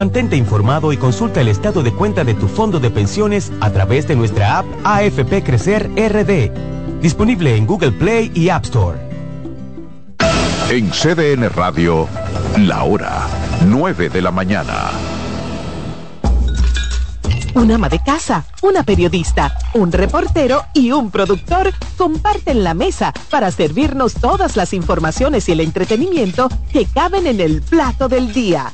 [0.00, 4.06] Mantente informado y consulta el estado de cuenta de tu fondo de pensiones a través
[4.06, 8.96] de nuestra app AFP Crecer RD, disponible en Google Play y App Store.
[10.70, 12.06] En CDN Radio,
[12.58, 13.26] la hora
[13.66, 14.92] 9 de la mañana.
[17.54, 23.50] Un ama de casa, una periodista, un reportero y un productor comparten la mesa para
[23.50, 28.72] servirnos todas las informaciones y el entretenimiento que caben en el plato del día.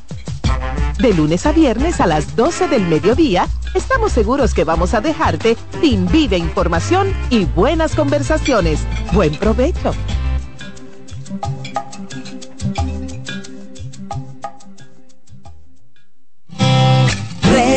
[0.98, 5.56] De lunes a viernes a las 12 del mediodía, estamos seguros que vamos a dejarte
[5.80, 8.80] sin vida información y buenas conversaciones.
[9.12, 9.92] Buen provecho.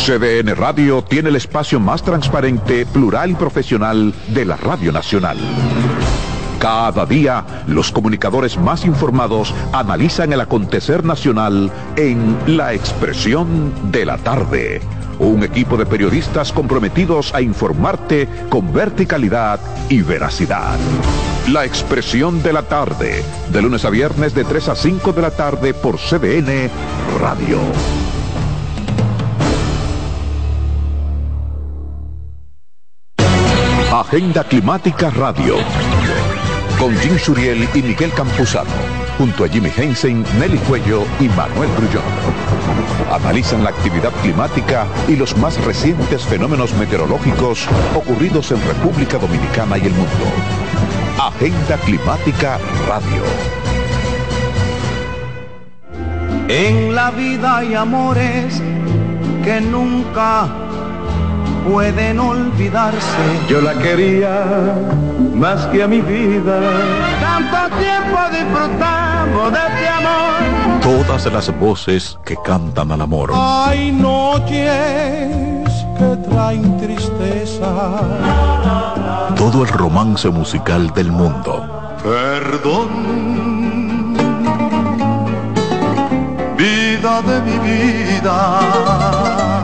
[0.00, 5.36] CDN Radio tiene el espacio más transparente, plural y profesional de la Radio Nacional.
[6.58, 14.16] Cada día, los comunicadores más informados analizan el acontecer nacional en La Expresión de la
[14.16, 14.80] Tarde.
[15.18, 20.78] Un equipo de periodistas comprometidos a informarte con verticalidad y veracidad.
[21.48, 25.30] La Expresión de la Tarde, de lunes a viernes de 3 a 5 de la
[25.30, 26.70] tarde por CDN
[27.20, 27.58] Radio.
[34.12, 35.54] Agenda Climática Radio.
[36.80, 38.68] Con Jim Suriel y Miguel Campuzano.
[39.16, 42.02] Junto a Jimmy Hensen, Nelly Cuello y Manuel Grullón.
[43.12, 49.82] Analizan la actividad climática y los más recientes fenómenos meteorológicos ocurridos en República Dominicana y
[49.82, 50.26] el mundo.
[51.16, 53.22] Agenda Climática Radio.
[56.48, 58.60] En la vida hay amores
[59.44, 60.48] que nunca
[61.68, 63.24] pueden olvidarse.
[63.48, 64.74] Yo la quería
[65.34, 66.60] más que a mi vida.
[67.20, 70.80] Tanto tiempo disfrutamos de este amor.
[70.82, 73.32] Todas las voces que cantan al amor.
[73.34, 75.30] Hay noches
[75.98, 77.70] que traen tristeza.
[79.36, 81.96] Todo el romance musical del mundo.
[82.02, 82.88] Perdón.
[86.56, 89.39] Vida de mi vida.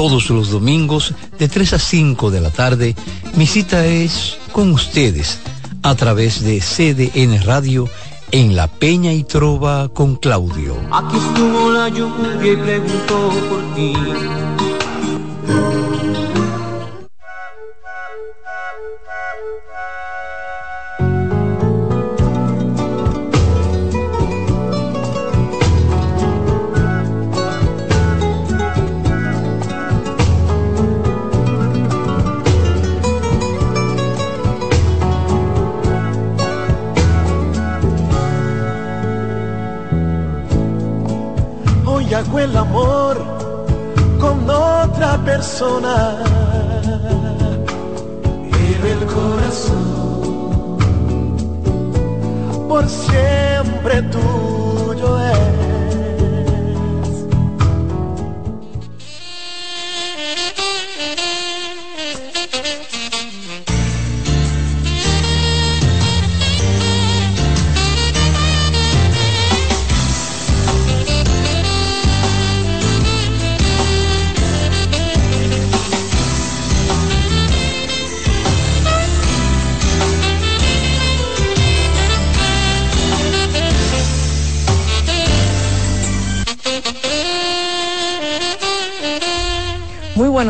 [0.00, 2.96] Todos los domingos de 3 a 5 de la tarde,
[3.34, 5.40] mi cita es con ustedes
[5.82, 7.86] a través de CDN Radio
[8.30, 10.74] en La Peña y Trova con Claudio.
[10.90, 13.92] Aquí estuvo la lluvia y preguntó por ti.
[42.10, 43.24] Hoy hago el amor
[44.18, 46.16] con otra persona.
[48.50, 50.76] Pero el corazón
[52.68, 55.59] por siempre tuyo es.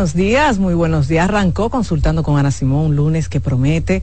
[0.00, 1.28] Buenos días, muy buenos días.
[1.28, 4.02] Arrancó consultando con Ana Simón un lunes que promete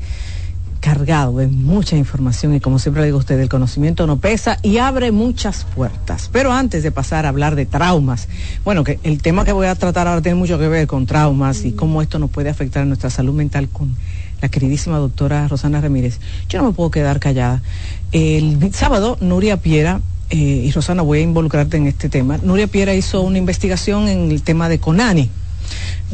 [0.79, 4.59] cargado de mucha información y como siempre le digo a usted, el conocimiento no pesa
[4.61, 6.29] y abre muchas puertas.
[6.31, 8.27] Pero antes de pasar a hablar de traumas,
[8.63, 11.65] bueno, que el tema que voy a tratar ahora tiene mucho que ver con traumas
[11.65, 13.95] y cómo esto nos puede afectar a nuestra salud mental con
[14.39, 16.19] la queridísima doctora Rosana Ramírez.
[16.47, 17.63] Yo no me puedo quedar callada.
[18.11, 22.37] El sábado, Nuria Piera eh, y Rosana, voy a involucrarte en este tema.
[22.43, 25.31] Nuria Piera hizo una investigación en el tema de Conani,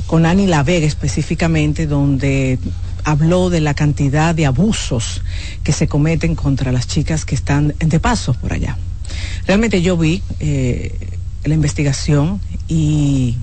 [0.07, 2.59] Conani La Vega específicamente, donde
[3.03, 5.21] habló de la cantidad de abusos
[5.63, 8.77] que se cometen contra las chicas que están de paso por allá.
[9.45, 10.95] Realmente yo vi eh,
[11.43, 13.37] la investigación y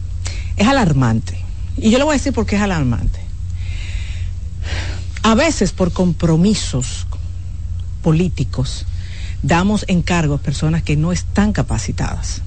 [0.56, 1.38] es alarmante.
[1.76, 3.20] Y yo le voy a decir por qué es alarmante.
[5.22, 7.06] A veces por compromisos
[8.02, 8.86] políticos
[9.42, 12.42] damos encargos a personas que no están capacitadas.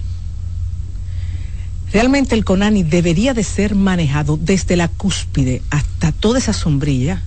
[1.94, 7.22] Realmente el CONANI debería de ser manejado desde la cúspide hasta toda esa sombrilla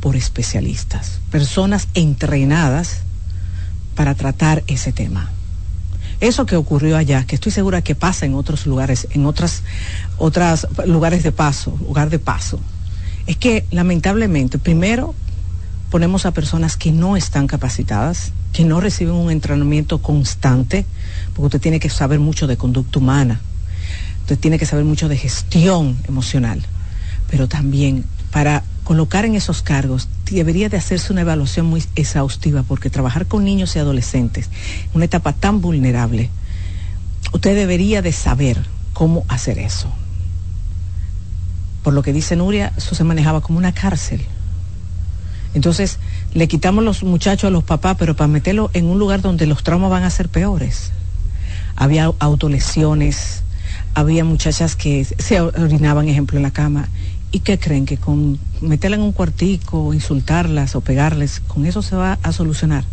[0.00, 3.02] por especialistas, personas entrenadas
[3.94, 5.30] para tratar ese tema.
[6.20, 9.62] Eso que ocurrió allá, que estoy segura que pasa en otros lugares, en otras,
[10.16, 12.58] otras lugares de paso, lugar de paso,
[13.28, 15.14] es que lamentablemente, primero,
[15.90, 20.86] ponemos a personas que no están capacitadas, que no reciben un entrenamiento constante,
[21.34, 23.40] porque usted tiene que saber mucho de conducta humana,
[24.28, 26.62] usted tiene que saber mucho de gestión emocional,
[27.30, 32.90] pero también para colocar en esos cargos debería de hacerse una evaluación muy exhaustiva, porque
[32.90, 34.50] trabajar con niños y adolescentes,
[34.84, 36.28] en una etapa tan vulnerable,
[37.32, 39.90] usted debería de saber cómo hacer eso.
[41.82, 44.20] Por lo que dice Nuria, eso se manejaba como una cárcel.
[45.54, 46.00] Entonces,
[46.34, 49.62] le quitamos los muchachos a los papás, pero para meterlo en un lugar donde los
[49.62, 50.92] traumas van a ser peores.
[51.76, 53.42] Había autolesiones,
[53.94, 56.88] había muchachas que se orinaban, ejemplo, en la cama.
[57.30, 57.84] ¿Y qué creen?
[57.84, 62.84] Que con meterla en un cuartico, insultarlas o pegarles, con eso se va a solucionar.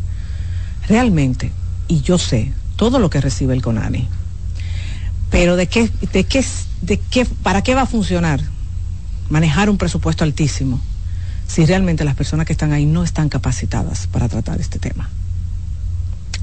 [0.88, 1.52] Realmente,
[1.88, 4.08] y yo sé todo lo que recibe el CONANI,
[5.30, 6.46] pero de qué, de qué,
[6.82, 8.42] de qué, para qué va a funcionar
[9.30, 10.80] manejar un presupuesto altísimo
[11.48, 15.10] si realmente las personas que están ahí no están capacitadas para tratar este tema.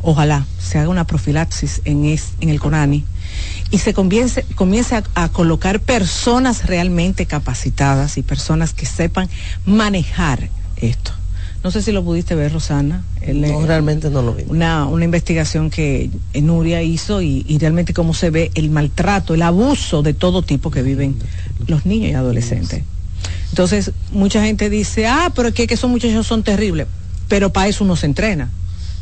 [0.00, 3.04] Ojalá se haga una profilaxis en, en el CONANI
[3.72, 9.28] y se comience, comience a, colocar personas realmente capacitadas y personas que sepan
[9.64, 11.10] manejar esto.
[11.64, 13.02] No sé si lo pudiste ver, Rosana.
[13.26, 14.44] no, realmente no lo vi.
[14.46, 19.42] Una, una investigación que Nuria hizo y, y, realmente cómo se ve el maltrato, el
[19.42, 21.16] abuso de todo tipo que viven
[21.66, 22.82] los niños y adolescentes.
[23.48, 26.88] Entonces, mucha gente dice, ah, pero es que, que esos muchachos son terribles.
[27.28, 28.50] Pero para eso uno se entrena.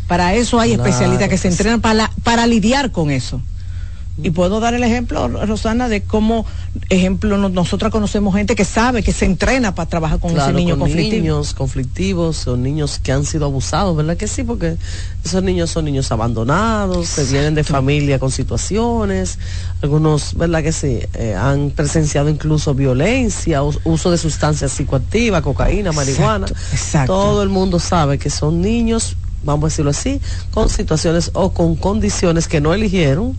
[0.07, 3.41] Para eso hay especialistas que se entrenan para, para lidiar con eso.
[4.23, 6.47] Y puedo dar el ejemplo, Rosana, de cómo,
[6.89, 10.95] ejemplo, nosotros conocemos gente que sabe, que se entrena para trabajar con ese niño con
[10.95, 14.43] niños conflictivos o niños que han sido abusados, ¿verdad que sí?
[14.43, 14.77] Porque
[15.25, 19.39] esos niños son niños abandonados, se vienen de familia con situaciones,
[19.83, 21.01] algunos, ¿verdad que sí?
[21.15, 26.47] Eh, han presenciado incluso violencia, uso de sustancias psicoactivas, cocaína, marihuana.
[26.73, 27.13] Exacto.
[27.13, 30.21] Todo el mundo sabe que son niños, vamos a decirlo así,
[30.51, 33.37] con situaciones o con condiciones que no eligieron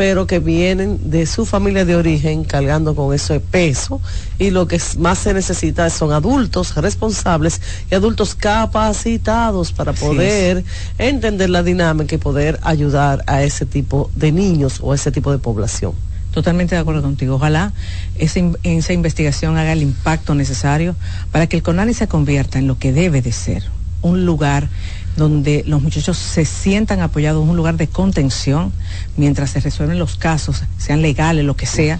[0.00, 4.00] pero que vienen de su familia de origen cargando con ese peso
[4.38, 7.60] y lo que más se necesita son adultos responsables
[7.90, 10.64] y adultos capacitados para poder
[10.96, 15.32] entender la dinámica y poder ayudar a ese tipo de niños o a ese tipo
[15.32, 15.92] de población.
[16.32, 17.34] Totalmente de acuerdo contigo.
[17.34, 17.74] Ojalá
[18.16, 20.96] esa, esa investigación haga el impacto necesario
[21.30, 23.64] para que el CONANI se convierta en lo que debe de ser,
[24.00, 24.70] un lugar
[25.16, 28.72] donde los muchachos se sientan apoyados, en un lugar de contención
[29.16, 31.98] mientras se resuelven los casos, sean legales, lo que sea,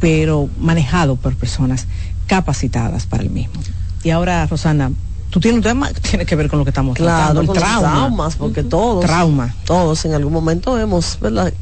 [0.00, 1.86] pero manejado por personas
[2.26, 3.60] capacitadas para el mismo.
[4.02, 4.92] Y ahora, Rosana,
[5.30, 7.80] tú tienes un tema que tiene que ver con lo que estamos tratando, el trauma.
[7.80, 9.54] traumas, porque todos, trauma.
[9.64, 11.18] todos en algún momento hemos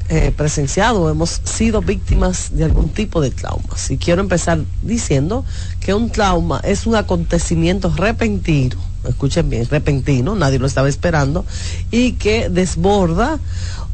[0.08, 3.90] eh, presenciado, hemos sido víctimas de algún tipo de traumas.
[3.90, 5.44] Y quiero empezar diciendo
[5.80, 11.44] que un trauma es un acontecimiento repentino escuchen bien, repentino, nadie lo estaba esperando,
[11.90, 13.38] y que desborda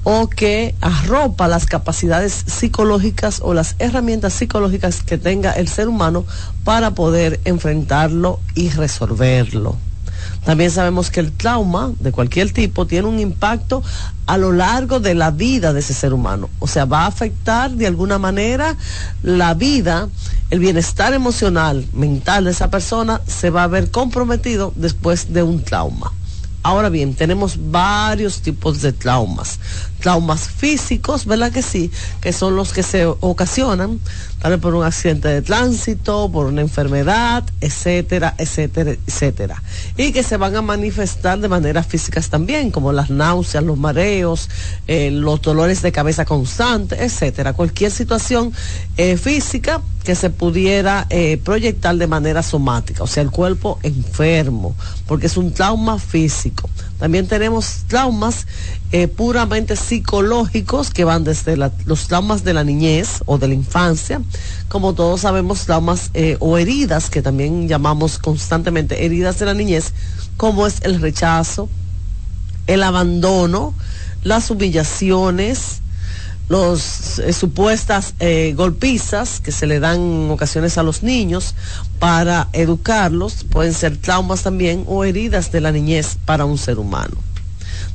[0.05, 6.25] o que arropa las capacidades psicológicas o las herramientas psicológicas que tenga el ser humano
[6.63, 9.77] para poder enfrentarlo y resolverlo.
[10.45, 13.83] También sabemos que el trauma de cualquier tipo tiene un impacto
[14.27, 16.51] a lo largo de la vida de ese ser humano.
[16.59, 18.77] O sea, va a afectar de alguna manera
[19.23, 20.09] la vida,
[20.51, 25.63] el bienestar emocional, mental de esa persona se va a ver comprometido después de un
[25.63, 26.13] trauma.
[26.63, 29.59] Ahora bien, tenemos varios tipos de traumas.
[30.01, 31.91] Traumas físicos, ¿verdad que sí?
[32.23, 34.01] Que son los que se ocasionan
[34.61, 39.63] por un accidente de tránsito, por una enfermedad, etcétera, etcétera, etcétera.
[39.97, 44.51] Y que se van a manifestar de maneras físicas también, como las náuseas, los mareos,
[44.87, 47.55] eh, los dolores de cabeza constantes, etcétera.
[47.55, 48.53] Cualquier situación
[48.99, 54.77] eh, física que se pudiera eh, proyectar de manera somática, o sea, el cuerpo enfermo,
[55.07, 56.69] porque es un trauma físico.
[57.05, 58.47] También tenemos traumas
[58.91, 64.23] eh, puramente psicológicos que van desde los traumas de la niñez o de la infancia,
[64.69, 69.93] como todos sabemos, traumas eh, o heridas que también llamamos constantemente heridas de la niñez,
[70.39, 71.69] como es el rechazo,
[72.69, 73.75] el abandono,
[74.23, 75.83] las humillaciones,
[76.49, 78.15] los eh, supuestas
[78.55, 81.55] golpizas que se le dan en ocasiones a los niños
[81.99, 87.17] para educarlos, pueden ser traumas también o heridas de la niñez para un ser humano.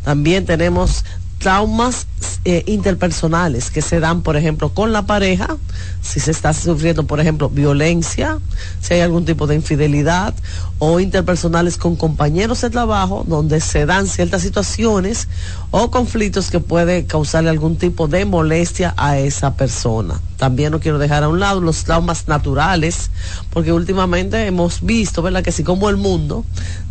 [0.04, 1.04] También tenemos
[1.40, 2.06] traumas
[2.46, 5.58] eh, interpersonales que se dan, por ejemplo, con la pareja,
[6.02, 8.40] si se está sufriendo, por ejemplo, violencia,
[8.82, 10.34] si hay algún tipo de infidelidad,
[10.80, 15.28] o interpersonales con compañeros de trabajo, donde se dan ciertas situaciones
[15.72, 20.20] o conflictos que puede causarle algún tipo de molestia a esa persona.
[20.38, 23.12] También no quiero dejar a un lado los traumas naturales,
[23.50, 26.46] porque últimamente hemos visto, ¿verdad?, que si como el mundo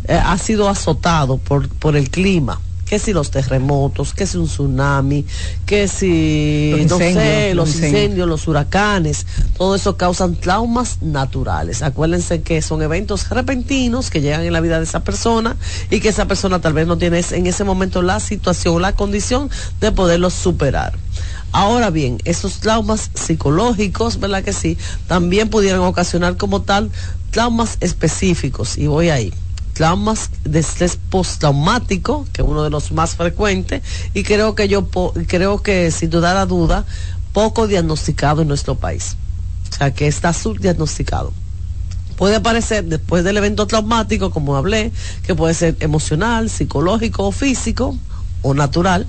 [0.07, 4.47] eh, ha sido azotado por, por el clima, que si los terremotos, que si un
[4.47, 5.23] tsunami,
[5.67, 11.83] que si, los no incendios, sé, los, incendios, los huracanes, todo eso causan traumas naturales.
[11.83, 15.55] Acuérdense que son eventos repentinos que llegan en la vida de esa persona
[15.91, 19.51] y que esa persona tal vez no tiene en ese momento la situación, la condición
[19.79, 20.97] de poderlos superar.
[21.51, 24.79] Ahora bien, esos traumas psicológicos, ¿verdad que sí?
[25.07, 26.89] También pudieran ocasionar como tal
[27.29, 28.79] traumas específicos.
[28.79, 29.31] Y voy ahí
[29.79, 33.81] traumas de estrés postraumático, que es uno de los más frecuentes,
[34.13, 36.83] y creo que yo creo que sin duda la duda,
[37.31, 39.15] poco diagnosticado en nuestro país.
[39.71, 41.31] O sea, que está subdiagnosticado.
[42.17, 44.91] Puede aparecer después del evento traumático, como hablé,
[45.23, 47.97] que puede ser emocional, psicológico o físico
[48.41, 49.07] o natural.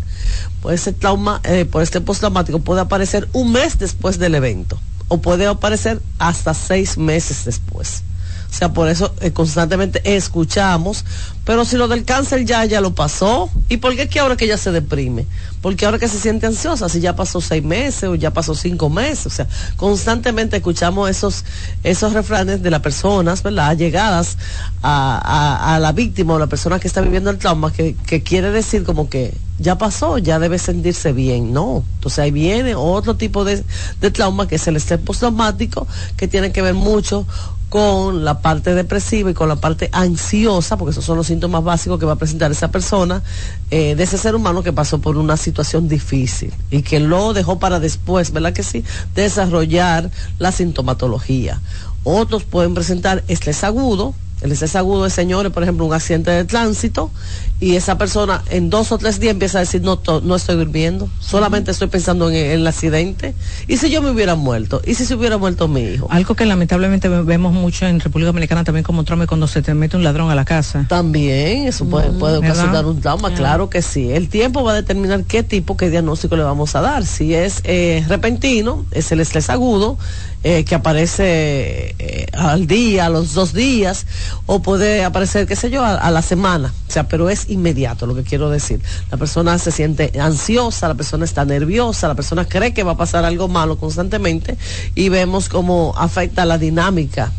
[0.62, 5.18] Puede ser trauma eh, por este postraumático, puede aparecer un mes después del evento o
[5.18, 8.04] puede aparecer hasta seis meses después.
[8.50, 11.04] O sea, por eso eh, constantemente escuchamos.
[11.44, 13.48] Pero si lo del cáncer ya, ya lo pasó.
[13.68, 15.26] ¿Y por qué que ahora que ella se deprime?
[15.62, 18.90] Porque ahora que se siente ansiosa, si ya pasó seis meses o ya pasó cinco
[18.90, 19.26] meses.
[19.26, 21.44] O sea, constantemente escuchamos esos,
[21.84, 23.76] esos refranes de las personas, ¿verdad?
[23.76, 24.36] Llegadas
[24.82, 29.08] a, la víctima o la persona que está viviendo el trauma, que, quiere decir como
[29.08, 31.52] que ya pasó, ya debe sentirse bien.
[31.52, 31.84] No.
[31.96, 33.64] Entonces ahí viene otro tipo de,
[34.00, 37.26] de trauma que es el estrés postraumático, que tiene que ver mucho
[37.70, 42.00] con la parte depresiva y con la parte ansiosa, porque esos son los síntomas básicos
[42.00, 43.22] que va a presentar esa persona,
[43.70, 47.60] eh, de ese ser humano que pasó por una situación difícil y que lo dejó
[47.60, 48.84] para después, ¿verdad que sí?,
[49.14, 50.10] desarrollar
[50.40, 51.60] la sintomatología.
[52.02, 56.44] Otros pueden presentar estrés agudo, el estrés agudo de señores, por ejemplo, un accidente de
[56.44, 57.12] tránsito,
[57.60, 61.08] y esa persona en dos o tres días empieza a decir, no, no estoy durmiendo,
[61.20, 63.34] solamente estoy pensando en, el accidente.
[63.68, 64.80] ¿Y si yo me hubiera muerto?
[64.86, 66.06] ¿Y si se hubiera muerto mi hijo?
[66.10, 69.96] Algo que lamentablemente vemos mucho en República Dominicana también como trauma cuando se te mete
[69.96, 70.86] un ladrón a la casa.
[70.88, 74.10] También, eso puede, puede ocasionar un trauma, claro que sí.
[74.10, 77.04] El tiempo va a determinar qué tipo, qué diagnóstico le vamos a dar.
[77.04, 79.98] Si es eh, repentino, es el estrés agudo,
[80.42, 84.06] eh, que aparece eh, al día, a los dos días,
[84.46, 86.72] o puede aparecer, qué sé yo, a, la semana.
[86.88, 88.80] O sea, pero es inmediato lo que quiero decir.
[89.10, 92.96] La persona se siente ansiosa, la persona está nerviosa, la persona cree que va a
[92.96, 94.56] pasar algo malo constantemente
[94.94, 97.32] y vemos cómo afecta la dinámica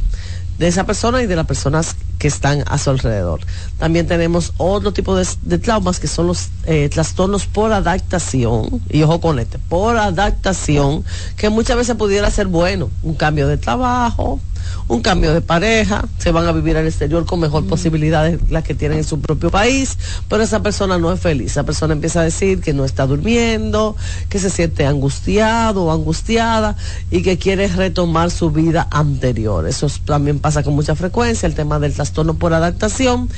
[0.61, 3.41] de esa persona y de las personas que están a su alrededor.
[3.79, 9.19] También tenemos otro tipo de, traumas que son los eh, trastornos por adaptación, y ojo
[9.19, 11.03] con este, por adaptación,
[11.35, 14.39] que muchas veces pudiera ser bueno, un cambio de trabajo,
[14.87, 18.63] un cambio de pareja, se van a vivir al exterior con mejor posibilidad de las
[18.63, 22.21] que tienen en su propio país, pero esa persona no es feliz, esa persona empieza
[22.21, 23.95] a decir que no está durmiendo,
[24.29, 26.75] que se siente angustiado o angustiada
[27.09, 29.67] y que quiere retomar su vida anterior.
[29.67, 33.29] Eso también pasa con mucha frecuencia, el tema del trastorno por adaptación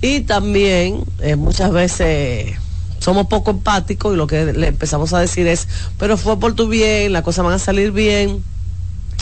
[0.00, 2.56] y también eh, muchas veces
[2.98, 5.68] somos poco empáticos y lo que le empezamos a decir es,
[5.98, 8.42] pero fue por tu bien, las cosas van a salir bien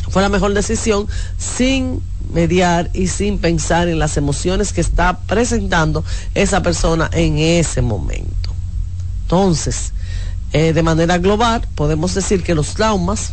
[0.08, 1.06] fue la mejor decisión
[1.38, 2.00] sin
[2.32, 8.50] mediar y sin pensar en las emociones que está presentando esa persona en ese momento.
[9.22, 9.92] Entonces,
[10.52, 13.32] eh, de manera global, podemos decir que los traumas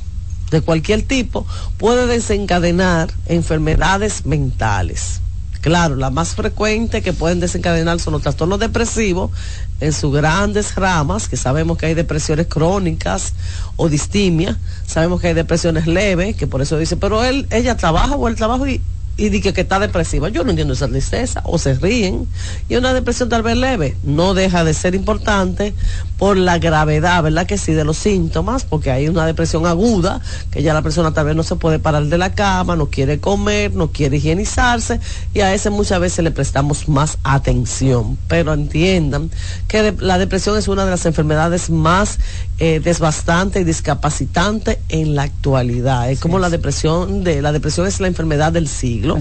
[0.51, 1.45] de cualquier tipo
[1.77, 5.19] pueden desencadenar enfermedades mentales.
[5.61, 9.31] Claro, la más frecuente que pueden desencadenar son los trastornos depresivos
[9.79, 13.33] en sus grandes ramas, que sabemos que hay depresiones crónicas
[13.75, 18.15] o distimia, sabemos que hay depresiones leves, que por eso dice, pero él, ella trabaja
[18.15, 18.81] o el trabajo y,
[19.15, 20.29] y dice que está depresiva.
[20.29, 22.27] Yo no entiendo esa tristeza, o se ríen.
[22.67, 25.73] Y una depresión tal vez leve no deja de ser importante
[26.17, 27.45] por la gravedad, ¿verdad?
[27.45, 31.25] Que sí, de los síntomas, porque hay una depresión aguda, que ya la persona tal
[31.25, 34.99] vez no se puede parar de la cama, no quiere comer, no quiere higienizarse,
[35.33, 38.17] y a ese muchas veces le prestamos más atención.
[38.27, 39.29] Pero entiendan
[39.67, 42.19] que la depresión es una de las enfermedades más
[42.65, 46.09] eh, desbastante y discapacitante en la actualidad.
[46.09, 49.19] Es como la depresión de, la depresión es la enfermedad del siglo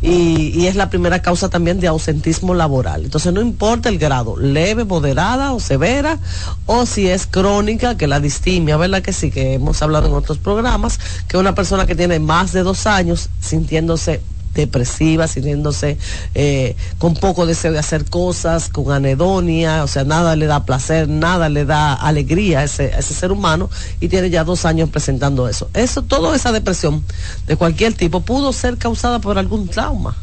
[0.00, 3.02] y, y, es la primera causa también de ausentismo laboral.
[3.02, 6.20] Entonces no importa el grado, leve, moderada o severa,
[6.66, 9.02] o si es crónica, que la distimia, ¿verdad?
[9.02, 12.62] Que sí, que hemos hablado en otros programas, que una persona que tiene más de
[12.62, 14.20] dos años sintiéndose
[14.54, 15.98] depresiva, sintiéndose
[16.34, 21.08] eh, con poco deseo de hacer cosas, con anedonia, o sea, nada le da placer,
[21.08, 25.48] nada le da alegría a ese, ese ser humano y tiene ya dos años presentando
[25.48, 25.70] eso.
[25.74, 27.04] Eso, toda esa depresión
[27.46, 30.16] de cualquier tipo pudo ser causada por algún trauma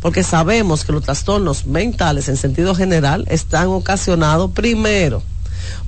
[0.00, 5.22] porque sabemos que los trastornos mentales en sentido general están ocasionados primero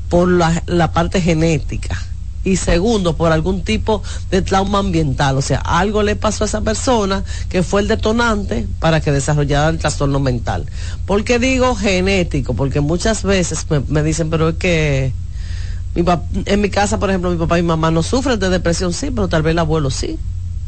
[0.08, 2.09] por la, la parte genética
[2.44, 6.60] y segundo por algún tipo de trauma ambiental, o sea, algo le pasó a esa
[6.62, 10.66] persona que fue el detonante para que desarrollara el trastorno mental.
[11.06, 12.54] ¿Por qué digo genético?
[12.54, 15.12] Porque muchas veces me, dicen, pero es que
[15.94, 19.10] en mi casa, por ejemplo, mi papá y mi mamá no sufren de depresión, sí,
[19.10, 20.18] pero tal vez el abuelo sí.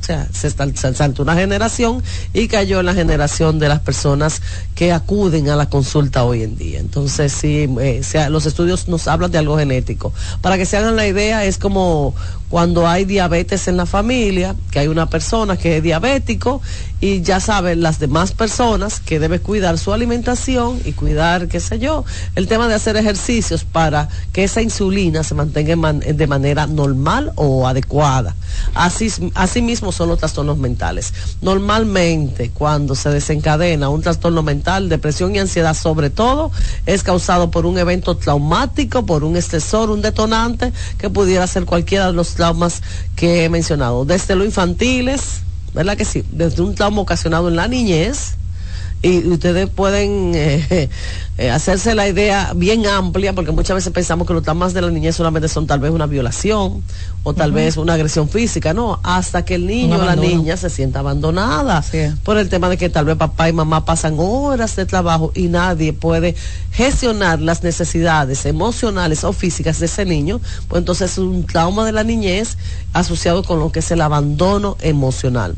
[0.02, 2.02] O sea, se, saltó una generación
[2.34, 4.42] y cayó en la generación de las personas
[4.74, 6.80] que acuden a la consulta hoy en día.
[6.80, 10.12] Entonces, sí, eh, los estudios nos hablan de algo genético.
[10.40, 12.16] Para que se hagan la idea, es como
[12.52, 16.60] cuando hay diabetes en la familia, que hay una persona que es diabético
[17.00, 21.78] y ya saben las demás personas que debe cuidar su alimentación y cuidar, qué sé
[21.78, 22.04] yo,
[22.36, 27.66] el tema de hacer ejercicios para que esa insulina se mantenga de manera normal o
[27.66, 28.36] adecuada.
[28.74, 31.14] Así, así son los trastornos mentales.
[31.40, 36.52] Normalmente cuando se desencadena un trastorno mental, depresión y ansiedad sobre todo,
[36.84, 42.08] es causado por un evento traumático, por un estresor, un detonante que pudiera ser cualquiera
[42.08, 42.82] de los traumas
[43.14, 45.42] que he mencionado, desde lo infantiles,
[45.74, 46.24] ¿verdad que sí?
[46.32, 48.34] Desde un trauma ocasionado en la niñez,
[49.02, 50.88] y ustedes pueden eh,
[51.38, 54.90] eh, hacerse la idea bien amplia, porque muchas veces pensamos que los traumas de la
[54.90, 56.84] niñez solamente son tal vez una violación
[57.24, 60.70] o tal vez una agresión física, no, hasta que el niño o la niña se
[60.70, 61.84] sienta abandonada
[62.22, 65.48] por el tema de que tal vez papá y mamá pasan horas de trabajo y
[65.48, 66.36] nadie puede
[66.70, 71.92] gestionar las necesidades emocionales o físicas de ese niño, pues entonces es un trauma de
[71.92, 72.56] la niñez
[72.92, 75.56] asociado con lo que es el abandono emocional.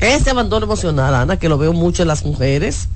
[0.00, 2.88] Este abandono emocional, Ana, que lo veo mucho en las mujeres,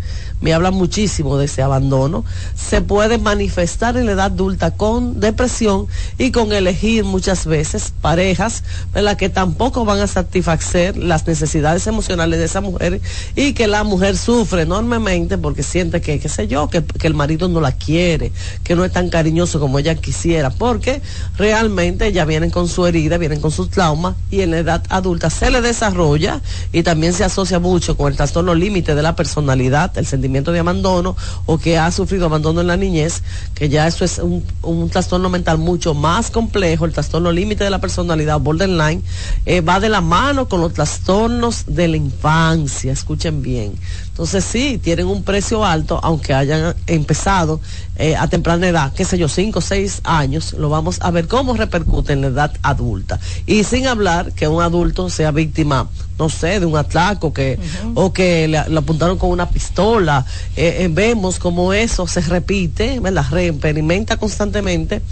[0.45, 2.23] me habla muchísimo de ese abandono,
[2.55, 5.87] se puede manifestar en la edad adulta con depresión
[6.19, 12.39] y con elegir muchas veces parejas las que tampoco van a satisfacer las necesidades emocionales
[12.39, 13.01] de esa mujer
[13.35, 17.15] y que la mujer sufre enormemente porque siente que, qué sé yo, que, que el
[17.15, 18.31] marido no la quiere,
[18.65, 21.01] que no es tan cariñoso como ella quisiera, porque
[21.39, 25.31] realmente ya vienen con su herida, vienen con su trauma y en la edad adulta
[25.31, 29.97] se le desarrolla y también se asocia mucho con el trastorno límite de la personalidad,
[29.97, 31.16] el sentimiento de abandono
[31.47, 33.23] o que ha sufrido abandono en la niñez,
[33.55, 37.81] que ya eso es un, trastorno mental mucho más complejo, el trastorno límite de la
[37.81, 39.03] personalidad, borderline,
[39.47, 43.75] eh, va de la mano con los trastornos de la infancia, escuchen bien.
[44.14, 47.61] Entonces sí, tienen un precio alto, aunque hayan empezado
[47.96, 51.27] eh, a temprana edad, qué sé yo, cinco o seis años, lo vamos a ver
[51.27, 53.18] cómo repercute en la edad adulta.
[53.44, 57.59] Y sin hablar que un adulto sea víctima, no sé, de un atraco que,
[57.94, 60.24] o que le, apuntaron con una pistola.
[60.55, 63.27] Eh, eh, vemos cómo eso se repite, ¿verdad?
[63.33, 65.03] Reexperimenta constantemente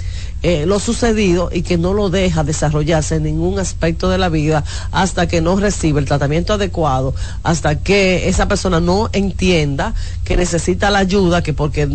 [0.42, 4.64] eh, lo sucedido y que no lo deja desarrollarse en ningún aspecto de la vida
[4.90, 10.90] hasta que no recibe el tratamiento adecuado, hasta que esa persona no entienda que necesita
[10.90, 11.88] la ayuda, que porque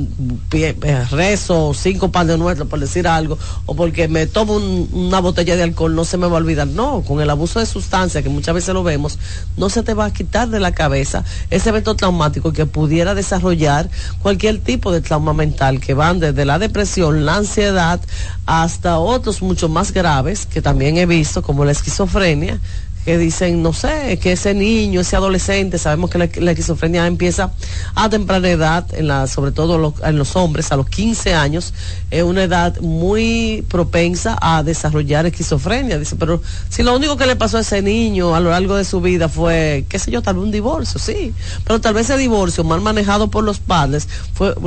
[0.51, 5.55] eh, rezo cinco pan de nuestro, por decir algo, o porque me tomo una botella
[5.55, 6.67] de alcohol, no se me va a olvidar.
[6.67, 9.19] No, con el abuso de sustancia, que muchas veces lo vemos,
[9.57, 13.89] no se te va a quitar de la cabeza ese evento traumático que pudiera desarrollar
[14.21, 17.99] cualquier tipo de trauma mental, que van desde la depresión, la ansiedad,
[18.47, 22.59] hasta otros mucho más graves que también he visto, como la esquizofrenia,
[23.07, 27.53] que dicen, no sé, que ese niño, ese adolescente, sabemos que la, esquizofrenia empieza
[27.95, 28.85] a temprana edad,
[29.27, 31.73] sobre todo en los hombres, a los 15 años,
[32.11, 35.97] es una edad muy propensa a desarrollar esquizofrenia.
[35.97, 38.83] Dice, pero si lo único que le pasó a ese niño a lo largo de
[38.83, 42.17] su vida fue, qué sé yo, tal vez un divorcio, sí, pero tal vez ese
[42.17, 44.09] divorcio mal manejado por los padres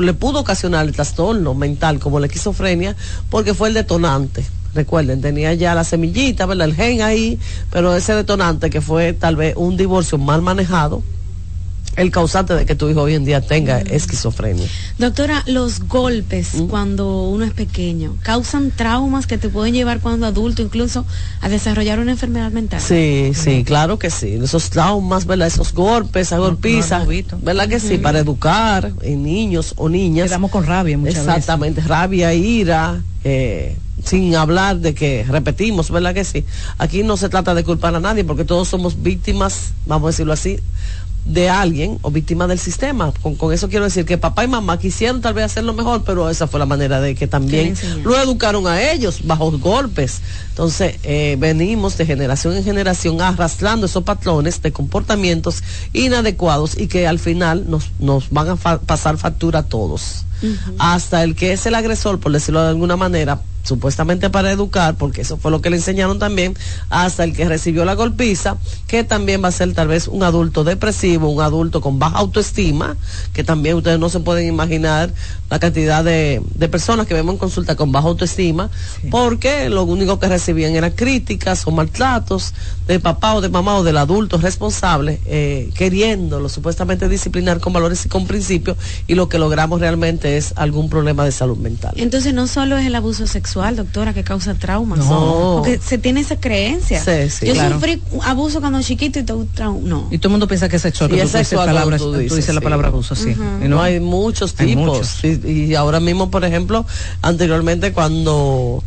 [0.00, 2.96] le pudo ocasionar el trastorno mental como la esquizofrenia
[3.29, 4.46] porque fue el detonante.
[4.75, 6.69] Recuerden, tenía ya la semillita, ¿verdad?
[6.69, 7.39] El gen ahí,
[7.71, 11.03] pero ese detonante que fue tal vez un divorcio mal manejado,
[11.97, 14.67] el causante de que tu hijo hoy en día tenga esquizofrenia.
[14.99, 20.63] Doctora, los golpes cuando uno es pequeño causan traumas que te pueden llevar cuando adulto
[20.63, 21.05] incluso
[21.41, 22.81] a desarrollar una enfermedad mental.
[22.81, 24.39] Sí, sí, claro que sí.
[24.43, 25.49] Esos traumas, ¿verdad?
[25.49, 27.07] Esos golpes, esas golpizas,
[27.43, 27.99] ¿verdad que sí?
[27.99, 30.27] Para educar en niños o niñas.
[30.29, 36.25] Quedamos con rabia muchas Exactamente, rabia, ira, eh, sin hablar de que repetimos, ¿verdad que
[36.25, 36.45] sí?
[36.79, 40.33] Aquí no se trata de culpar a nadie porque todos somos víctimas, vamos a decirlo
[40.33, 40.59] así,
[41.25, 43.13] de alguien o víctima del sistema.
[43.23, 46.31] Con, con eso quiero decir que papá y mamá quisieron tal vez hacerlo mejor, pero
[46.31, 50.21] esa fue la manera de que también lo educaron a ellos bajo golpes.
[50.61, 55.62] Entonces, eh, venimos de generación en generación arrastrando esos patrones de comportamientos
[55.94, 60.27] inadecuados y que al final nos, nos van a fa- pasar factura a todos.
[60.79, 65.20] Hasta el que es el agresor, por decirlo de alguna manera, supuestamente para educar, porque
[65.20, 66.57] eso fue lo que le enseñaron también,
[66.88, 70.64] hasta el que recibió la golpiza, que también va a ser tal vez un adulto
[70.64, 72.96] depresivo, un adulto con baja autoestima,
[73.35, 75.12] que también ustedes no se pueden imaginar
[75.51, 78.70] la cantidad de, de personas que vemos en consulta con baja autoestima,
[79.11, 82.55] porque lo único que recibían eran críticas o maltratos
[82.89, 88.05] de papá o de mamá o del adulto responsable, eh, queriéndolo supuestamente disciplinar con valores
[88.07, 91.93] y con principios, y lo que logramos realmente es algún problema de salud mental.
[91.97, 94.99] Entonces no solo es el abuso sexual, doctora, que causa traumas.
[94.99, 95.61] No.
[95.63, 97.03] Porque se tiene esa creencia.
[97.05, 97.75] Sí, sí, Yo claro.
[97.77, 99.81] sufrí abuso cuando chiquito y tuve trauma.
[99.89, 100.09] No.
[100.11, 101.11] Y todo el mundo piensa que es sexual.
[101.13, 101.75] Y es tú dices sexual tú
[102.55, 103.37] la palabra abuso, sí.
[103.65, 104.85] Y No, hay muchos hay tipos.
[104.85, 105.25] muchos.
[105.25, 106.85] Y, y ahora mismo, por ejemplo,
[107.23, 108.83] anteriormente cuando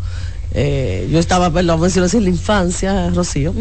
[0.54, 3.54] eh, yo estaba, pues, vamos a decirlo así, en la infancia, Rocío,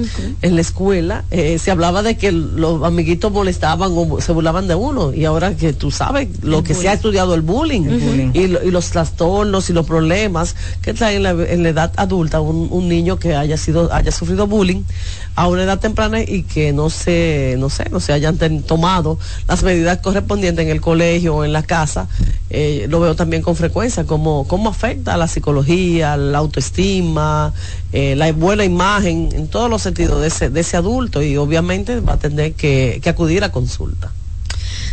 [0.42, 4.74] en la escuela, eh, se hablaba de que los amiguitos molestaban o se burlaban de
[4.74, 5.12] uno.
[5.14, 8.30] Y ahora que tú sabes lo que se ha estudiado el bullying, El bullying.
[8.34, 11.92] Y, lo- y los trastornos y los problemas que trae en la, en la edad
[11.96, 14.82] adulta un, un niño que haya sido, haya sufrido bullying
[15.34, 19.18] a una edad temprana y que no se, no sé, no se hayan tomado
[19.48, 22.08] las medidas correspondientes en el colegio o en la casa,
[22.50, 27.52] eh, lo veo también con frecuencia, cómo, cómo afecta a la psicología, la autoestima,
[27.92, 32.00] eh, la buena imagen, en todos los sentidos de ese, de ese adulto y obviamente
[32.00, 34.12] va a tener que, que acudir a consulta.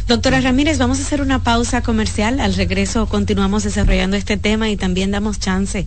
[0.08, 2.39] Doctora Ramírez, vamos a hacer una pausa comercial.
[2.39, 5.86] Al regreso continuamos desarrollando este tema y también damos chance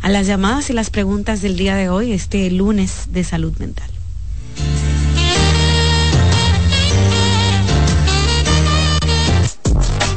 [0.00, 3.93] a las llamadas y las preguntas del día de hoy, este lunes de salud mental.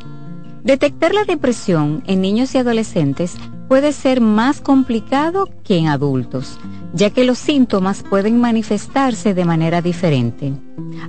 [0.63, 3.37] Detectar la depresión en niños y adolescentes
[3.69, 6.59] puede ser más complicado que en adultos,
[6.93, 10.53] ya que los síntomas pueden manifestarse de manera diferente.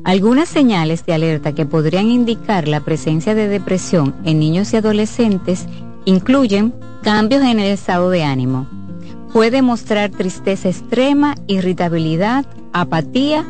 [0.03, 5.67] Algunas señales de alerta que podrían indicar la presencia de depresión en niños y adolescentes
[6.05, 8.67] incluyen Cambios en el estado de ánimo.
[9.31, 13.45] Puede mostrar tristeza extrema, irritabilidad, apatía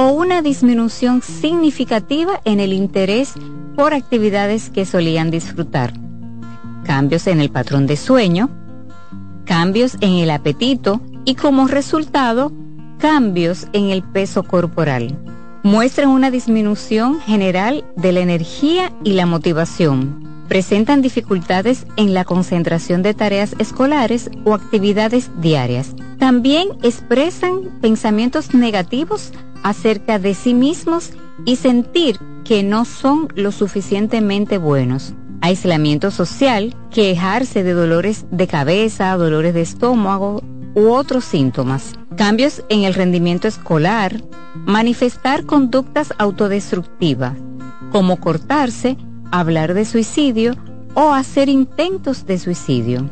[0.00, 3.34] o una disminución significativa en el interés
[3.76, 5.92] por actividades que solían disfrutar.
[6.86, 8.48] Cambios en el patrón de sueño,
[9.44, 12.50] cambios en el apetito y como resultado,
[12.98, 15.18] cambios en el peso corporal.
[15.64, 20.46] Muestran una disminución general de la energía y la motivación.
[20.48, 25.94] Presentan dificultades en la concentración de tareas escolares o actividades diarias.
[26.18, 31.12] También expresan pensamientos negativos acerca de sí mismos
[31.44, 35.14] y sentir que no son lo suficientemente buenos.
[35.40, 40.42] Aislamiento social, quejarse de dolores de cabeza, dolores de estómago
[40.74, 41.94] u otros síntomas.
[42.16, 44.22] Cambios en el rendimiento escolar,
[44.66, 47.34] manifestar conductas autodestructivas,
[47.90, 48.96] como cortarse,
[49.30, 50.54] hablar de suicidio
[50.94, 53.08] o hacer intentos de suicidio.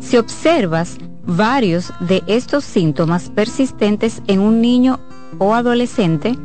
[0.00, 5.00] Si observas varios de estos síntomas persistentes en un niño
[5.38, 6.38] o adolescente,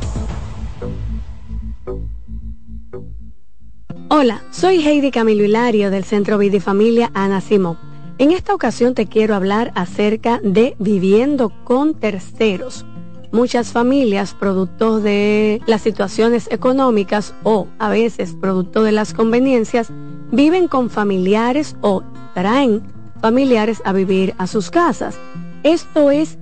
[4.11, 7.77] Hola, soy Heidi Camilo Hilario del Centro Vidifamilia Ana Simón.
[8.17, 12.87] En esta ocasión te quiero hablar acerca de viviendo con terceros.
[13.31, 19.91] Muchas familias, producto de las situaciones económicas o a veces producto de las conveniencias,
[20.31, 22.01] viven con familiares o
[22.33, 22.81] traen
[23.21, 25.19] familiares a vivir a sus casas.
[25.61, 26.39] Esto es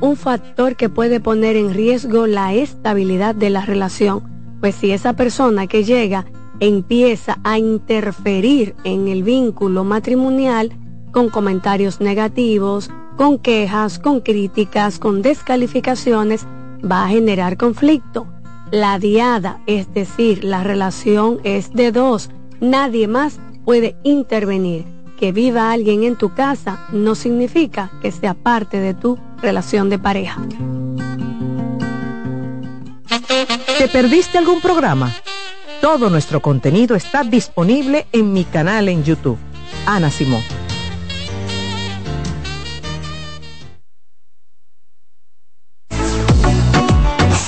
[0.00, 5.12] un factor que puede poner en riesgo la estabilidad de la relación, pues si esa
[5.12, 6.24] persona que llega
[6.62, 10.72] empieza a interferir en el vínculo matrimonial
[11.10, 16.46] con comentarios negativos, con quejas, con críticas, con descalificaciones,
[16.88, 18.28] va a generar conflicto.
[18.70, 24.84] La diada, es decir, la relación es de dos, nadie más puede intervenir
[25.18, 29.98] que viva alguien en tu casa no significa que sea parte de tu relación de
[29.98, 30.40] pareja.
[33.78, 35.12] ¿Te perdiste algún programa?
[35.82, 39.36] Todo nuestro contenido está disponible en mi canal en YouTube.
[39.84, 40.40] Ana Simón.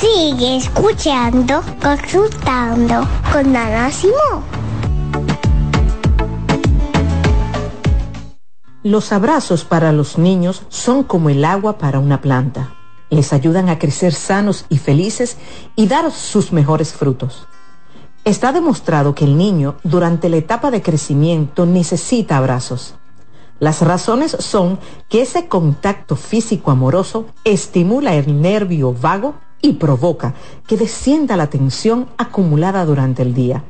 [0.00, 4.42] Sigue escuchando, consultando con Ana Simón.
[8.82, 12.74] Los abrazos para los niños son como el agua para una planta.
[13.10, 15.36] Les ayudan a crecer sanos y felices
[15.76, 17.46] y dar sus mejores frutos.
[18.24, 22.94] Está demostrado que el niño durante la etapa de crecimiento necesita abrazos.
[23.60, 24.78] Las razones son
[25.10, 30.34] que ese contacto físico amoroso estimula el nervio vago y provoca
[30.66, 33.64] que descienda la tensión acumulada durante el día.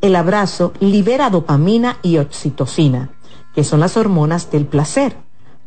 [0.00, 3.10] El abrazo libera dopamina y oxitocina,
[3.54, 5.18] que son las hormonas del placer.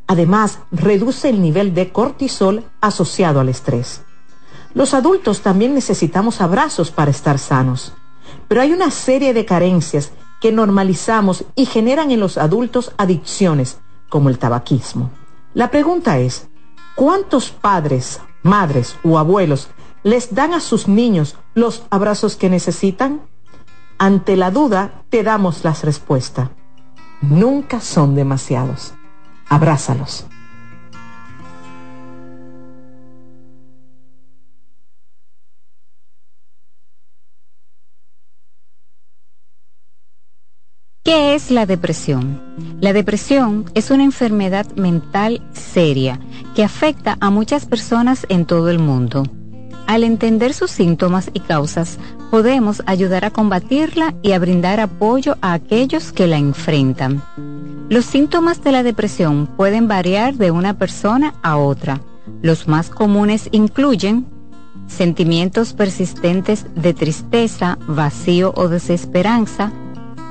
[0.07, 4.01] Además, reduce el nivel de cortisol asociado al estrés.
[4.73, 7.93] Los adultos también necesitamos abrazos para estar sanos,
[8.47, 10.11] pero hay una serie de carencias
[10.41, 15.11] que normalizamos y generan en los adultos adicciones, como el tabaquismo.
[15.53, 16.47] La pregunta es,
[16.95, 19.69] ¿cuántos padres, madres o abuelos
[20.03, 23.21] les dan a sus niños los abrazos que necesitan?
[23.97, 26.49] Ante la duda, te damos las respuestas
[27.21, 28.93] nunca son demasiados.
[29.47, 30.28] Abrázalos.
[41.09, 42.39] ¿Qué es la depresión?
[42.81, 46.19] La depresión es una enfermedad mental seria
[46.53, 49.23] que afecta a muchas personas en todo el mundo
[49.87, 51.97] Al entender sus síntomas y causas,
[52.29, 57.23] podemos ayudar a combatirla y a brindar apoyo a aquellos que la enfrentan.
[57.89, 62.01] Los síntomas de la depresión pueden variar de una persona a otra.
[62.43, 64.27] Los más comunes incluyen
[64.85, 69.71] sentimientos persistentes de tristeza, vacío o desesperanza,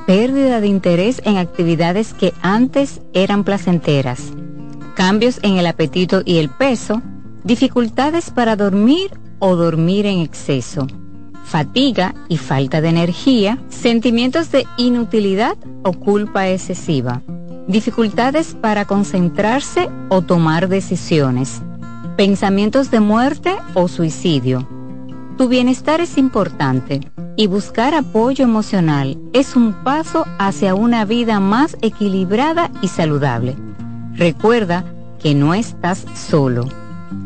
[0.08, 4.32] pérdida de interés en actividades que antes eran placenteras,
[4.94, 7.02] cambios en el apetito y el peso,
[7.44, 10.86] dificultades para dormir o dormir en exceso,
[11.44, 17.20] fatiga y falta de energía, sentimientos de inutilidad o culpa excesiva,
[17.66, 21.60] dificultades para concentrarse o tomar decisiones,
[22.16, 24.77] pensamientos de muerte o suicidio.
[25.38, 27.00] Tu bienestar es importante
[27.36, 33.56] y buscar apoyo emocional es un paso hacia una vida más equilibrada y saludable.
[34.14, 34.84] Recuerda
[35.22, 36.66] que no estás solo.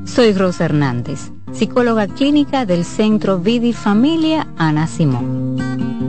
[0.04, 6.01] Soy Rosa Hernández psicóloga clínica del Centro Vidi Familia Ana Simón.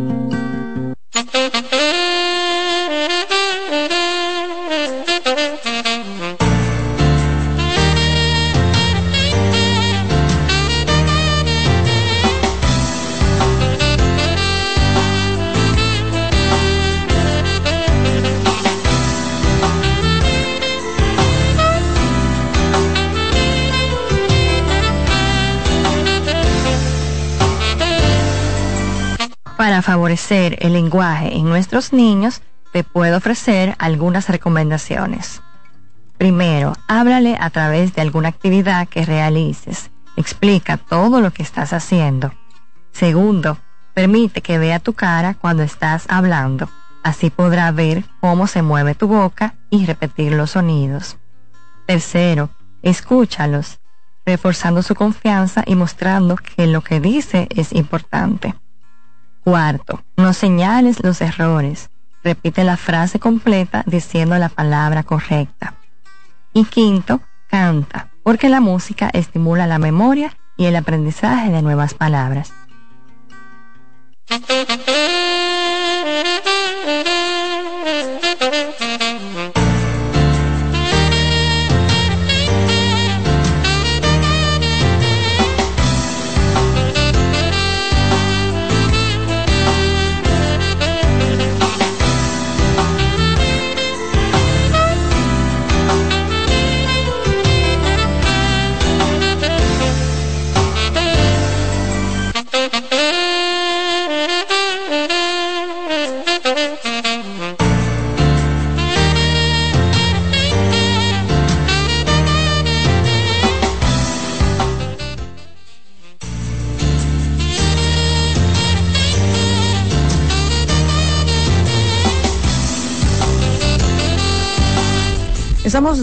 [29.84, 32.42] Favorecer el lenguaje en nuestros niños,
[32.72, 35.42] te puedo ofrecer algunas recomendaciones.
[36.18, 39.92] Primero, háblale a través de alguna actividad que realices.
[40.16, 42.34] Explica todo lo que estás haciendo.
[42.92, 43.58] Segundo,
[43.94, 46.70] permite que vea tu cara cuando estás hablando.
[47.04, 51.18] Así podrá ver cómo se mueve tu boca y repetir los sonidos.
[51.86, 52.50] Tercero,
[52.82, 53.80] escúchalos,
[54.26, 58.56] reforzando su confianza y mostrando que lo que dice es importante.
[59.44, 61.90] Cuarto, no señales los errores.
[62.24, 65.74] Repite la frase completa diciendo la palabra correcta.
[66.54, 72.54] Y quinto, canta, porque la música estimula la memoria y el aprendizaje de nuevas palabras.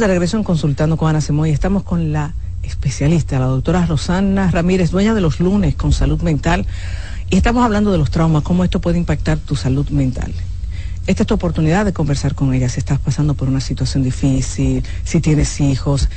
[0.00, 2.32] De regreso en Consultando con Ana Simón y estamos con la
[2.62, 6.66] especialista, la doctora Rosana Ramírez, dueña de los lunes con salud mental.
[7.28, 10.32] Y estamos hablando de los traumas, cómo esto puede impactar tu salud mental.
[11.06, 14.82] Esta es tu oportunidad de conversar con ella si estás pasando por una situación difícil,
[15.04, 16.08] si tienes hijos,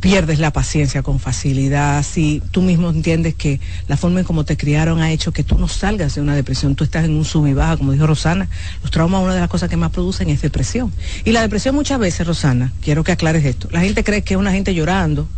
[0.00, 4.56] pierdes la paciencia con facilidad, si tú mismo entiendes que la forma en cómo te
[4.56, 7.46] criaron ha hecho que tú no salgas de una depresión, tú estás en un sub
[7.46, 8.48] y baja, como dijo Rosana,
[8.82, 10.92] los traumas una de las cosas que más producen es depresión.
[11.24, 14.40] Y la depresión muchas veces, Rosana, quiero que aclares esto, la gente cree que es
[14.40, 15.28] una gente llorando,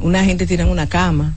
[0.00, 1.34] una gente tiene una cama,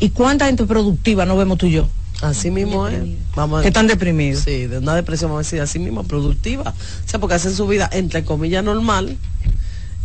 [0.00, 1.88] ¿y cuánta gente productiva no vemos tú y yo?
[2.22, 3.02] Así mismo es.
[3.34, 4.44] Vamos que están deprimidos.
[4.44, 6.70] Sí, de una depresión, vamos a decir, así mismo, productiva.
[6.70, 9.18] O sea, porque hacen su vida, entre comillas, normal,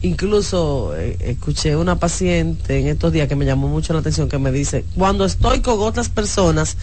[0.01, 4.39] Incluso eh, escuché una paciente en estos días que me llamó mucho la atención que
[4.39, 6.77] me dice, cuando estoy con otras personas,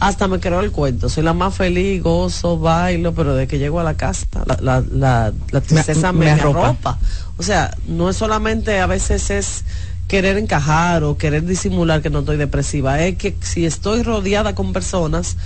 [0.00, 3.80] hasta me creo el cuento, soy la más feliz, gozo, bailo, pero de que llego
[3.80, 4.26] a la casa,
[4.60, 6.98] la, la, la, tristeza me, arropa.
[7.36, 9.64] O sea, no es solamente a veces es
[10.06, 14.72] querer encajar o querer disimular que no estoy depresiva, es que si estoy rodeada con
[14.72, 15.36] personas,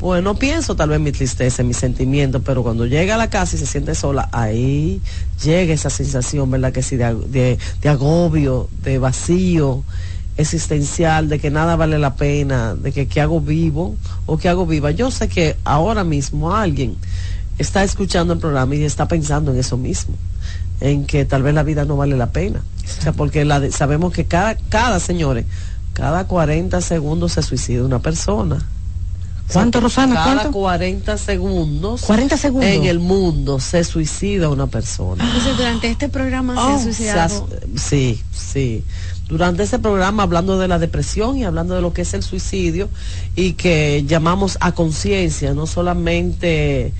[0.00, 3.56] pues no pienso tal vez mi tristeza, mi sentimiento, pero cuando llega a la casa
[3.56, 5.02] y se siente sola, ahí
[5.44, 6.72] llega esa sensación, ¿verdad?
[6.72, 9.84] Que sí, de, agobio, de vacío
[10.38, 14.64] existencial, de que nada vale la pena, de que qué hago vivo o qué hago
[14.64, 14.90] viva.
[14.90, 16.96] Yo sé que ahora mismo alguien
[17.58, 20.14] está escuchando el programa y está pensando en eso mismo,
[20.80, 22.62] en que tal vez la vida no vale la pena.
[22.98, 25.44] O sea, porque la sabemos que cada, cada, señores,
[25.92, 28.66] cada 40 segundos se suicida una persona
[29.52, 30.14] ¿Cuánto, Rosana?
[30.14, 30.52] Cada ¿Cuánto?
[30.52, 32.02] 40 segundos.
[32.02, 32.70] 40 segundos.
[32.70, 35.24] En el mundo se suicida una persona.
[35.24, 37.20] Entonces, durante este programa se Oh, ha se suicidado.
[37.20, 38.84] has- sí, sí.
[39.28, 42.88] Durante este programa hablando de la depresión y hablando de lo que es el suicidio
[43.36, 46.92] y que llamamos a conciencia, no solamente eh,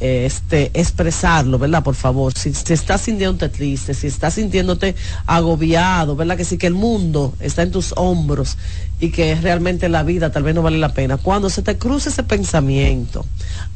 [0.00, 1.82] este expresarlo, ¿verdad?
[1.82, 4.94] Por favor, si, si estás sintiéndote triste, si estás sintiéndote
[5.26, 6.36] agobiado, ¿verdad?
[6.36, 8.58] Que sí que el mundo está en tus hombros
[9.00, 11.16] y que realmente la vida tal vez no vale la pena.
[11.16, 13.24] Cuando se te cruce ese pensamiento,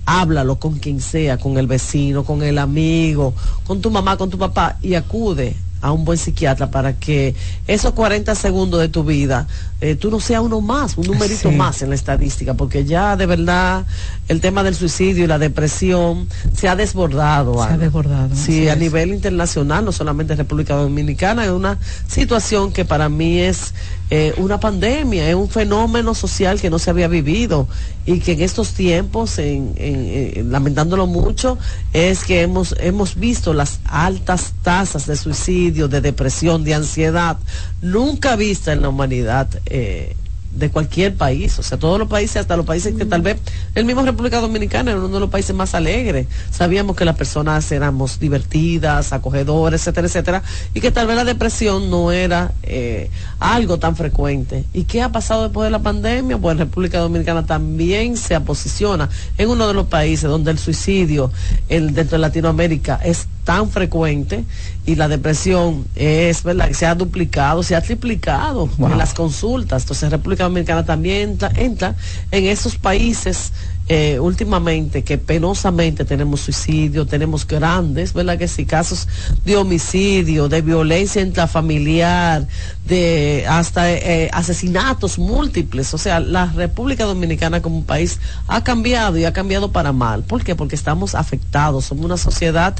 [0.06, 3.34] háblalo con quien sea, con el vecino, con el amigo,
[3.66, 7.34] con tu mamá, con tu papá y acude a un buen psiquiatra para que
[7.66, 9.46] esos 40 segundos de tu vida
[9.80, 11.54] eh, tú no seas uno más, un numerito Sí.
[11.56, 13.84] más en la estadística, porque ya de verdad
[14.26, 17.54] el tema del suicidio y la depresión se ha desbordado.
[17.64, 18.78] Se ha desbordado, Sí, a es.
[18.78, 23.74] nivel internacional, no solamente República Dominicana, es una situación que para mí es
[24.10, 27.68] eh, una pandemia, es un fenómeno social que no se había vivido
[28.06, 31.58] y que en estos tiempos, en- en- en- lamentándolo mucho,
[31.92, 37.36] es que hemos, hemos visto las altas tasas de suicidio, de depresión, de ansiedad,
[37.82, 39.46] nunca vista en la humanidad.
[39.70, 40.16] Eh,
[40.52, 43.36] de cualquier país, o sea, todos los países, hasta los países que tal vez,
[43.74, 46.26] el mismo República Dominicana era uno de los países más alegres.
[46.50, 50.42] Sabíamos que las personas éramos divertidas, acogedoras, etcétera, etcétera,
[50.74, 54.64] y que tal vez la depresión no era eh, algo tan frecuente.
[54.72, 56.38] ¿Y qué ha pasado después de la pandemia?
[56.38, 61.30] Pues República Dominicana también se posiciona en uno de los países donde el suicidio
[61.68, 64.44] dentro de Latinoamérica es tan frecuente
[64.88, 66.70] y la depresión es, ¿verdad?
[66.72, 68.92] Se ha duplicado, se ha triplicado Wow.
[68.92, 69.82] en las consultas.
[69.82, 71.94] Entonces República Dominicana también entra, entra
[72.30, 73.52] en esos países
[73.90, 78.36] eh, últimamente que penosamente tenemos suicidio, tenemos grandes, ¿verdad?
[78.36, 79.08] Que sí, casos
[79.46, 82.46] de homicidio, de violencia intrafamiliar,
[82.86, 85.94] de hasta eh, asesinatos múltiples.
[85.94, 90.22] O sea, la República Dominicana como país ha cambiado y ha cambiado para mal.
[90.22, 90.54] ¿Por qué?
[90.54, 92.76] Porque estamos afectados, somos una sociedad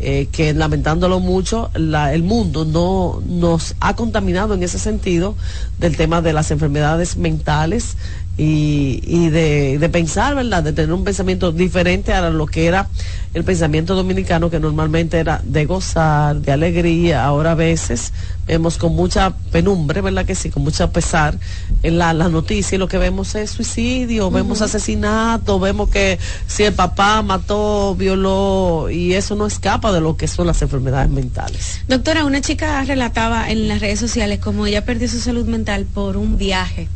[0.00, 5.34] eh, que lamentándolo mucho, el mundo no nos ha contaminado en ese sentido
[5.78, 7.96] del tema de las enfermedades mentales
[8.38, 10.62] y, y de, de pensar, ¿verdad?
[10.62, 12.88] De tener un pensamiento diferente a lo que era
[13.34, 17.24] el pensamiento dominicano, que normalmente era de gozar, de alegría.
[17.24, 18.12] Ahora a veces
[18.46, 20.24] vemos con mucha penumbre, ¿verdad?
[20.24, 21.36] Que sí, con mucha pesar
[21.82, 26.62] en la, la noticia y lo que vemos es suicidio, vemos asesinato, vemos que si
[26.62, 31.80] el papá mató, violó y eso no escapa de lo que son las enfermedades mentales.
[31.88, 36.16] Doctora, una chica relataba en las redes sociales como ella perdió su salud mental por
[36.16, 36.88] un viaje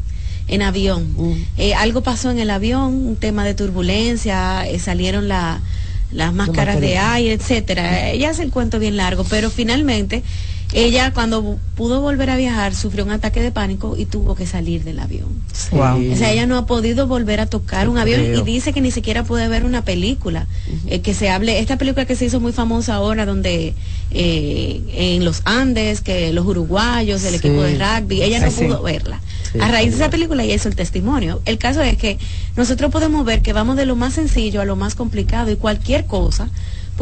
[0.52, 1.14] en avión.
[1.56, 5.60] Eh, algo pasó en el avión, un tema de turbulencia, eh, salieron la-
[6.12, 8.10] las máscaras de aire, etcétera.
[8.10, 10.22] Ella hace el cuento bien largo, pero finalmente
[10.72, 14.84] ella cuando pudo volver a viajar sufrió un ataque de pánico y tuvo que salir
[14.84, 15.28] del avión.
[15.70, 16.12] Wow.
[16.12, 18.90] O sea, ella no ha podido volver a tocar un avión y dice que ni
[18.90, 20.46] siquiera puede ver una película.
[20.86, 23.74] Eh, que se hable, esta película que se hizo muy famosa ahora, donde
[24.10, 24.82] eh,
[25.16, 27.36] en los Andes, que los uruguayos, el Sí.
[27.36, 28.64] equipo de rugby, ella no sí.
[28.64, 29.20] pudo verla.
[29.60, 31.42] A raíz de esa película ella hizo el testimonio.
[31.44, 32.18] El caso es que
[32.56, 36.06] nosotros podemos ver que vamos de lo más sencillo a lo más complicado y cualquier
[36.06, 36.48] cosa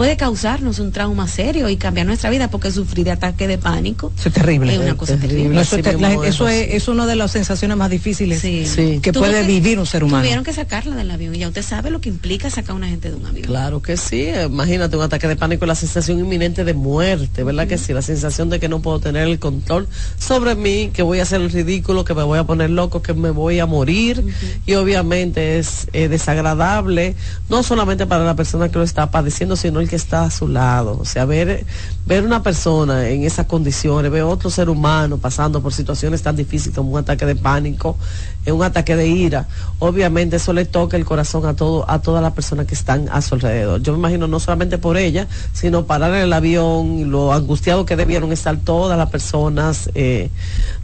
[0.00, 4.10] puede causarnos un trauma serio y cambiar nuestra vida porque sufrir de ataque de pánico
[4.18, 4.72] Eso es terrible.
[4.72, 5.50] es una cosa terrible.
[5.54, 8.64] No, eso, es, la- eso es, es una de las sensaciones más difíciles Sí.
[8.64, 9.00] Sí.
[9.02, 10.22] que puede vivir un ser humano.
[10.22, 12.88] Tuvieron que sacarla del avión y ya usted sabe lo que implica sacar a una
[12.88, 13.44] gente de un avión.
[13.44, 17.76] Claro que sí, imagínate un ataque de pánico, la sensación inminente de muerte, ¿verdad que
[17.76, 17.92] sí?
[17.92, 19.86] La sensación de que no puedo tener el control
[20.18, 23.12] sobre mí, que voy a hacer el ridículo, que me voy a poner loco, que
[23.12, 24.24] me voy a morir
[24.64, 27.16] y obviamente es eh, desagradable,
[27.50, 30.46] no solamente para la persona que lo está padeciendo, sino el que está a su
[30.46, 30.96] lado.
[31.00, 31.66] O sea, ver,
[32.06, 36.76] ver una persona en esas condiciones, ver otro ser humano pasando por situaciones tan difíciles
[36.76, 37.98] como un ataque de pánico,
[38.46, 39.48] eh, un ataque de ira,
[39.80, 43.20] obviamente eso le toca el corazón a todo, a todas las personas que están a
[43.20, 43.82] su alrededor.
[43.82, 47.96] Yo me imagino no solamente por ella, sino parar en el avión, lo angustiado que
[47.96, 50.30] debieron estar todas las personas eh,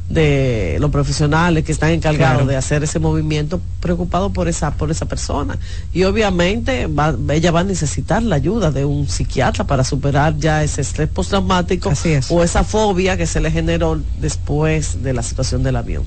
[0.09, 2.47] de los profesionales que están encargados Claro.
[2.47, 5.59] de hacer ese movimiento, preocupados por esa, por esa persona.
[5.93, 10.63] Y obviamente va- ella va a necesitar la ayuda de un psiquiatra para superar ya
[10.63, 12.31] ese estrés postraumático es.
[12.31, 16.05] o esa fobia que se le generó después de la situación del avión.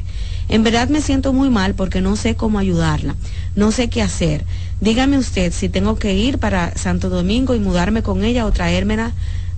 [0.50, 3.16] En verdad me siento muy mal porque no sé cómo ayudarla,
[3.56, 4.46] no sé qué hacer.
[4.80, 9.12] Dígame usted si tengo que ir para Santo Domingo y mudarme con ella o traérmela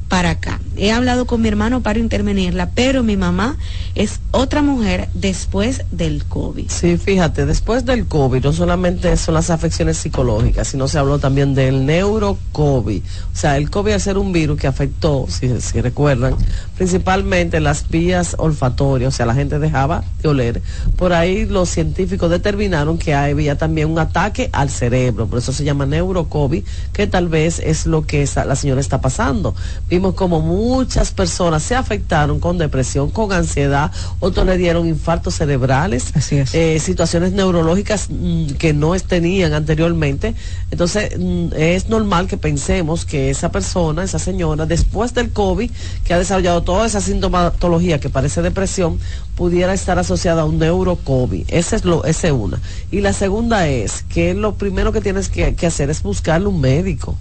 [0.10, 0.60] para acá.
[0.76, 3.57] He hablado con mi hermano para intervenirla, pero mi mamá
[3.95, 6.70] es otra mujer después del COVID.
[6.70, 11.53] Sí, fíjate, después del COVID no solamente son las afecciones psicológicas, sino se habló también
[11.53, 13.01] del neuro-COVID.
[13.34, 15.47] O sea, el COVID al ser un virus que afectó, si,
[15.82, 16.36] recuerdan,
[16.76, 20.62] principalmente las vías olfatorias, o sea, la gente dejaba de oler.
[20.95, 25.64] Por ahí los científicos determinaron que había también un ataque al cerebro, por eso se
[25.64, 29.53] llama neuro-COVID, que tal vez es lo que la señora está pasando
[30.00, 33.91] vimos como muchas personas se afectaron con depresión, con ansiedad,
[34.22, 36.14] otros le dieron infartos cerebrales,
[36.54, 40.36] eh, situaciones neurológicas mm, que no tenían anteriormente.
[40.72, 45.70] Entonces, mm, es normal que pensemos que esa persona, esa señora, después del COVID,
[46.06, 49.00] que ha desarrollado toda esa sintomatología que parece depresión,
[49.36, 51.43] pudiera estar asociada a un neuro-COVID.
[51.50, 52.62] Esa es lo, esa es una.
[52.89, 57.18] Y la segunda es que lo primero que tienes que hacer es buscarle un médico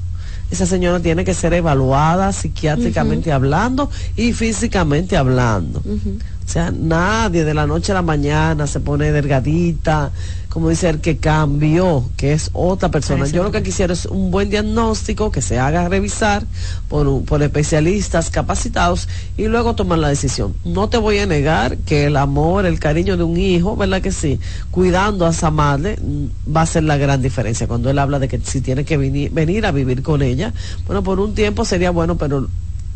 [0.51, 5.81] esa señora tiene que ser evaluada psiquiátricamente hablando y físicamente hablando.
[5.81, 10.11] O sea, nadie de la noche a la mañana se pone delgadita,
[10.59, 13.29] como dice el que cambió, que es otra persona.
[13.29, 16.45] Yo lo que quisiera es un buen diagnóstico que se haga revisar
[16.89, 20.57] por, por especialistas capacitados y luego tomar la decisión.
[20.65, 24.11] No te voy a negar que el amor, el cariño de un hijo, ¿verdad que
[24.11, 24.41] sí?
[24.73, 27.69] Cuidando a esa madre mm, va a ser la gran diferencia.
[27.69, 30.53] Cuando él habla de que si tiene que venir, venir a vivir con ella,
[30.87, 32.49] bueno, por un tiempo sería bueno, pero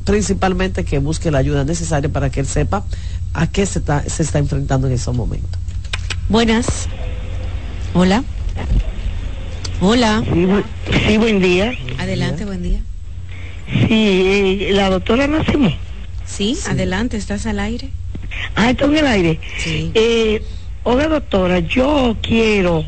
[0.05, 2.83] principalmente que busque la ayuda necesaria para que él sepa
[3.35, 5.61] a qué se está, se está enfrentando en esos momentos.
[6.29, 6.89] Buenas.
[7.95, 8.25] Hola.
[9.81, 10.23] Hola.
[11.07, 11.75] Sí, buen día.
[11.99, 12.81] Adelante, buen día.
[13.71, 15.71] Sí, eh, la doctora Nacimo.
[16.25, 17.91] Sí, adelante, estás al aire.
[18.55, 19.41] Ah, estoy en el aire.
[19.59, 19.91] Sí.
[19.95, 20.43] Eh,
[20.85, 22.85] hola, doctora, yo quiero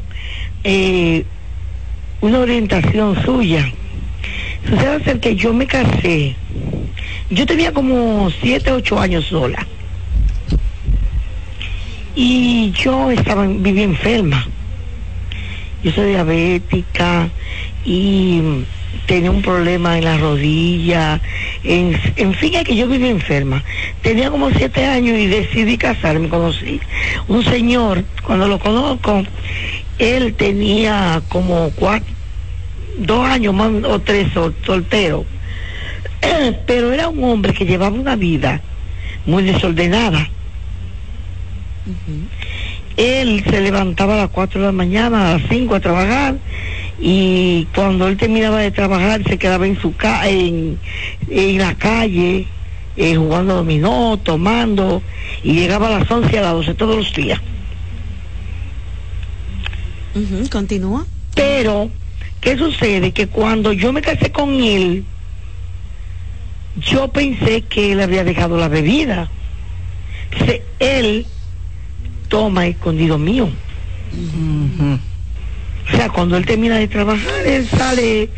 [0.63, 1.25] eh,
[2.21, 3.71] una orientación suya.
[4.69, 6.35] Sucede ser que yo me casé.
[7.31, 9.67] Yo tenía como 7, 8 años sola
[12.15, 14.47] y yo estaba, vivía enferma.
[15.85, 17.29] Yo soy diabética
[17.85, 18.41] y
[19.07, 21.21] tenía un problema en la rodilla.
[21.63, 23.63] En, en fin, es que yo vivía enferma.
[24.01, 26.31] Tenía como siete años y decidí casarme.
[26.31, 26.81] Conocí
[27.29, 29.25] un señor, cuando lo conozco,
[29.99, 32.15] él tenía como cuatro,
[32.97, 34.29] dos años más o tres
[34.65, 35.27] soltero.
[36.67, 38.63] Pero era un hombre que llevaba una vida
[39.27, 40.31] muy desordenada
[42.97, 46.37] él se levantaba a las 4 de la mañana, a las 5 a trabajar
[47.01, 50.79] y cuando él terminaba de trabajar se quedaba en su ca en,
[51.29, 52.47] en la calle
[52.97, 55.03] eh, jugando dominó, tomando
[55.43, 57.41] y llegaba a las 11 a las 12 todos los días.
[60.51, 61.05] Continúa.
[61.35, 61.91] Pero,
[62.41, 63.11] ¿qué sucede?
[63.11, 65.05] Que cuando yo me casé con él,
[66.77, 69.29] yo pensé que él había dejado la bebida.
[70.79, 71.27] él
[72.35, 73.49] toma escondido mío.
[75.87, 78.29] O sea, cuando él termina de trabajar, él sale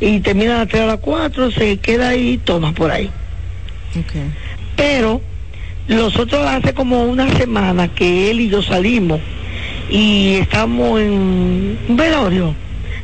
[0.00, 3.10] y termina de 3 a las 4, se queda ahí y toma por ahí.
[4.74, 5.20] Pero
[5.86, 9.20] nosotros hace como una semana que él y yo salimos
[9.90, 12.54] y estamos en un velorio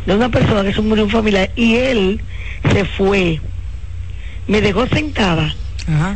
[0.07, 2.23] de una persona que se murió en familia y él
[2.73, 3.39] se fue,
[4.47, 5.55] me dejó sentada.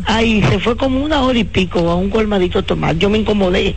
[0.07, 2.97] Ahí se fue como una hora y pico a un colmadito a tomar.
[2.97, 3.75] Yo me incomodé.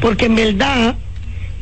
[0.00, 0.96] Porque en verdad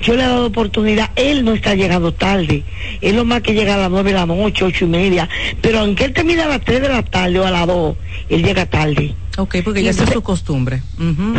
[0.01, 2.63] yo le he dado oportunidad, él no está llegando tarde,
[3.01, 5.29] él lo más que llega a las nueve de la noche, ocho y media,
[5.61, 7.97] pero aunque él termine a las tres de la tarde o a las dos,
[8.29, 9.15] él llega tarde.
[9.37, 10.83] Ok, porque ya es su costumbre.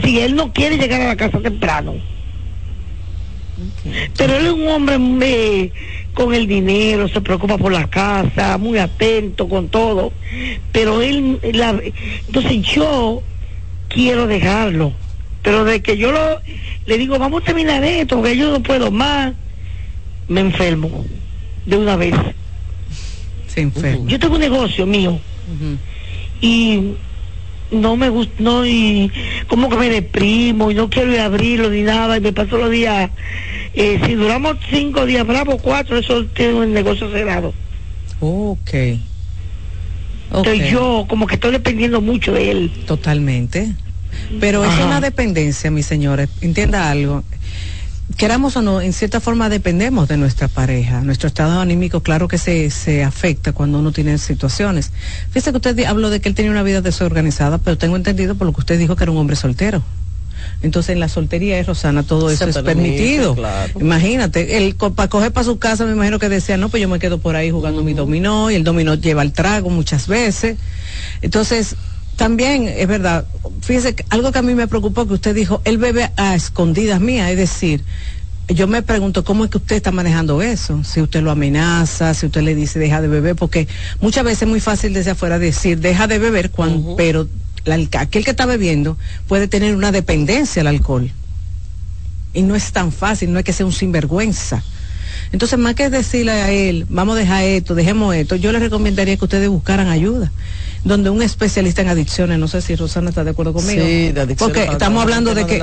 [0.04, 1.96] Si él no quiere llegar a la casa temprano.
[4.18, 5.72] Pero él es un hombre muy,
[6.14, 10.14] con el dinero, se preocupa por la casa, muy atento con todo.
[10.72, 11.80] Pero él, la,
[12.28, 13.22] entonces yo
[13.90, 14.94] quiero dejarlo
[15.42, 16.42] pero de que yo lo,
[16.86, 19.34] le digo, vamos a terminar esto, porque yo no puedo más,
[20.28, 21.06] me enfermo
[21.66, 22.16] de una vez.
[23.48, 24.10] Se enferma.
[24.10, 25.20] Yo tengo un negocio mío
[26.42, 26.94] y
[27.72, 29.12] no me gusta, no, y
[29.48, 32.58] como que me deprimo y no quiero ir a abrirlo ni nada y me paso
[32.58, 33.10] los días
[33.76, 37.54] Eh, si duramos cinco días bravos, cuatro, eso tiene un negocio cerrado.
[38.20, 38.74] Ok.
[40.32, 42.72] Entonces yo como que estoy dependiendo mucho de él.
[42.86, 43.74] Totalmente.
[44.40, 46.30] Pero es una dependencia, mis señores.
[46.42, 47.24] Entienda algo.
[48.18, 51.02] Queramos o no, en cierta forma dependemos de nuestra pareja.
[51.02, 54.92] Nuestro estado anímico, claro que se, se afecta cuando uno tiene situaciones.
[55.30, 58.48] Fíjese que usted habló de que él tenía una vida desorganizada, pero tengo entendido por
[58.48, 59.84] lo que usted dijo que era un hombre soltero.
[60.62, 63.36] Entonces en la soltería, eh, Rosana, todo eso es permitido.
[63.36, 63.80] claro.
[63.80, 67.00] Imagínate, él para coger para su casa, me imagino que decía, no, pues yo me
[67.00, 70.58] quedo por ahí jugando mi dominó y el dominó lleva el trago muchas veces.
[71.22, 71.76] Entonces,
[72.20, 73.26] también es verdad,
[73.62, 77.00] fíjese, que algo que a mí me preocupó que usted dijo, él bebe a escondidas
[77.00, 77.86] mías, es decir,
[78.50, 82.26] yo me pregunto cómo es que usted está manejando eso, si usted lo amenaza, si
[82.26, 83.70] usted le dice deja de beber, porque
[84.02, 87.26] muchas veces es muy fácil desde afuera decir deja de beber, cuando, pero
[87.64, 88.98] la- aquel que está bebiendo
[89.30, 91.10] puede tener una dependencia al alcohol.
[92.34, 94.62] Y no es tan fácil, no es que sea un sinvergüenza.
[95.32, 99.16] Entonces, más que decirle a él, vamos a dejar esto, dejemos esto, yo le recomendaría
[99.16, 100.32] que ustedes buscaran ayuda,
[100.84, 103.84] donde un especialista en adicciones, no sé si Rosana está de acuerdo conmigo.
[103.84, 105.56] Sí, de adicciones Porque estamos hablando de que...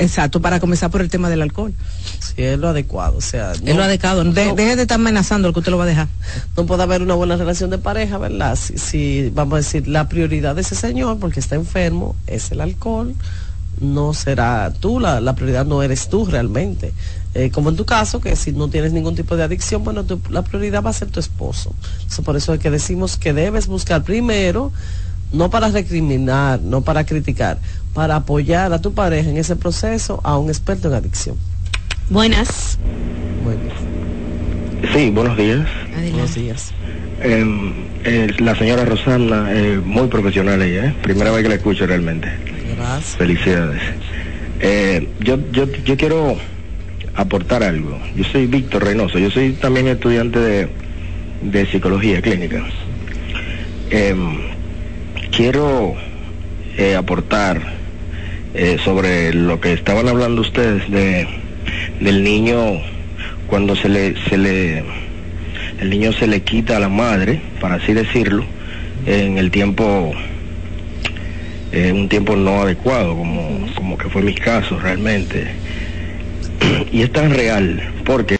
[0.00, 1.72] Exacto, para comenzar por el tema del alcohol.
[2.18, 3.52] Sí, es lo adecuado, o sea...
[3.52, 4.24] es lo adecuado.
[4.24, 6.08] De- deje de estar amenazando lo que usted lo va a dejar.
[6.56, 8.56] no puede haber una buena relación de pareja, ¿verdad?
[8.56, 12.60] Si, si, vamos a decir, la prioridad de ese señor, porque está enfermo, es el
[12.60, 13.14] alcohol,
[13.80, 16.92] no será tú, la, la prioridad no eres tú realmente.
[17.34, 20.20] Eh, como en tu caso, que si no tienes ningún tipo de adicción, bueno, tu-
[20.30, 21.74] la prioridad va a ser tu esposo.
[21.96, 24.70] Entonces, por eso es que decimos que debes buscar primero,
[25.32, 27.58] no para recriminar, no para criticar,
[27.92, 31.36] para apoyar a tu pareja en ese proceso a un experto en adicción.
[32.08, 32.78] Buenas.
[34.94, 35.66] Sí, buenos días.
[36.12, 36.72] Buenos días.
[37.20, 37.72] Eh,
[38.04, 40.94] eh, la señora Rosana, eh, muy profesional ella, ¿eh?
[41.02, 42.28] primera vez que la escucho realmente.
[42.76, 43.16] Gracias.
[43.16, 43.80] Felicidades.
[44.60, 46.36] Eh, yo, yo, yo quiero
[47.14, 47.98] aportar algo.
[48.16, 50.68] Yo soy Víctor Reynoso, yo soy también estudiante de,
[51.42, 52.64] de psicología clínica.
[53.90, 54.14] Eh,
[55.30, 55.94] quiero
[56.96, 57.60] aportar
[58.54, 61.26] eh, sobre lo que estaban hablando ustedes de
[62.00, 62.80] del niño
[63.48, 64.84] cuando se le se le
[65.80, 68.44] el niño se le quita a la madre, para así decirlo,
[69.06, 70.12] en el tiempo
[71.72, 75.48] eh, un tiempo no adecuado, como, como que fue mi caso realmente.
[76.92, 78.36] Y es tan real, porque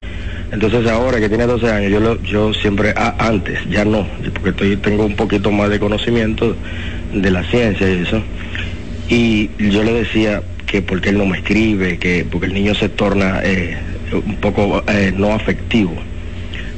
[0.52, 4.50] entonces ahora que tiene 12 años, yo lo, yo siempre, ah, antes, ya no, porque
[4.50, 6.56] estoy, tengo un poquito más de conocimiento
[7.12, 8.22] de la ciencia y eso,
[9.08, 12.88] y yo le decía que porque él no me escribe, que porque el niño se
[12.88, 13.76] torna eh,
[14.12, 15.94] un poco eh, no afectivo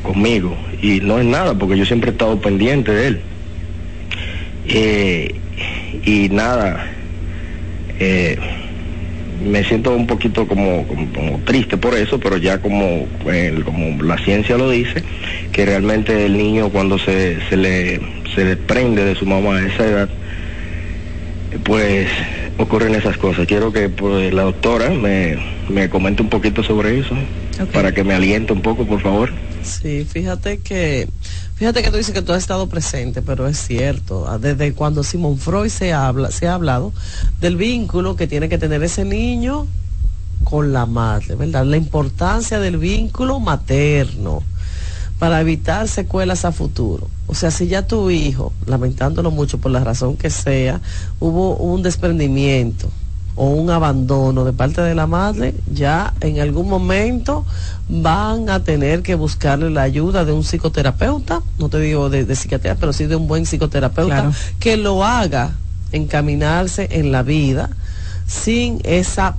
[0.03, 3.21] conmigo, y no es nada, porque yo siempre he estado pendiente de él.
[4.69, 5.35] Eh,
[6.05, 6.87] y nada,
[7.99, 8.39] eh,
[9.41, 14.03] me siento un poquito como, como, como triste por eso, pero ya como, eh, como
[14.03, 15.03] la ciencia lo dice,
[15.53, 18.01] que realmente el niño cuando se, se, le,
[18.35, 20.11] se desprende de su mamá a esa edad,
[21.65, 22.09] pues
[22.59, 23.47] ocurren esas cosas.
[23.47, 27.17] Quiero que pues, la doctora me, me comente un poquito sobre eso,
[27.73, 29.33] para que me aliente un poco, por favor.
[29.63, 31.09] Sí, fíjate que,
[31.57, 34.27] fíjate que tú dices que tú has estado presente, pero es cierto.
[34.29, 36.93] Ah, Desde cuando Simón Freud se habla, se ha hablado
[37.41, 39.67] del vínculo que tiene que tener ese niño
[40.45, 41.65] con la madre, ¿verdad?
[41.65, 44.43] La importancia del vínculo materno
[45.19, 47.09] para evitar secuelas a futuro.
[47.27, 50.81] O sea, si ya tu hijo, lamentándolo mucho por la razón que sea,
[51.19, 52.91] hubo un desprendimiento
[53.37, 57.45] o un abandono de parte de la madre, ya en algún momento
[57.89, 62.35] van a tener que buscarle la ayuda de un psicoterapeuta, no te digo de, de
[62.35, 64.33] psiquiatría, pero sí de un buen psicoterapeuta, Claro.
[64.59, 65.53] que lo haga
[65.93, 67.71] encaminarse en la vida
[68.27, 69.37] sin esa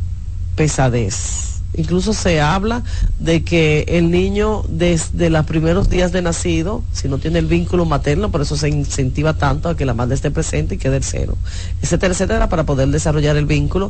[0.55, 1.56] pesadez.
[1.78, 2.84] Incluso se habla
[3.19, 7.86] de que el niño desde los primeros días de nacido, si no tiene el vínculo
[7.86, 11.03] materno, por eso se incentiva tanto a que la madre esté presente y quede el
[11.03, 11.38] cero,
[11.82, 13.89] etcétera, etcétera, para poder desarrollar el vínculo.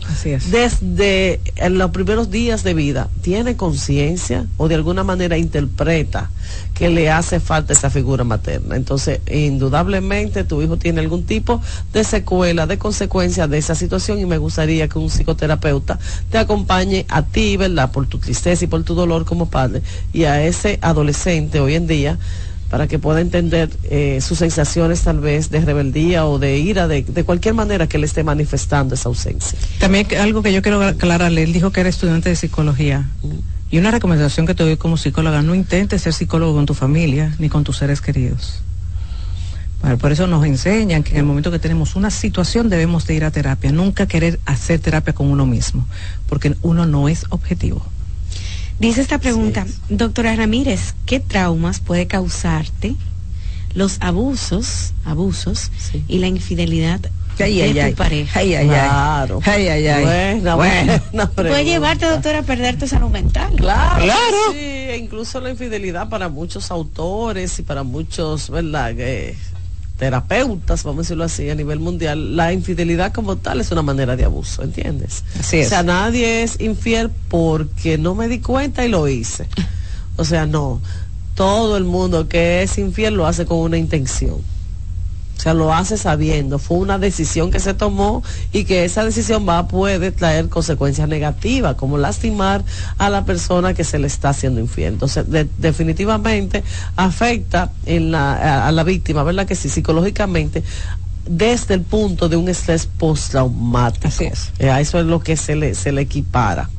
[0.52, 6.30] Desde en los primeros días de vida, tiene conciencia o de alguna manera interpreta
[6.74, 8.76] que le hace falta esa figura materna.
[8.76, 11.62] Entonces, indudablemente tu hijo tiene algún tipo
[11.93, 17.06] de secuela, de consecuencia de esa situación y me gustaría que un psicoterapeuta te acompañe
[17.10, 17.91] a ti, ¿verdad?
[17.91, 19.82] Por tu tristeza y por tu dolor como padre
[20.14, 22.18] y a ese adolescente hoy en día
[22.70, 27.03] para que pueda entender eh, sus sensaciones tal vez de rebeldía o de ira, de,
[27.03, 29.57] de cualquier manera que le esté manifestando esa ausencia.
[29.80, 33.07] También algo que yo quiero aclararle, él dijo que era estudiante de psicología.
[33.70, 37.36] Y una recomendación que te doy como psicóloga, no intentes ser psicólogo con tu familia
[37.39, 38.61] ni con tus seres queridos.
[39.82, 43.13] Bueno, por eso nos enseñan que en el momento que tenemos una situación debemos de
[43.13, 45.86] ir a terapia, nunca querer hacer terapia con uno mismo,
[46.28, 47.86] porque uno no es objetivo.
[48.80, 52.96] Dice esta pregunta, doctora Ramírez, ¿qué traumas puede causarte
[53.74, 55.72] los abusos, abusos
[56.08, 57.00] y la infidelidad
[57.40, 57.94] Ay, de ay, tu ay.
[57.94, 58.40] pareja?
[58.40, 58.70] Ay, ay, ay.
[58.70, 59.40] Claro.
[59.46, 60.40] Ay, ay, ay.
[60.42, 63.52] Buena Puede llevarte, doctora, a perder tu salud mental.
[63.56, 64.38] Claro, Claro.
[64.52, 68.94] Sí, e incluso la infidelidad para muchos autores y para muchos, ¿verdad?
[68.98, 69.36] Eh,
[69.98, 74.16] terapeutas, vamos a decirlo así, a nivel mundial, la infidelidad como tal es una manera
[74.16, 75.24] de abuso, ¿entiendes?
[75.39, 75.68] Así es.
[75.68, 79.48] O sea, nadie es infiel porque no me di cuenta y lo hice.
[80.16, 80.82] O sea, no.
[81.36, 84.38] Todo el mundo que es infiel lo hace con una intención.
[85.38, 89.48] O sea, lo hace sabiendo, fue una decisión que se tomó y que esa decisión
[89.48, 92.66] va a puede traer consecuencias negativas, como lastimar
[92.98, 94.94] a la persona que se le está haciendo infiel.
[94.94, 96.64] Entonces, de- definitivamente
[96.96, 99.46] afecta en la, a, a la víctima, ¿verdad?
[99.46, 100.64] Que sí, psicológicamente,
[101.30, 104.08] desde el punto de un estrés postraumático.
[104.60, 106.70] Eh, a eso es lo que se le, se le equipara.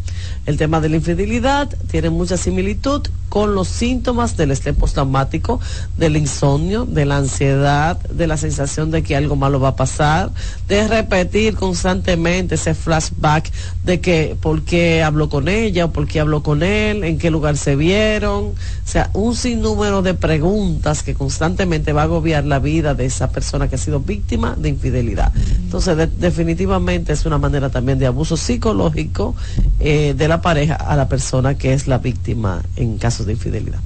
[0.49, 5.61] El tema de la infidelidad tiene mucha similitud con los síntomas del estrés postraumático,
[5.99, 10.31] del insomnio, de la ansiedad, de la sensación de que algo malo va a pasar,
[10.67, 13.53] de repetir constantemente ese flashback
[13.85, 17.31] de que por qué habló con ella o por qué habló con él, en qué
[17.31, 18.55] lugar se vieron, o
[18.87, 23.69] sea, un sinnúmero de preguntas que constantemente va a agobiar la vida de esa persona
[23.69, 25.31] que ha sido víctima de infidelidad.
[25.59, 29.37] Entonces, de- definitivamente es una manera también de abuso psicológico
[29.81, 33.81] eh, de la pareja a la persona que es la víctima en casos de infidelidad.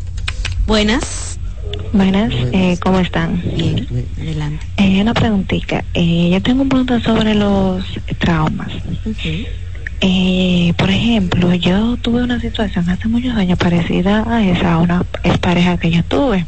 [0.67, 1.39] Buenas.
[1.93, 3.43] Buenas, eh, ¿cómo están?
[3.57, 3.87] Bien,
[4.21, 4.67] adelante.
[4.77, 5.85] Eh, una preguntita.
[5.95, 7.85] Eh, yo tengo un pregunta sobre los
[8.19, 8.69] traumas.
[10.01, 15.05] Eh, por ejemplo, yo tuve una situación hace muchos años parecida a esa, a una
[15.23, 16.45] expareja que yo tuve.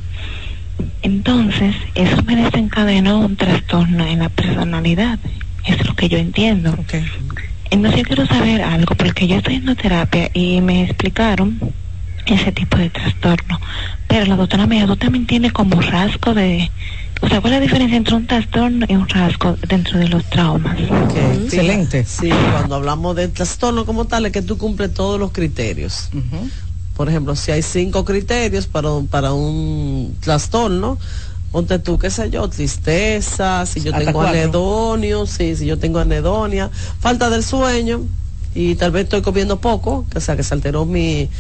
[1.03, 5.19] Entonces, eso me desencadenó un trastorno en la personalidad.
[5.65, 6.77] Es lo que yo entiendo.
[7.71, 11.59] Entonces, yo quiero saber algo, porque yo estoy en terapia y me explicaron
[12.27, 13.61] ese tipo de trastorno.
[14.07, 16.71] Pero la doctora me dijo, tú también tienes como rasgo de...
[17.21, 20.25] O sea, ¿cuál es la diferencia entre un trastorno y un rasgo dentro de los
[20.27, 20.79] traumas?
[21.45, 22.05] Excelente.
[22.05, 26.11] Sí, cuando hablamos de trastorno como tal, es que tú cumples todos los criterios.
[26.97, 30.99] Por ejemplo, si hay cinco criterios para, un- para un trastorno,
[31.55, 34.37] ponte tú, qué sé yo, tristeza, si yo Hasta tengo cuatro.
[34.37, 38.01] anedonio, sí, si yo tengo anedonia, falta del sueño
[38.57, 41.31] y tal vez estoy comiendo poco, o sea, que se alteró mi,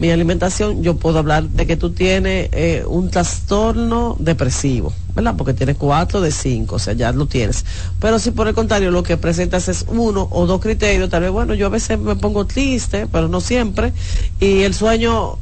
[0.00, 5.36] mi alimentación, yo puedo hablar de que tú tienes eh, un trastorno depresivo, ¿verdad?
[5.38, 7.64] Porque tienes cuatro de cinco, o sea, ya lo tienes.
[8.00, 11.30] Pero si por el contrario lo que presentas es uno o dos criterios, tal vez,
[11.30, 13.92] bueno, yo a veces me pongo triste, pero no siempre,
[14.40, 15.38] y el sueño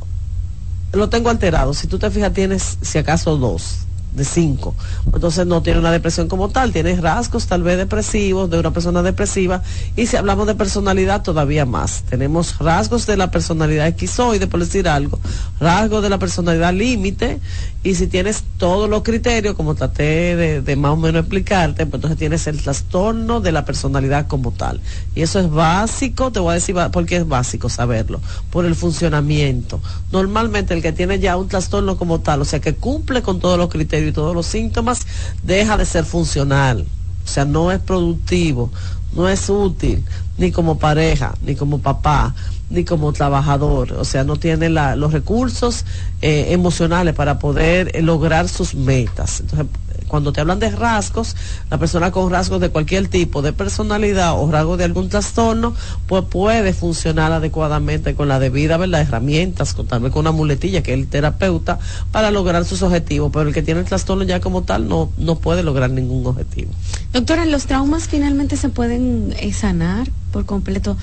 [0.92, 1.72] lo tengo alterado.
[1.72, 4.74] Si tú te fijas, tienes, si acaso, dos de cinco.
[5.12, 9.02] Entonces no tiene una depresión como tal, tiene rasgos tal vez depresivos de una persona
[9.02, 9.62] depresiva.
[9.96, 12.02] Y si hablamos de personalidad, todavía más.
[12.08, 15.18] Tenemos rasgos de la personalidad esquizoide, por decir algo,
[15.60, 17.40] rasgos de la personalidad límite.
[17.82, 21.94] Y si tienes todos los criterios, como traté de, de más o menos explicarte, pues
[21.94, 24.82] entonces tienes el trastorno de la personalidad como tal.
[25.14, 28.20] Y eso es básico, te voy a decir ba- por qué es básico saberlo,
[28.50, 29.80] por el funcionamiento.
[30.12, 33.56] Normalmente el que tiene ya un trastorno como tal, o sea, que cumple con todos
[33.56, 35.06] los criterios y todos los síntomas,
[35.42, 36.84] deja de ser funcional.
[37.24, 38.70] O sea, no es productivo,
[39.14, 40.04] no es útil,
[40.36, 42.34] ni como pareja, ni como papá,
[42.70, 43.92] ni como trabajador.
[43.94, 45.84] O sea, no tiene la- los recursos
[46.22, 49.40] eh, emocionales para poder eh, lograr sus metas.
[49.40, 49.66] Entonces,
[50.06, 51.36] cuando te hablan de rasgos,
[51.70, 55.72] la persona con rasgos de cualquier tipo de personalidad o rasgos de algún trastorno,
[56.08, 59.02] pues puede funcionar adecuadamente con la debida ¿verdad?
[59.02, 61.78] herramientas, con, tal vez con una muletilla que es el terapeuta,
[62.10, 63.30] para lograr sus objetivos.
[63.32, 66.72] Pero el que tiene el trastorno ya como tal no, no puede lograr ningún objetivo.
[67.12, 70.96] Doctora, ¿los traumas finalmente se pueden eh, sanar por completo?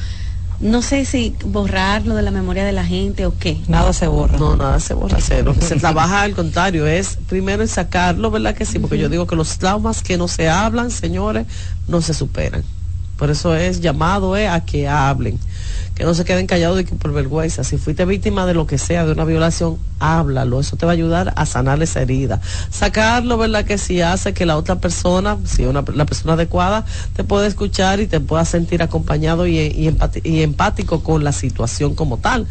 [0.60, 3.62] No sé si borrarlo de la memoria de la gente o qué.
[3.68, 4.38] Nada se borra.
[4.38, 5.55] No, nada se borra cero.
[5.60, 8.80] Se trabaja al contrario, es primero en sacarlo, ¿verdad que sí?
[8.80, 11.45] Porque yo digo que los traumas que no se hablan, señores,
[11.88, 12.64] no se superan.
[13.18, 15.39] Por eso es llamado eh, a que hablen,
[15.95, 17.64] que no se queden callados de que por vergüenza.
[17.64, 20.60] Si fuiste víctima de lo que sea, de una violación, háblalo.
[20.60, 22.39] Eso te va a ayudar a sanar esa herida.
[22.70, 23.66] Sacarlo, ¿verdad?
[23.66, 26.86] Que si hace que la otra persona, si una, la persona adecuada,
[27.16, 29.88] te pueda escuchar y te pueda sentir acompañado y, y
[30.24, 32.47] y empático con la situación como tal.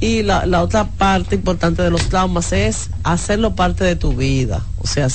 [0.00, 4.62] Y la, la otra parte importante de los traumas es hacerlo parte de tu vida.
[4.78, 5.08] O sea,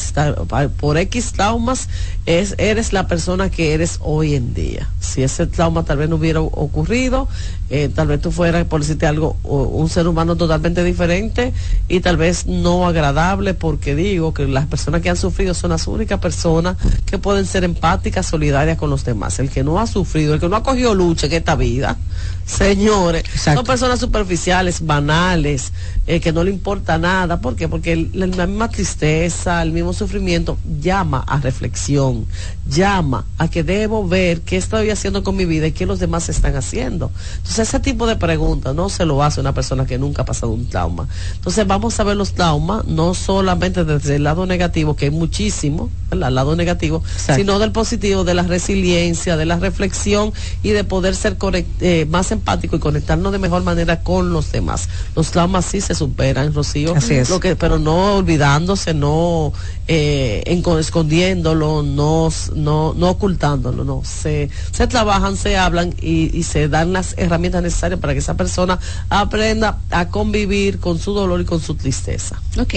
[0.80, 1.90] por X traumas
[2.26, 4.90] es, eres la persona que eres hoy en día.
[5.00, 7.28] Si ese trauma tal vez no hubiera ocurrido,
[7.70, 11.54] eh, tal vez tú fueras, por decirte algo, un ser humano totalmente diferente
[11.88, 15.88] y tal vez no agradable, porque digo que las personas que han sufrido son las
[15.88, 19.40] únicas personas que pueden ser empáticas, solidarias con los demás.
[19.40, 21.98] El que no ha sufrido, el que no ha cogido lucha en esta vida,
[22.46, 25.72] señores, son personas superficiales, banales,
[26.10, 27.40] eh, que no le importa nada.
[27.40, 27.68] ¿Por qué?
[27.68, 32.26] Porque la misma tristeza, el mismo sufrimiento llama a reflexión,
[32.68, 36.28] llama a que debo ver qué estoy haciendo con mi vida y qué los demás
[36.28, 37.12] están haciendo.
[37.38, 40.52] Entonces, ese tipo de preguntas no se lo hace una persona que nunca ha pasado
[40.52, 41.08] un trauma.
[41.36, 45.92] Entonces, vamos a ver los traumas, no solamente desde el lado negativo, que hay muchísimo,
[46.10, 47.04] el lado negativo,
[47.36, 50.34] sino del positivo, de la resiliencia, de la reflexión
[50.64, 51.38] y de poder ser
[51.82, 54.90] eh, más empático y conectarnos de mejor manera con los demás.
[55.16, 56.96] Los traumas sí se superan, Rocío,
[57.30, 59.54] Lo que, pero no olvidándose, no
[59.88, 60.44] eh,
[60.80, 64.02] escondiéndolo, no, no, no ocultándolo, no.
[64.04, 68.36] Se, se trabajan, se hablan y, y se dan las herramientas necesarias para que esa
[68.36, 68.80] persona
[69.10, 72.42] aprenda a convivir con su dolor y con su tristeza.
[72.58, 72.74] Ok.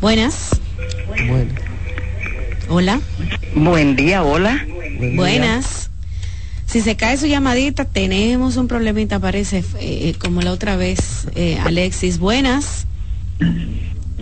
[0.00, 0.50] Buenas.
[1.28, 1.54] Bueno.
[2.68, 3.00] Hola.
[3.54, 4.66] Buen día, hola.
[5.14, 5.90] Buenas.
[6.66, 11.58] Si se cae su llamadita, tenemos un problemita, parece, eh, como la otra vez, eh,
[11.64, 12.18] Alexis.
[12.18, 12.86] Buenas.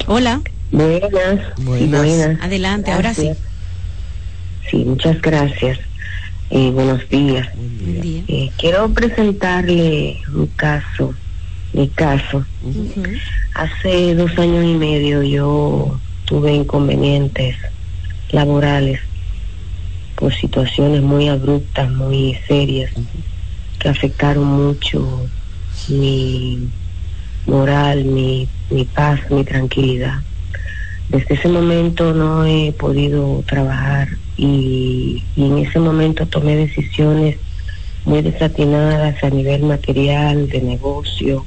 [0.07, 0.43] Hola.
[0.71, 1.41] Buenas.
[1.63, 2.39] Buenas.
[2.43, 3.31] Adelante, ahora sí.
[4.71, 5.79] Sí, muchas gracias.
[6.51, 7.49] y buenos días.
[8.29, 11.15] Eh, quiero presentarle un caso,
[11.73, 12.45] mi caso.
[13.55, 17.57] Hace dos años y medio yo tuve inconvenientes
[18.31, 19.01] laborales
[20.17, 22.93] por situaciones muy abruptas, muy serias,
[23.79, 25.29] que afectaron mucho
[25.89, 26.69] mi
[27.47, 30.23] moral, mi, mi paz, mi tranquilidad.
[31.09, 37.37] Desde ese momento no he podido trabajar y, en ese momento tomé decisiones
[38.05, 41.47] muy desatinadas a nivel material, de negocio.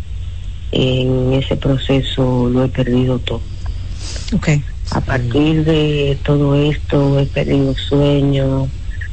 [0.72, 3.41] En ese proceso lo he perdido todo.
[4.34, 4.61] Okay.
[4.92, 8.68] A partir de todo esto he perdido sueño,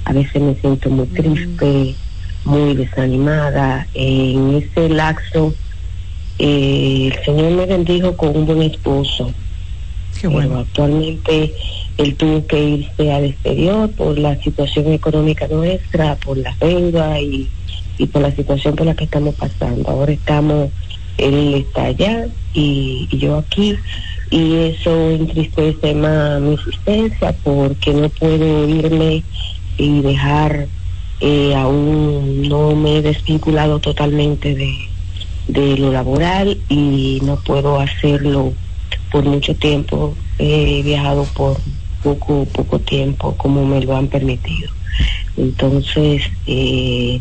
[0.04, 1.94] a veces me siento muy triste,
[2.44, 3.86] muy desanimada.
[3.94, 5.54] En ese laxo
[6.38, 9.32] eh, el Señor me bendijo con un buen esposo.
[10.20, 10.60] Qué bueno.
[10.60, 11.52] actualmente
[11.98, 17.48] él tuvo que irse al exterior por la situación económica nuestra, por la deuda y,
[17.98, 19.88] y por la situación por la que estamos pasando.
[19.88, 20.70] Ahora estamos,
[21.18, 23.76] él está allá y yo aquí
[24.30, 29.22] y eso entristece más mi existencia porque no puedo irme
[29.76, 30.66] y dejar
[31.20, 34.74] eh, aún no me he desvinculado totalmente de,
[35.48, 38.52] de lo laboral y no puedo hacerlo
[39.10, 40.16] por mucho tiempo.
[40.38, 41.56] He viajado por
[42.02, 44.70] poco poco tiempo como me lo han permitido.
[45.36, 47.20] Entonces eh,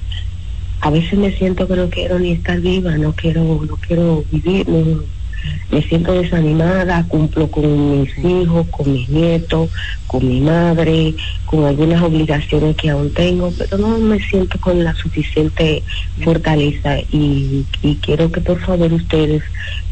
[0.81, 4.67] a veces me siento que no quiero ni estar viva no quiero no quiero vivir
[4.67, 5.03] no,
[5.71, 9.69] me siento desanimada, cumplo con mis hijos, con mis nietos,
[10.07, 11.15] con mi madre,
[11.45, 15.83] con algunas obligaciones que aún tengo, pero no me siento con la suficiente
[16.23, 17.65] fortaleza y,
[18.01, 19.43] quiero que por favor ustedes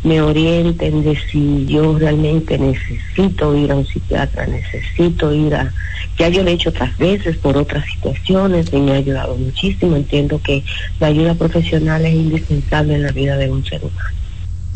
[0.04, 5.74] me orienten de si yo realmente necesito ir a un psiquiatra, necesito ir a...
[6.18, 9.96] Ya yo lo he hecho otras veces por otras situaciones y me ha ayudado muchísimo.
[9.96, 10.64] Entiendo que
[11.00, 14.21] la ayuda profesional es indispensable en la vida de un ser humano.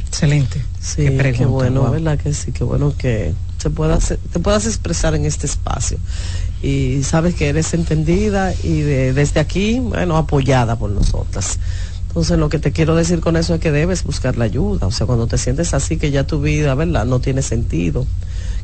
[0.08, 0.62] Excelente.
[0.80, 2.18] Sí, qué, bueno, ¿verdad?
[2.18, 5.97] Que sí, qué bueno que se puedas, te puedas expresar en este espacio.
[6.62, 11.60] Y sabes que eres entendida y desde aquí, bueno, apoyada por nosotras.
[12.08, 14.88] Entonces lo que te quiero decir con eso es que debes buscar la ayuda.
[14.88, 17.06] O sea, cuando te sientes así que ya tu vida, ¿verdad?
[17.06, 18.06] No tiene sentido.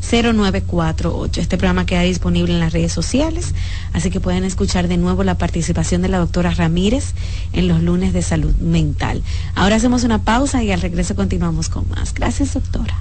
[0.02, 1.38] 829-622-0948.
[1.38, 3.54] Este programa queda disponible en las redes sociales,
[3.94, 7.14] así que pueden escuchar de nuevo la participación de la doctora Ramírez
[7.54, 9.22] en los lunes de salud mental.
[9.54, 12.12] Ahora hacemos una pausa y al regreso continuamos con más.
[12.12, 13.00] Gracias, doctora.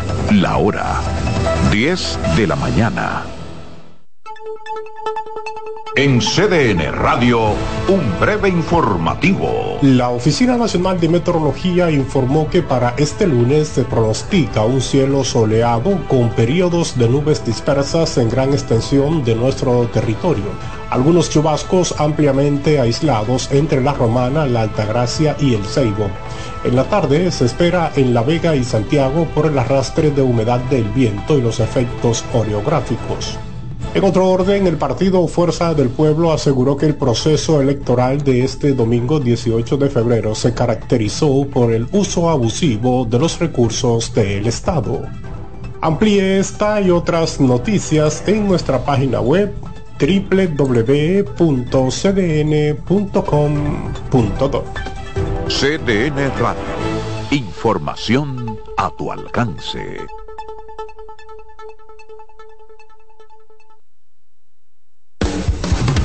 [0.33, 1.01] la hora
[1.71, 3.23] 10 de la mañana.
[6.01, 7.53] En CDN Radio,
[7.87, 9.77] un breve informativo.
[9.83, 15.99] La Oficina Nacional de Meteorología informó que para este lunes se pronostica un cielo soleado
[16.07, 20.45] con periodos de nubes dispersas en gran extensión de nuestro territorio.
[20.89, 26.09] Algunos chubascos ampliamente aislados entre la Romana, la Altagracia y el Ceibo.
[26.63, 30.61] En la tarde se espera en La Vega y Santiago por el arrastre de humedad
[30.61, 33.37] del viento y los efectos oreográficos.
[33.93, 38.73] En otro orden, el partido Fuerza del Pueblo aseguró que el proceso electoral de este
[38.73, 45.01] domingo 18 de febrero se caracterizó por el uso abusivo de los recursos del Estado.
[45.81, 49.53] Amplíe esta y otras noticias en nuestra página web
[49.99, 51.33] www.cdn.com.do.
[55.47, 56.61] CDN Radio.
[57.31, 59.97] Información a tu alcance.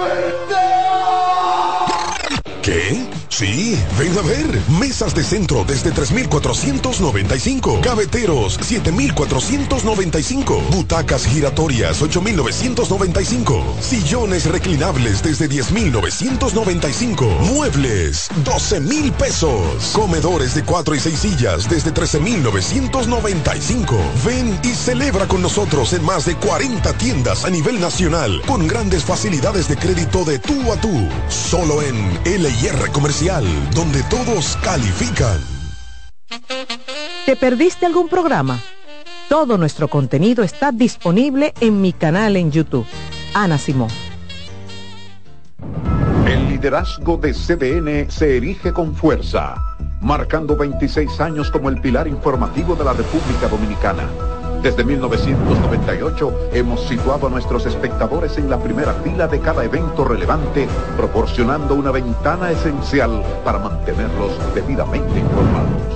[2.63, 3.07] ¿Qué?
[3.39, 4.47] Sí, ven a ver.
[4.81, 7.81] Mesas de centro desde 3,495.
[7.83, 10.63] Gaveteros, 7,495.
[10.71, 13.77] Butacas giratorias, 8,995.
[13.83, 17.27] Sillones reclinables desde 10,995.
[17.53, 19.91] Muebles, 12,000 pesos.
[19.93, 23.99] Comedores de 4 y 6 sillas desde 13,995.
[24.25, 29.05] Ven y celebra con nosotros en más de 40 tiendas a nivel nacional con grandes
[29.05, 31.07] facilidades de crédito de tú a tú.
[31.29, 35.41] Solo en LIR Comercial donde todos califican.
[37.25, 38.61] ¿Te perdiste algún programa?
[39.29, 42.87] Todo nuestro contenido está disponible en mi canal en YouTube.
[43.35, 43.89] Ana Simón.
[46.25, 49.57] El liderazgo de CDN se erige con fuerza,
[50.01, 57.27] marcando 26 años como el pilar informativo de la República Dominicana desde 1998 hemos situado
[57.27, 63.23] a nuestros espectadores en la primera fila de cada evento relevante, proporcionando una ventana esencial
[63.45, 65.96] para mantenerlos debidamente informados.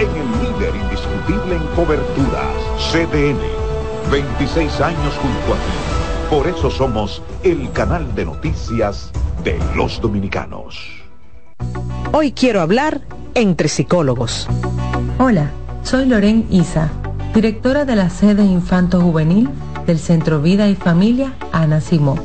[0.00, 2.56] en el líder indiscutible en coberturas,
[2.90, 3.38] CDN.
[4.10, 6.30] 26 años junto a ti.
[6.30, 9.10] Por eso somos el canal de noticias
[9.44, 10.78] de los dominicanos.
[12.12, 13.02] Hoy quiero hablar
[13.34, 14.48] entre psicólogos.
[15.18, 15.50] Hola,
[15.82, 16.90] soy Loren Isa,
[17.34, 19.50] directora de la sede Infanto Juvenil
[19.86, 22.16] del Centro Vida y Familia Ana Simó.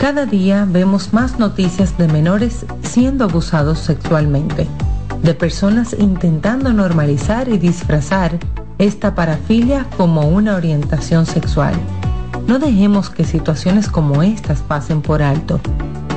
[0.00, 4.66] Cada día vemos más noticias de menores siendo abusados sexualmente
[5.22, 8.38] de personas intentando normalizar y disfrazar
[8.78, 11.74] esta parafilia como una orientación sexual.
[12.46, 15.60] No dejemos que situaciones como estas pasen por alto.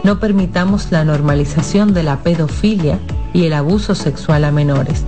[0.03, 2.99] No permitamos la normalización de la pedofilia
[3.33, 5.05] y el abuso sexual a menores.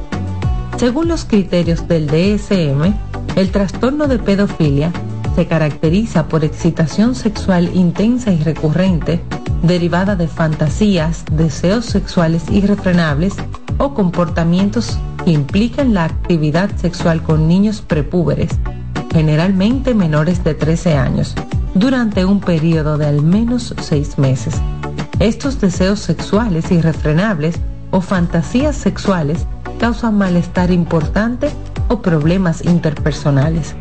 [0.77, 2.93] Según los criterios del DSM,
[3.35, 4.91] el trastorno de pedofilia
[5.35, 9.21] se caracteriza por excitación sexual intensa y recurrente
[9.63, 13.35] derivada de fantasías, deseos sexuales irrefrenables
[13.81, 18.51] o comportamientos que implican la actividad sexual con niños prepúberes,
[19.11, 21.33] generalmente menores de 13 años,
[21.73, 24.61] durante un periodo de al menos seis meses.
[25.19, 27.55] Estos deseos sexuales irrefrenables
[27.89, 29.47] o fantasías sexuales
[29.79, 31.49] causan malestar importante
[31.87, 33.75] o problemas interpersonales.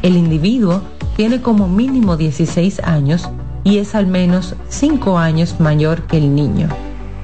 [0.00, 0.80] El individuo
[1.16, 3.28] tiene como mínimo 16 años
[3.62, 6.68] y es al menos 5 años mayor que el niño.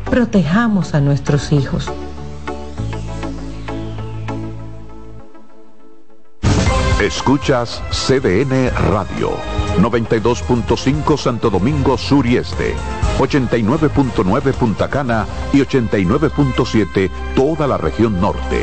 [0.05, 1.91] Protejamos a nuestros hijos.
[7.01, 9.31] Escuchas CDN Radio,
[9.79, 12.75] 92.5 Santo Domingo Sur y Este,
[13.19, 18.61] 89.9 Punta Cana y 89.7 toda la región norte.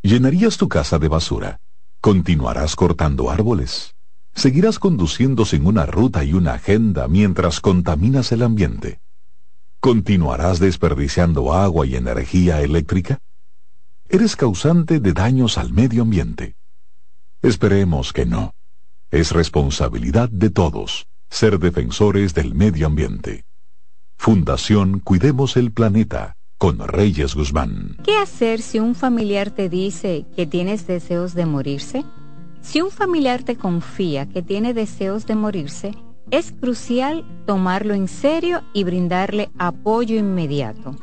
[0.00, 1.58] ¿Llenarías tu casa de basura?
[2.00, 3.96] ¿Continuarás cortando árboles?
[4.36, 9.00] ¿Seguirás conduciendo sin una ruta y una agenda mientras contaminas el ambiente?
[9.80, 13.18] ¿Continuarás desperdiciando agua y energía eléctrica?
[14.12, 16.54] Eres causante de daños al medio ambiente.
[17.40, 18.52] Esperemos que no.
[19.10, 23.46] Es responsabilidad de todos ser defensores del medio ambiente.
[24.18, 27.96] Fundación Cuidemos el Planeta con Reyes Guzmán.
[28.04, 32.04] ¿Qué hacer si un familiar te dice que tienes deseos de morirse?
[32.60, 35.94] Si un familiar te confía que tiene deseos de morirse,
[36.30, 40.98] es crucial tomarlo en serio y brindarle apoyo inmediato.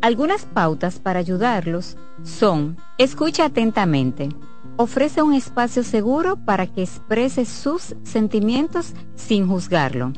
[0.00, 4.28] Algunas pautas para ayudarlos son, escucha atentamente,
[4.76, 10.12] ofrece un espacio seguro para que exprese sus sentimientos sin juzgarlo.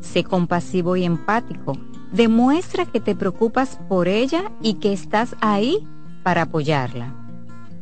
[0.00, 1.78] Sé compasivo y empático,
[2.12, 5.88] demuestra que te preocupas por ella y que estás ahí
[6.22, 7.14] para apoyarla.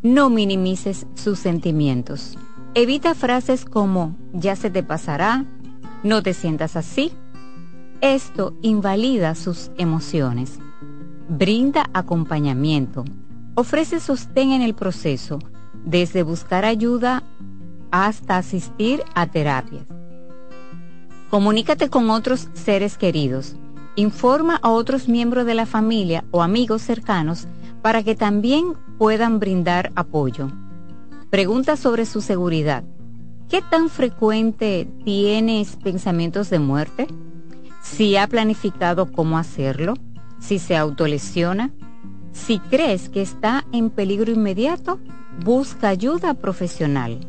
[0.02, 2.38] No minimices sus sentimientos.
[2.74, 5.44] Evita frases como ya se te pasará,
[6.04, 7.10] no te sientas así.
[8.00, 10.60] Esto invalida sus emociones
[11.30, 13.04] brinda acompañamiento,
[13.54, 15.38] ofrece sostén en el proceso,
[15.84, 17.22] desde buscar ayuda
[17.92, 19.86] hasta asistir a terapias.
[21.30, 23.54] Comunícate con otros seres queridos.
[23.94, 27.46] Informa a otros miembros de la familia o amigos cercanos
[27.80, 30.50] para que también puedan brindar apoyo.
[31.30, 32.82] Pregunta sobre su seguridad.
[33.48, 37.06] ¿Qué tan frecuente tienes pensamientos de muerte?
[37.82, 39.94] Si ha planificado cómo hacerlo
[40.40, 41.70] si se autolesiona.
[42.32, 44.98] Si crees que está en peligro inmediato,
[45.44, 47.20] busca ayuda profesional.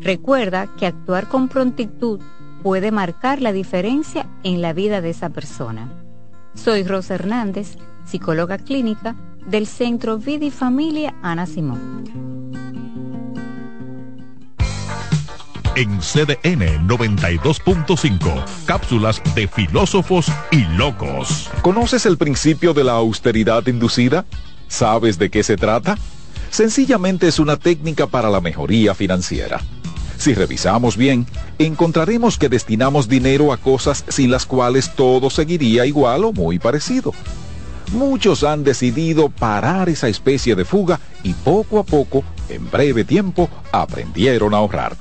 [0.00, 2.20] Recuerda que actuar con prontitud
[2.62, 5.92] puede marcar la diferencia en la vida de esa persona.
[6.54, 12.04] Soy Rosa Hernández, psicóloga clínica del Centro Vida y Familia Ana Simón.
[15.76, 18.44] En CDN 92.5.
[18.66, 21.50] Cápsulas de filósofos y locos.
[21.62, 24.24] ¿Conoces el principio de la austeridad inducida?
[24.68, 25.98] ¿Sabes de qué se trata?
[26.50, 29.60] Sencillamente es una técnica para la mejoría financiera.
[30.16, 31.26] Si revisamos bien,
[31.58, 37.12] encontraremos que destinamos dinero a cosas sin las cuales todo seguiría igual o muy parecido.
[37.92, 43.50] Muchos han decidido parar esa especie de fuga y poco a poco, en breve tiempo,
[43.72, 44.96] aprendieron a ahorrar.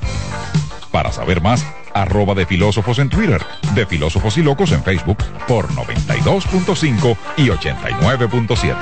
[1.03, 3.41] Para saber más, arroba de filósofos en Twitter,
[3.75, 5.17] de filósofos y locos en Facebook
[5.49, 8.75] por 92.5 y 89.7.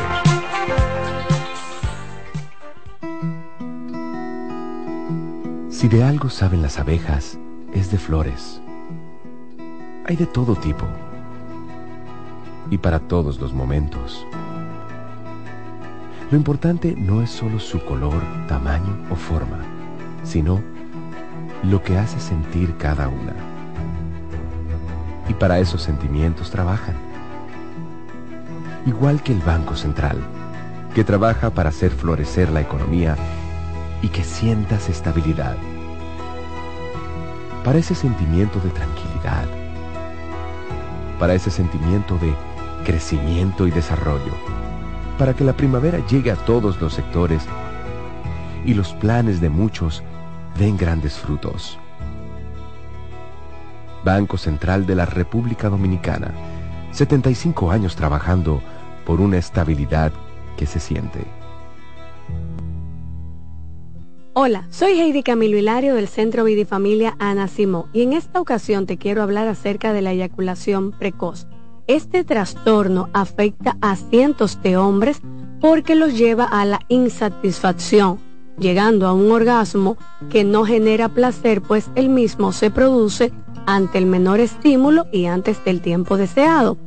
[5.71, 7.39] Si de algo saben las abejas,
[7.73, 8.61] es de flores.
[10.05, 10.85] Hay de todo tipo
[12.69, 14.27] y para todos los momentos.
[16.29, 19.57] Lo importante no es solo su color, tamaño o forma,
[20.23, 20.61] sino
[21.63, 23.33] lo que hace sentir cada una.
[25.29, 26.95] Y para esos sentimientos trabajan.
[28.85, 30.17] Igual que el Banco Central,
[30.95, 33.15] que trabaja para hacer florecer la economía
[34.01, 35.55] y que sientas estabilidad.
[37.63, 39.45] Para ese sentimiento de tranquilidad.
[41.19, 42.33] Para ese sentimiento de
[42.83, 44.33] crecimiento y desarrollo.
[45.19, 47.45] Para que la primavera llegue a todos los sectores
[48.65, 50.03] y los planes de muchos
[50.57, 51.77] den grandes frutos.
[54.03, 56.31] Banco Central de la República Dominicana,
[56.91, 58.61] 75 años trabajando
[59.05, 60.11] por una estabilidad
[60.57, 61.19] que se siente.
[64.33, 68.97] Hola, soy Heidi Camilo Hilario del Centro Vidifamilia Ana Simó y en esta ocasión te
[68.97, 71.47] quiero hablar acerca de la eyaculación precoz.
[71.87, 75.21] Este trastorno afecta a cientos de hombres
[75.59, 78.19] porque los lleva a la insatisfacción
[78.61, 79.97] llegando a un orgasmo
[80.29, 83.33] que no genera placer, pues el mismo se produce
[83.65, 86.77] ante el menor estímulo y antes del tiempo deseado.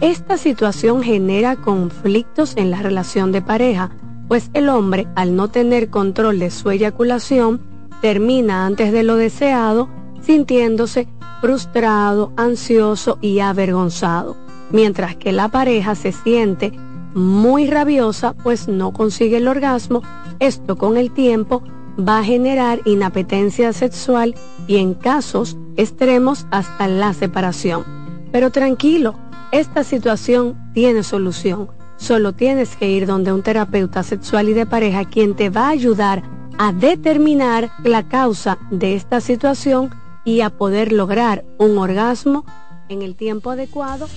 [0.00, 3.90] Esta situación genera conflictos en la relación de pareja,
[4.28, 7.60] pues el hombre, al no tener control de su eyaculación,
[8.00, 9.88] termina antes de lo deseado,
[10.20, 11.08] sintiéndose
[11.40, 14.36] frustrado, ansioso y avergonzado.
[14.70, 16.72] mientras que la pareja se siente
[17.14, 20.02] muy rabiosa, pues no consigue el orgasmo.
[20.38, 21.62] Esto con el tiempo
[21.98, 24.34] va a generar inapetencia sexual
[24.66, 27.84] y en casos extremos hasta la separación.
[28.32, 29.14] Pero tranquilo,
[29.52, 31.70] esta situación tiene solución.
[31.96, 35.70] Solo tienes que ir donde un terapeuta sexual y de pareja quien te va a
[35.70, 36.22] ayudar
[36.58, 39.90] a determinar la causa de esta situación
[40.24, 42.44] y a poder lograr un orgasmo
[42.88, 44.08] en el tiempo adecuado.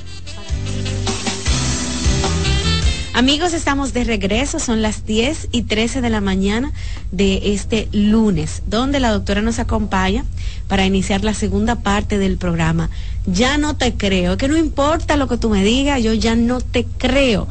[3.20, 6.72] Amigos, estamos de regreso, son las 10 y 13 de la mañana
[7.12, 10.24] de este lunes, donde la doctora nos acompaña
[10.70, 12.90] para iniciar la segunda parte del programa.
[13.26, 16.62] Ya no te creo, que no importa lo que tú me digas, yo ya no
[16.62, 17.50] te creo.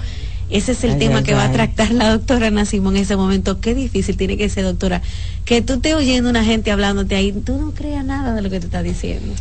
[0.48, 3.60] Ese es el tema que va a tratar la doctora Ana en ese momento.
[3.60, 5.02] Qué difícil tiene que ser, doctora,
[5.44, 8.58] que tú estés oyendo una gente hablándote ahí, tú no creas nada de lo que
[8.58, 9.34] te está diciendo.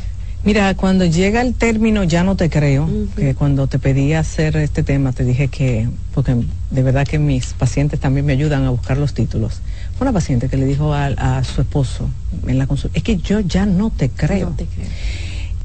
[0.43, 4.83] Mira, cuando llega el término ya no te creo, que cuando te pedí hacer este
[4.83, 6.35] tema te dije que, porque
[6.71, 9.61] de verdad que mis pacientes también me ayudan a buscar los títulos.
[9.97, 12.09] Fue una paciente que le dijo a, su esposo
[12.45, 14.51] en la consulta, es que yo ya no te creo.
[14.51, 14.87] No te creo.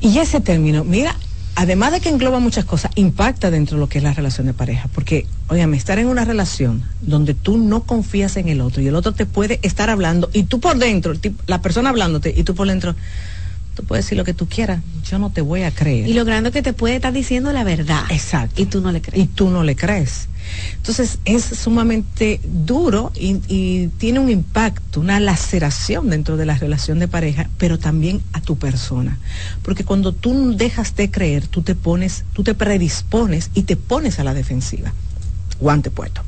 [0.01, 1.17] Y ese término, mira,
[1.55, 4.55] además de que engloba muchas cosas, impacta dentro de lo que es la relación de
[4.55, 4.89] pareja.
[4.95, 8.97] Porque, óyame, estar en una relación donde tú no confías en el otro y el
[8.97, 11.13] otro te puede estar hablando y tú por dentro,
[11.47, 12.97] la persona hablándote y tú por dentro,
[13.75, 16.09] tú puedes decir lo que tú quieras, yo no te voy a creer.
[16.09, 18.05] Y logrando que te puede estar diciendo la verdad.
[18.11, 18.61] Exacto.
[18.61, 19.25] Y tú no le crees.
[19.25, 20.29] Y tú no le crees.
[20.77, 27.09] Entonces es sumamente duro y, tiene un impacto, una laceración dentro de la relación de
[27.09, 29.19] pareja, pero también a tu persona.
[29.63, 34.19] Porque cuando tú dejas de creer, tú te pones, tú te predispones y te pones
[34.19, 34.93] a la defensiva.
[35.61, 36.23] Guante puesto.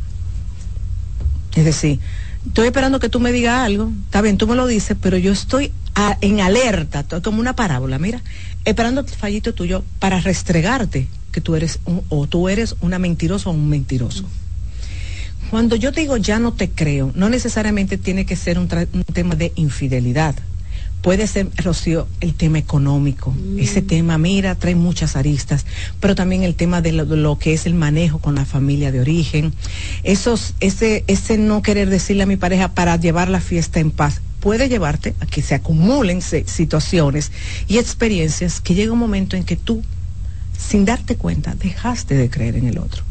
[1.54, 2.00] Es decir,
[2.46, 5.32] estoy esperando que tú me digas algo, está bien, tú me lo dices, pero yo
[5.32, 5.72] estoy
[6.20, 8.22] en alerta, como una parábola, mira,
[8.64, 13.50] esperando el fallito tuyo para restregarte que tú eres un, o tú eres una mentirosa
[13.50, 14.24] o un mentiroso.
[15.50, 19.52] Cuando yo digo ya no te creo, no necesariamente tiene que ser un, tema de
[19.56, 20.34] infidelidad.
[21.04, 23.30] Puede ser, Rocío, el tema económico.
[23.30, 23.58] Mm.
[23.58, 25.66] Ese tema, mira, trae muchas aristas,
[26.00, 29.52] pero también el tema de lo, que es el manejo con la familia de origen.
[30.02, 34.22] Esos, ese, ese no querer decirle a mi pareja para llevar la fiesta en paz
[34.40, 37.32] puede llevarte a que se acumulen situaciones
[37.68, 39.82] y experiencias que llega un momento en que tú,
[40.56, 43.02] sin darte cuenta, dejaste de creer en el otro.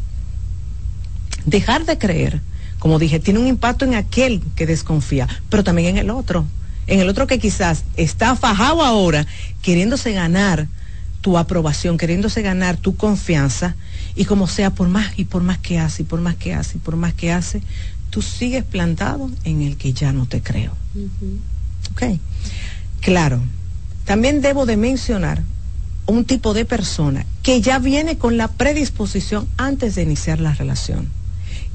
[1.46, 2.40] Dejar de creer,
[2.80, 6.44] como dije, tiene un impacto en aquel que desconfía, pero también en el otro.
[6.86, 9.26] En el otro que quizás está fajado ahora,
[9.62, 10.68] queriéndose ganar
[11.20, 13.76] tu aprobación, queriéndose ganar tu confianza,
[14.14, 16.76] y como sea, por más y por más que hace, y por más que hace,
[16.76, 17.62] y por más que hace,
[18.10, 20.72] tú sigues plantado en el que ya no te creo.
[21.92, 22.20] Ok.
[23.00, 23.40] Claro.
[24.04, 25.42] También debo de mencionar
[26.06, 31.08] un tipo de persona que ya viene con la predisposición antes de iniciar la relación,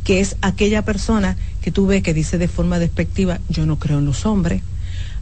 [0.03, 3.99] que es aquella persona que tú ves que dice de forma despectiva, yo no creo
[3.99, 4.61] en los hombres,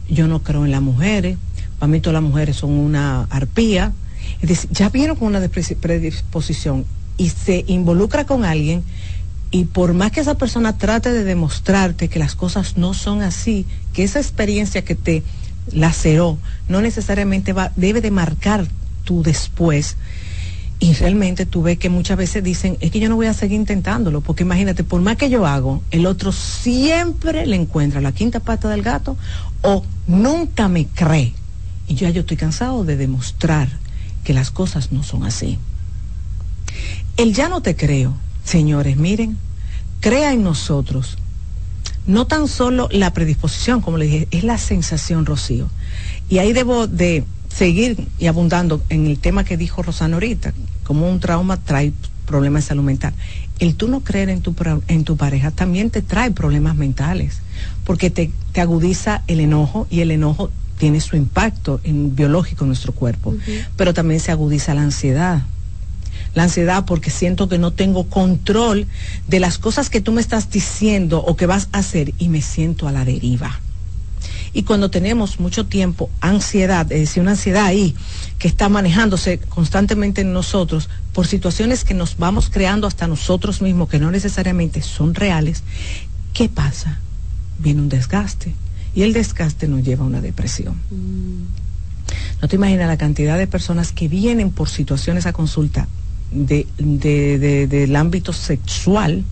[0.08, 1.36] yo no creo en las mujeres,
[1.78, 3.92] para mí todas las mujeres son una arpía.
[4.40, 6.84] Es decir, ya viene con una predisposición
[7.16, 8.82] y se involucra con alguien
[9.50, 13.66] y por más que esa persona trate de demostrarte que las cosas no son así,
[13.92, 15.22] que esa experiencia que te
[15.72, 18.66] laceró no necesariamente va, debe de marcar
[19.04, 19.96] tu después.
[20.80, 23.58] Y realmente tú ves que muchas veces dicen, es que yo no voy a seguir
[23.58, 28.38] intentándolo, porque imagínate, por más que yo hago, el otro siempre le encuentra la quinta
[28.38, 29.16] pata del gato
[29.62, 31.34] o nunca me cree.
[31.86, 33.68] Y ya yo estoy cansado de demostrar
[34.24, 35.58] que las cosas no son así.
[37.16, 38.14] El ya no te creo
[38.48, 39.36] Señores, miren,
[40.00, 41.18] crea en nosotros
[42.06, 45.68] no tan solo la predisposición, como le dije, es la sensación, Rocío.
[46.30, 47.24] Y ahí debo de
[47.54, 51.92] seguir y abundando en el tema que dijo Rosana ahorita, como un trauma trae
[52.24, 53.12] problemas de salud mental.
[53.58, 54.54] El tú no creer en tu,
[54.88, 57.42] en tu pareja también te trae problemas mentales,
[57.88, 62.92] porque te, agudiza el enojo y el enojo tiene su impacto en biológico en nuestro
[62.92, 63.34] cuerpo,
[63.78, 65.42] pero también se agudiza la ansiedad
[66.34, 68.86] la ansiedad porque siento que no tengo control
[69.26, 72.42] de las cosas que tú me estás diciendo o que vas a hacer y me
[72.42, 73.58] siento a la deriva.
[74.52, 77.94] Y cuando tenemos mucho tiempo ansiedad, es decir, una ansiedad ahí
[78.38, 83.88] que está manejándose constantemente en nosotros por situaciones que nos vamos creando hasta nosotros mismos,
[83.88, 85.62] que no necesariamente son reales,
[86.34, 87.00] ¿qué pasa?
[87.58, 88.54] Viene un desgaste
[88.94, 90.74] y el desgaste nos lleva a una depresión.
[90.90, 91.68] Mm.
[92.40, 95.88] No te imaginas la cantidad de personas que vienen por situaciones a consulta
[96.30, 99.24] de, de, del ámbito sexual,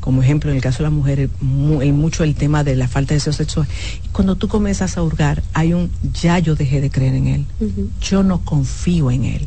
[0.00, 3.10] como ejemplo en el caso de la mujer, el, mucho el tema de la falta
[3.10, 3.68] de deseo sexual.
[4.04, 7.46] Y cuando tú comienzas a hurgar, hay un ya yo dejé de creer en él,
[8.00, 9.46] yo no confío en él.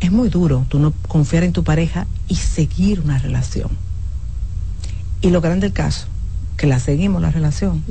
[0.00, 3.70] Es muy duro tú no confiar en tu pareja y seguir una relación.
[5.22, 6.06] Y lo grande del caso,
[6.56, 7.82] que la seguimos la relación.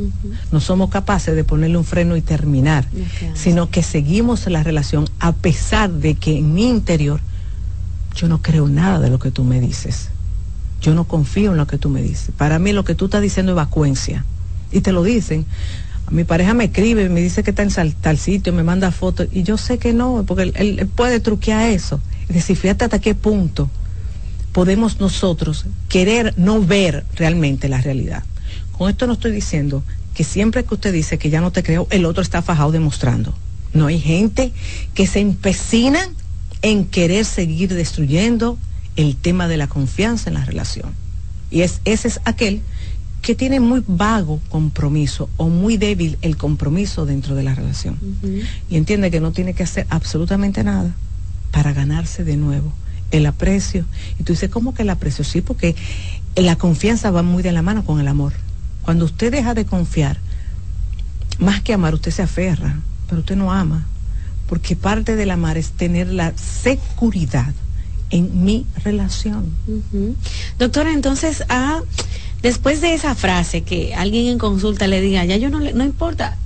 [0.51, 2.85] No somos capaces de ponerle un freno y terminar,
[3.33, 7.19] sino que seguimos la relación a pesar de que en mi interior
[8.15, 10.09] yo no creo nada de lo que tú me dices.
[10.81, 12.31] Yo no confío en lo que tú me dices.
[12.37, 14.25] Para mí lo que tú estás diciendo es vacuencia.
[14.71, 15.45] Y te lo dicen.
[16.11, 19.27] Mi pareja me escribe, me dice que está en tal sitio, me manda fotos.
[19.31, 22.01] Y yo sé que no, porque él, él puede truquear eso.
[22.27, 23.69] Es decir, fíjate hasta qué punto
[24.51, 28.23] podemos nosotros querer no ver realmente la realidad.
[28.77, 29.83] Con esto no estoy diciendo
[30.13, 33.33] que siempre que usted dice que ya no te creo, el otro está fajado demostrando.
[33.73, 34.51] No hay gente
[34.93, 35.99] que se empecina
[36.61, 38.57] en querer seguir destruyendo
[38.95, 40.93] el tema de la confianza en la relación.
[41.49, 42.61] Y es, ese es aquel
[43.21, 47.97] que tiene muy vago compromiso o muy débil el compromiso dentro de la relación.
[48.69, 50.93] Y entiende que no tiene que hacer absolutamente nada
[51.51, 52.73] para ganarse de nuevo
[53.11, 53.85] el aprecio.
[54.19, 55.23] Y tú dices, ¿cómo que el aprecio?
[55.23, 55.75] Sí, porque
[56.35, 58.33] la confianza va muy de la mano con el amor.
[58.83, 60.17] Cuando usted deja de confiar,
[61.39, 62.77] más que amar, usted se aferra,
[63.07, 63.85] pero usted no ama.
[64.47, 67.53] Porque parte del amar es tener la seguridad
[68.09, 69.53] en mi relación.
[70.59, 71.81] Doctora, entonces, ah,
[72.41, 75.83] después de esa frase que alguien en consulta le diga, ya yo no, le, no
[75.83, 76.37] importa,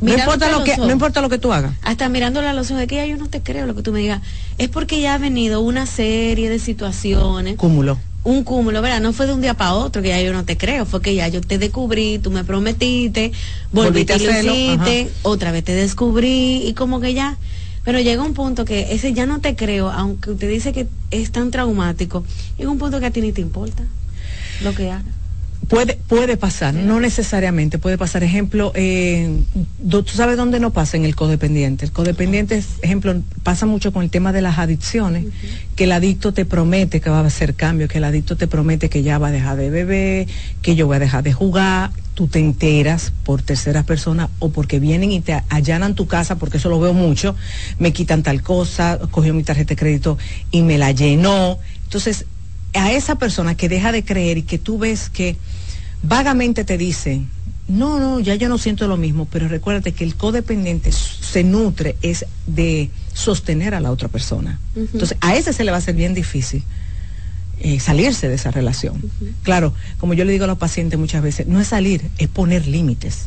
[0.00, 2.86] no importa lo que no importa lo que tú hagas hasta mirando la loción de
[2.86, 4.20] que ya yo no te creo lo que tú me digas
[4.58, 9.00] es porque ya ha venido una serie de situaciones cúmulo un cúmulo, ¿verdad?
[9.00, 11.14] No fue de un día para otro que ya yo no te creo, fue que
[11.14, 13.32] ya yo te descubrí, tú me prometiste,
[13.72, 17.36] volviste a hiciste, otra vez te descubrí y como que ya,
[17.84, 21.32] pero llega un punto que ese ya no te creo, aunque usted dice que es
[21.32, 22.24] tan traumático,
[22.58, 23.82] llega un punto que a ti ni te importa
[24.62, 25.04] lo que haga.
[25.68, 28.22] Puede, puede pasar, no necesariamente, puede pasar.
[28.24, 29.40] Ejemplo, eh,
[29.88, 31.84] tú sabes dónde no pasa en el codependiente.
[31.84, 35.26] El codependiente, ejemplo, pasa mucho con el tema de las adicciones,
[35.76, 38.90] que el adicto te promete que va a hacer cambio, que el adicto te promete
[38.90, 40.26] que ya va a dejar de beber,
[40.60, 41.90] que yo voy a dejar de jugar.
[42.14, 46.58] Tú te enteras por terceras personas o porque vienen y te allanan tu casa, porque
[46.58, 47.34] eso lo veo mucho,
[47.78, 50.18] me quitan tal cosa, cogió mi tarjeta de crédito
[50.50, 51.58] y me la llenó.
[51.84, 52.26] Entonces,
[52.74, 55.36] a esa persona que deja de creer y que tú ves que
[56.02, 57.22] vagamente te dice,
[57.68, 61.96] no, no, ya yo no siento lo mismo, pero recuérdate que el codependiente se nutre
[62.02, 64.58] es de sostener a la otra persona.
[64.74, 66.64] Entonces, a ese se le va a ser bien difícil
[67.60, 69.00] eh, salirse de esa relación.
[69.42, 72.66] Claro, como yo le digo a los pacientes muchas veces, no es salir, es poner
[72.66, 73.26] límites.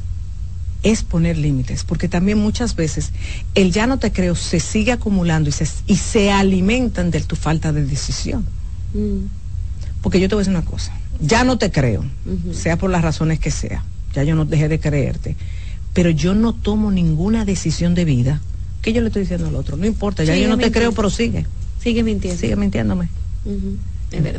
[0.84, 3.12] Es poner límites, porque también muchas veces
[3.56, 7.36] el ya no te creo se sigue acumulando y se, y se alimentan de tu
[7.36, 8.46] falta de decisión.
[8.94, 9.26] Mm.
[10.02, 12.06] Porque yo te voy a decir una cosa, ya no te creo,
[12.54, 13.84] sea por las razones que sea,
[14.14, 15.36] ya yo no dejé de creerte,
[15.94, 18.42] pero yo no tomo ninguna decisión de vida.
[18.82, 19.78] que yo le estoy diciendo al otro?
[19.78, 21.48] No importa, ya yo no te creo, pero sigue.
[21.82, 22.40] Sigue mintiendo.
[22.40, 23.10] Sigue mintiéndome.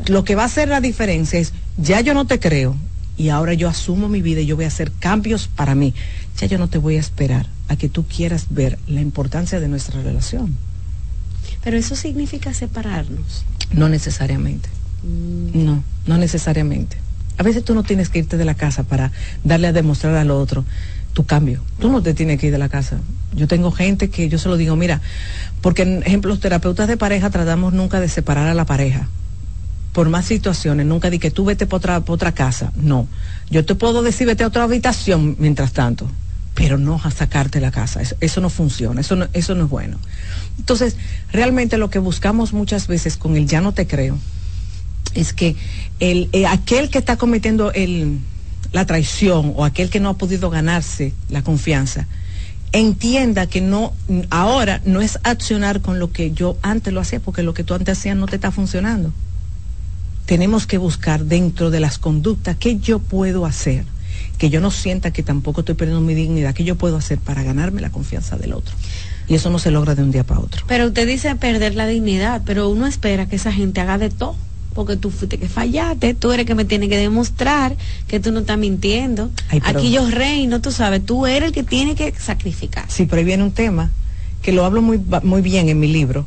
[0.06, 2.77] Lo que va a hacer la diferencia es, ya yo no te creo
[3.16, 5.94] y ahora yo asumo mi vida y yo voy a hacer cambios para mí.
[6.39, 9.68] Ya yo no te voy a esperar a que tú quieras ver la importancia de
[9.68, 10.56] nuestra relación.
[11.64, 13.44] Pero eso significa separarnos.
[13.73, 14.69] No necesariamente.
[15.03, 16.97] No, no necesariamente.
[17.39, 19.13] A veces tú no tienes que irte de la casa para
[19.45, 20.65] darle a demostrar al otro
[21.13, 21.63] tu cambio.
[21.79, 22.99] Tú no te tienes que ir de la casa.
[23.35, 25.01] Yo tengo gente que yo se lo digo, mira,
[25.61, 29.09] porque en ejemplo los terapeutas de pareja tratamos nunca de separar a la pareja.
[29.93, 32.73] Por más situaciones, nunca di que tú vete para otra, otra casa.
[32.77, 33.09] No.
[33.51, 36.11] Yo te puedo decir vete a otra habitación mientras tanto,
[36.57, 38.01] pero no a sacarte la casa.
[38.20, 39.99] Eso, no funciona, eso no, eso no es bueno.
[40.59, 40.97] Entonces,
[41.31, 44.19] realmente lo que buscamos muchas veces con el ya no te creo
[45.15, 45.55] es que
[46.01, 48.20] el, eh, aquel que está cometiendo el,
[48.73, 52.07] la traición o aquel que no ha podido ganarse la confianza,
[52.73, 53.93] entienda que no,
[54.31, 57.74] ahora no es accionar con lo que yo antes lo hacía, porque lo que tú
[57.74, 59.12] antes hacías no te está funcionando.
[60.24, 63.85] Tenemos que buscar dentro de las conductas qué yo puedo hacer,
[64.39, 67.43] que yo no sienta que tampoco estoy perdiendo mi dignidad, qué yo puedo hacer para
[67.43, 68.75] ganarme la confianza del otro.
[69.29, 70.65] Y eso no se logra de un día para otro.
[70.69, 74.37] Pero usted dice perder la dignidad, pero uno espera que esa gente haga de todo
[74.77, 77.75] porque tú fuiste que fallaste, tú eres que me tiene que demostrar
[78.07, 79.31] que tú no estás mintiendo.
[79.63, 82.85] Aquí yo reino, tú sabes, tú eres el que tiene que sacrificar.
[82.89, 83.91] Sí, pero ahí viene un tema
[84.43, 86.27] que lo hablo muy, muy bien en mi libro,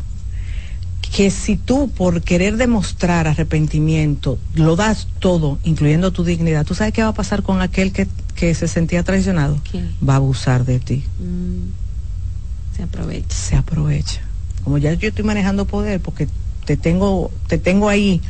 [1.16, 6.94] que si tú por querer demostrar arrepentimiento lo das todo, incluyendo tu dignidad, ¿tú sabes
[6.94, 8.08] qué va a pasar con aquel que,
[8.56, 9.60] se sentía traicionado?
[10.08, 11.04] Va a abusar de ti.
[11.20, 12.76] Mm.
[12.78, 13.36] Se aprovecha.
[13.36, 14.22] Se aprovecha.
[14.64, 16.28] Como ya yo estoy manejando poder porque
[16.66, 18.22] te tengo, te tengo ahí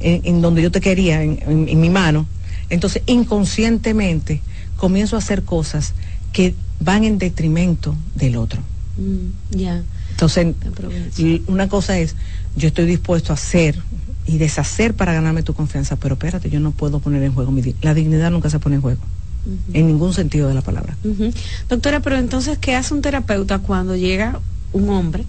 [0.00, 2.26] en, donde yo te quería, en, mi mano,
[2.68, 4.42] entonces inconscientemente
[4.76, 5.94] comienzo a hacer cosas
[6.32, 8.60] que van en detrimento del otro.
[8.98, 9.82] Mm, ya.
[10.14, 10.54] Entonces,
[11.48, 12.14] una cosa es,
[12.54, 13.76] yo estoy dispuesto a hacer
[14.26, 17.62] y deshacer para ganarme tu confianza, pero espérate, yo no puedo poner en juego mi
[17.62, 17.84] dignidad.
[17.84, 19.00] La dignidad nunca se pone en juego,
[19.72, 20.96] en ningún sentido de la palabra.
[21.68, 24.40] Doctora, pero entonces, ¿qué hace un terapeuta cuando llega
[24.72, 25.24] un hombre,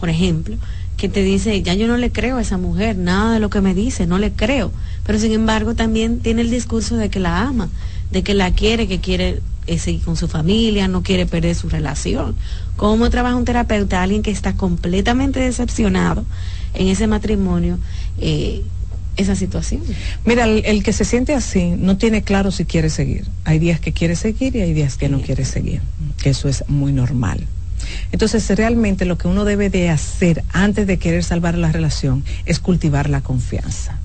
[0.00, 0.56] por ejemplo,
[0.96, 3.60] que te dice, ya yo no le creo a esa mujer, nada de lo que
[3.60, 4.72] me dice, no le creo,
[5.06, 7.68] pero sin embargo también tiene el discurso de que la ama,
[8.10, 11.70] de que la quiere, que quiere eh, seguir con su familia, no quiere perder su
[11.70, 12.36] relación.
[12.76, 14.02] ¿Cómo trabaja un terapeuta?
[14.02, 16.24] Alguien que está completamente decepcionado
[16.74, 17.78] en ese matrimonio,
[18.18, 18.62] eh,
[19.16, 19.82] esa situación.
[20.24, 23.26] Mira, el, que se siente así no tiene claro si quiere seguir.
[23.44, 25.80] Hay días que quiere seguir y hay días que no quiere seguir,
[26.20, 27.46] que eso es muy normal.
[28.10, 32.58] Entonces, realmente lo que uno debe de hacer antes de querer salvar la relación es
[32.58, 33.98] cultivar la confianza.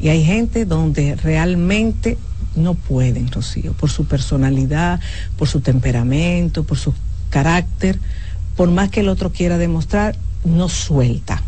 [0.00, 2.18] Y hay gente donde realmente
[2.56, 5.00] no pueden, Rocío, por su personalidad,
[5.36, 6.94] por su temperamento, por su
[7.30, 7.98] carácter,
[8.56, 11.42] por más que el otro quiera demostrar, no suelta.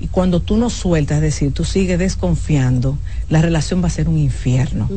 [0.00, 4.08] Y cuando tú no sueltas, es decir, tú sigues desconfiando, la relación va a ser
[4.08, 4.88] un infierno.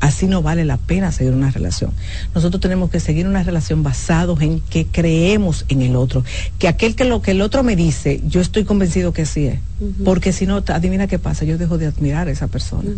[0.00, 1.92] Así no vale la pena seguir una relación.
[2.34, 6.24] Nosotros tenemos que seguir una relación basados en que creemos en el otro.
[6.58, 9.60] Que aquel que lo que el otro me dice, yo estoy convencido que sí es.
[10.04, 12.90] Porque si no, adivina qué pasa, yo dejo de admirar a esa persona.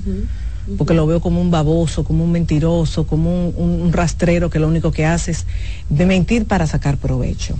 [0.78, 4.92] Porque lo veo como un baboso, como un mentiroso, como un rastrero que lo único
[4.92, 5.46] que hace es
[5.90, 7.56] de mentir para sacar provecho.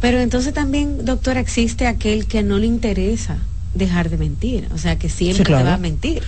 [0.00, 3.38] Pero entonces también, doctora, existe aquel que no le interesa
[3.74, 6.22] dejar de mentir, o sea, que siempre va a mentir.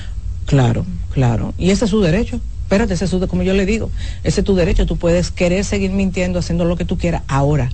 [0.46, 1.54] Claro, claro.
[1.58, 2.40] Y ese es su derecho.
[2.62, 3.90] Espérate, ese es su, como yo le digo,
[4.24, 4.86] ese es tu derecho.
[4.86, 7.22] Tú puedes querer seguir mintiendo, haciendo lo que tú quieras.
[7.28, 7.70] Ahora,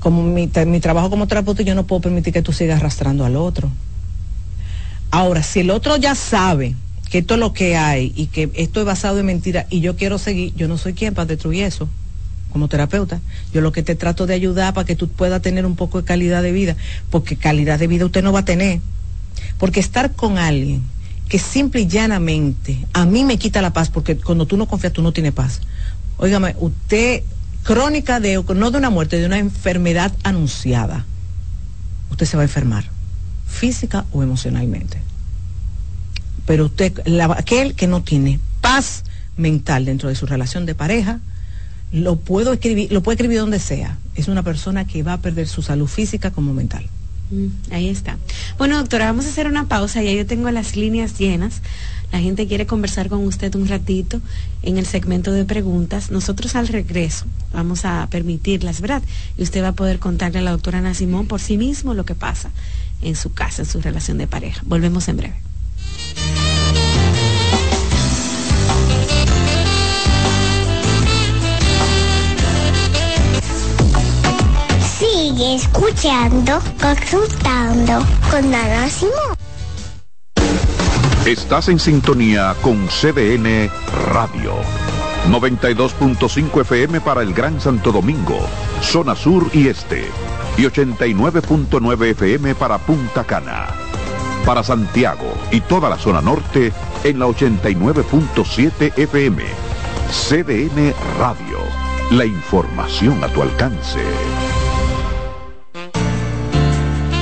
[0.00, 3.36] como mi, mi trabajo como terapeuta, yo no puedo permitir que tú sigas arrastrando al
[3.36, 3.70] otro.
[5.10, 6.74] Ahora, si el otro ya sabe
[7.10, 9.96] que esto es lo que hay y que esto es basado en mentira y yo
[9.96, 11.88] quiero seguir, yo no soy quien para destruir eso
[12.56, 13.20] como terapeuta.
[13.52, 16.06] Yo lo que te trato de ayudar para que tú puedas tener un poco de
[16.06, 16.76] calidad de vida,
[17.10, 18.80] porque calidad de vida usted no va a tener.
[19.58, 20.82] Porque estar con alguien
[21.28, 24.92] que simple y llanamente a mí me quita la paz, porque cuando tú no confías
[24.92, 25.60] tú no tienes paz.
[26.16, 27.22] Óigame, usted,
[27.62, 31.04] crónica de, no de una muerte, de una enfermedad anunciada,
[32.10, 32.88] usted se va a enfermar,
[33.46, 34.98] física o emocionalmente.
[36.46, 36.92] Pero usted,
[37.36, 39.04] aquel que no tiene paz
[39.36, 41.20] mental dentro de su relación de pareja,
[41.92, 43.98] lo puedo escribir, lo puede escribir donde sea.
[44.14, 46.86] Es una persona que va a perder su salud física como mental.
[47.30, 48.18] Mm, ahí está.
[48.58, 50.02] Bueno, doctora, vamos a hacer una pausa.
[50.02, 51.62] Ya yo tengo las líneas llenas.
[52.12, 54.20] La gente quiere conversar con usted un ratito
[54.62, 56.10] en el segmento de preguntas.
[56.10, 59.02] Nosotros al regreso vamos a permitirlas, ¿verdad?
[59.36, 62.04] Y usted va a poder contarle a la doctora Ana Simón por sí mismo lo
[62.04, 62.50] que pasa
[63.02, 64.62] en su casa, en su relación de pareja.
[64.64, 65.45] Volvemos en breve.
[74.98, 78.88] Sigue escuchando, consultando con Ana
[81.26, 83.68] Estás en sintonía con CDN
[84.12, 84.54] Radio.
[85.28, 88.38] 92.5 FM para el Gran Santo Domingo,
[88.80, 90.08] zona sur y este.
[90.56, 93.66] Y 89.9 FM para Punta Cana.
[94.46, 99.42] Para Santiago y toda la zona norte en la 89.7 FM.
[100.08, 101.58] CDN Radio.
[102.12, 103.98] La información a tu alcance.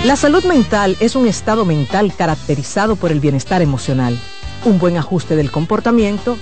[0.04, 4.18] La salud mental es un estado mental caracterizado por el bienestar emocional,
[4.66, 6.36] un buen ajuste del comportamiento,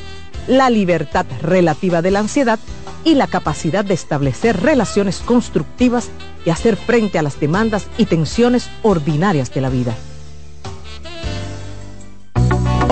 [0.49, 2.59] la libertad relativa de la ansiedad
[3.05, 6.11] y la capacidad de establecer relaciones constructivas
[6.45, 9.95] y hacer frente a las demandas y tensiones ordinarias de la vida.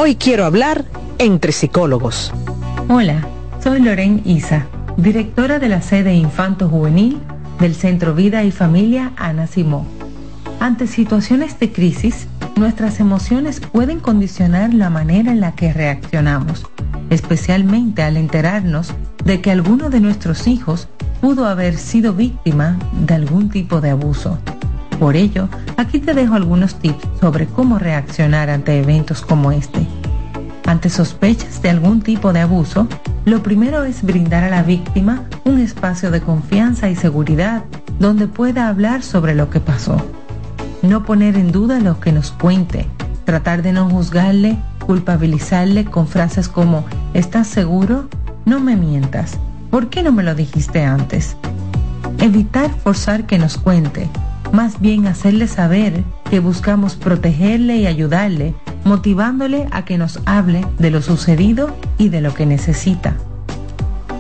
[0.03, 0.87] Hoy quiero hablar
[1.19, 2.33] entre psicólogos.
[2.89, 3.21] Hola,
[3.63, 4.67] soy Loren Isa,
[4.97, 7.19] directora de la sede Infanto Juvenil
[7.59, 10.01] del Centro Vida y Familia Ana Simón
[10.61, 16.67] ante situaciones de crisis, nuestras emociones pueden condicionar la manera en la que reaccionamos,
[17.09, 18.93] especialmente al enterarnos
[19.25, 20.89] de que alguno de nuestros hijos
[21.23, 24.39] pudo haber sido víctima de algún tipo de abuso.
[25.01, 29.85] Por ello, aquí te dejo algunos tips sobre cómo reaccionar ante eventos como este.
[30.67, 32.87] Ante sospechas de algún tipo de abuso,
[33.25, 37.65] lo primero es brindar a la víctima un espacio de confianza y seguridad
[37.99, 39.97] donde pueda hablar sobre lo que pasó
[40.83, 42.87] no poner en duda lo que nos cuente,
[43.25, 44.57] tratar de no juzgarle,
[44.87, 48.09] culpabilizarle con frases como ¿estás seguro?
[48.45, 49.39] No me mientas.
[49.71, 51.37] ¿Por qué no me lo dijiste antes?
[52.19, 54.09] Evitar forzar que nos cuente,
[54.53, 58.55] más bien hacerle saber que buscamos protegerle y ayudarle,
[58.85, 63.15] motivándole a que nos hable de lo sucedido y de lo que necesita.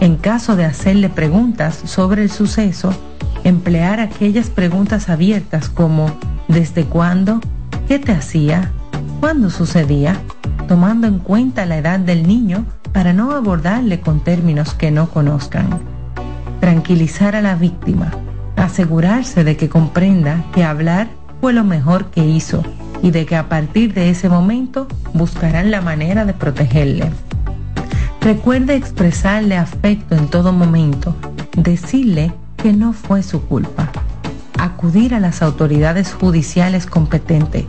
[0.00, 2.92] En caso de hacerle preguntas sobre el suceso,
[3.44, 6.10] emplear aquellas preguntas abiertas como
[6.50, 7.40] ¿Desde cuándo?
[7.86, 8.72] ¿Qué te hacía?
[9.20, 10.20] ¿Cuándo sucedía?
[10.66, 15.68] Tomando en cuenta la edad del niño para no abordarle con términos que no conozcan.
[16.58, 18.10] Tranquilizar a la víctima.
[18.56, 21.08] Asegurarse de que comprenda que hablar
[21.40, 22.62] fue lo mejor que hizo
[23.02, 27.10] y de que a partir de ese momento buscarán la manera de protegerle.
[28.20, 31.16] Recuerde expresarle afecto en todo momento,
[31.56, 33.90] decirle que no fue su culpa.
[34.58, 37.64] Acudir a las autoridades judiciales competentes,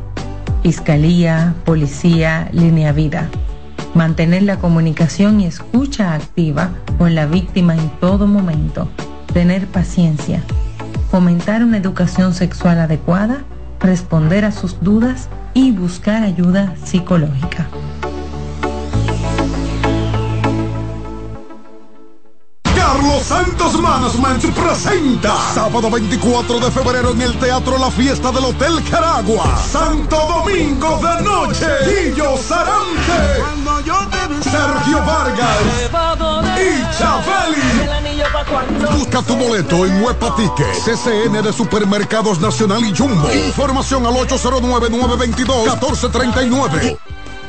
[0.62, 3.30] fiscalía, policía, línea vida.
[3.94, 8.90] Mantener la comunicación y escucha activa con la víctima en todo momento.
[9.34, 10.44] Tener paciencia.
[11.12, 13.44] Fomentar una educación sexual adecuada
[13.82, 17.68] responder a sus dudas y buscar ayuda psicológica.
[23.02, 28.80] Carlos Santos Management presenta sábado 24 de febrero en el Teatro La Fiesta del Hotel
[28.92, 29.58] Caragua.
[29.58, 31.66] Santo Domingo de Noche.
[31.88, 33.42] Guillo Sarante.
[34.44, 35.58] Sergio Vargas.
[36.60, 37.90] Y Chabeli.
[38.96, 43.34] Busca tu boleto en Huepa Ticket, CCN de Supermercados Nacional y Jumbo.
[43.34, 47.00] Información al 809-922-1439.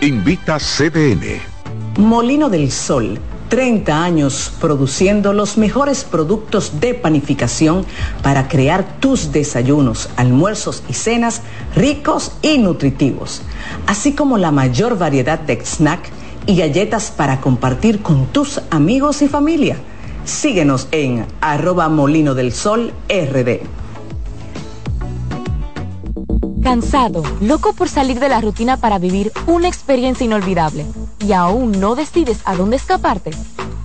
[0.00, 1.42] Invita CDN.
[1.98, 3.20] Molino del Sol.
[3.52, 7.84] 30 años produciendo los mejores productos de panificación
[8.22, 11.42] para crear tus desayunos, almuerzos y cenas
[11.76, 13.42] ricos y nutritivos,
[13.86, 16.00] así como la mayor variedad de snack
[16.46, 19.76] y galletas para compartir con tus amigos y familia.
[20.24, 23.60] Síguenos en arroba molino del sol rd.
[26.62, 30.86] Cansado, loco por salir de la rutina para vivir una experiencia inolvidable
[31.22, 33.30] y aún no decides a dónde escaparte.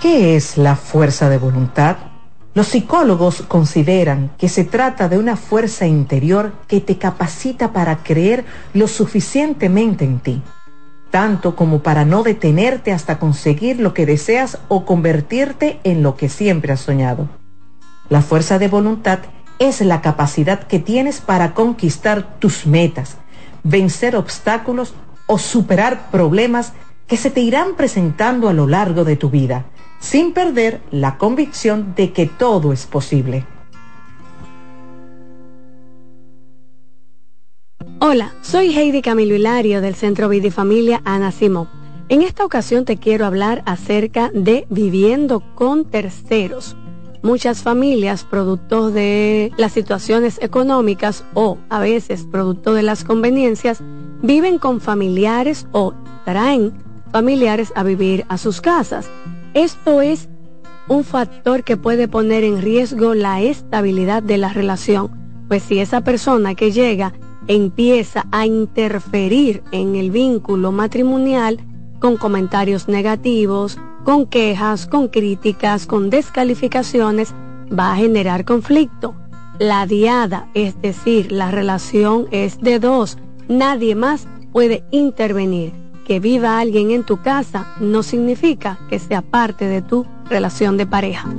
[0.00, 1.96] ¿Qué es la fuerza de voluntad?
[2.54, 8.44] Los psicólogos consideran que se trata de una fuerza interior que te capacita para creer
[8.74, 10.42] lo suficientemente en ti,
[11.10, 16.28] tanto como para no detenerte hasta conseguir lo que deseas o convertirte en lo que
[16.28, 17.28] siempre has soñado.
[18.08, 19.20] La fuerza de voluntad
[19.58, 23.18] es la capacidad que tienes para conquistar tus metas,
[23.64, 24.94] vencer obstáculos
[25.26, 26.72] o superar problemas
[27.06, 29.66] que se te irán presentando a lo largo de tu vida,
[30.00, 33.46] sin perder la convicción de que todo es posible.
[38.00, 41.68] Hola, soy Heidi Camilo Hilario del Centro Vidifamilia Ana Simón.
[42.08, 46.76] En esta ocasión te quiero hablar acerca de viviendo con terceros
[47.22, 53.80] muchas familias, producto de las situaciones económicas o a veces producto de las conveniencias,
[54.22, 55.94] viven con familiares o
[56.24, 56.72] traen
[57.12, 59.08] familiares a vivir a sus casas.
[59.54, 60.28] Esto es
[60.88, 65.10] un factor que puede poner en riesgo la estabilidad de la relación,
[65.48, 67.12] pues si esa persona que llega
[67.46, 71.58] empieza a interferir en el vínculo matrimonial
[72.02, 77.32] con comentarios negativos, con quejas, con críticas, con descalificaciones,
[77.70, 79.14] va a generar conflicto.
[79.60, 85.72] La diada, es decir, la relación es de dos, nadie más puede intervenir.
[86.04, 90.86] Que viva alguien en tu casa no significa que sea parte de tu relación de
[90.86, 91.32] pareja.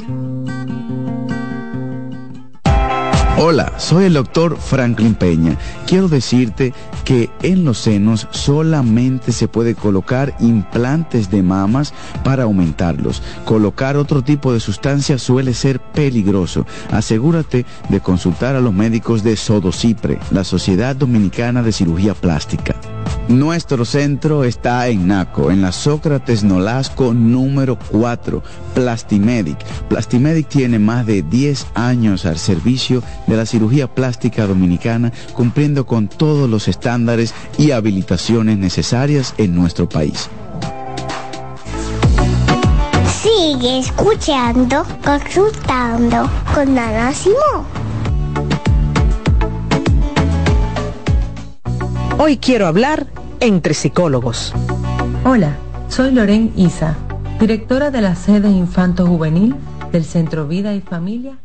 [3.35, 5.57] Hola, soy el doctor Franklin Peña.
[5.87, 6.71] Quiero decirte
[7.03, 13.23] que en los senos solamente se puede colocar implantes de mamas para aumentarlos.
[13.43, 16.67] Colocar otro tipo de sustancia suele ser peligroso.
[16.91, 22.75] Asegúrate de consultar a los médicos de Sodocipre, la Sociedad Dominicana de Cirugía Plástica.
[23.29, 28.43] Nuestro centro está en Naco, en la Sócrates Nolasco número 4,
[28.75, 29.57] Plastimedic.
[29.87, 36.09] Plastimedic tiene más de 10 años al servicio de la cirugía plástica dominicana, cumpliendo con
[36.09, 40.29] todos los estándares y habilitaciones necesarias en nuestro país.
[43.23, 47.82] Sigue escuchando, consultando con Ana Simón.
[52.19, 53.07] Hoy quiero hablar
[53.39, 54.53] entre psicólogos.
[55.25, 55.57] Hola,
[55.89, 56.95] soy Loren Isa,
[57.39, 59.55] directora de la sede Infanto Juvenil
[59.91, 61.37] del Centro Vida y Familia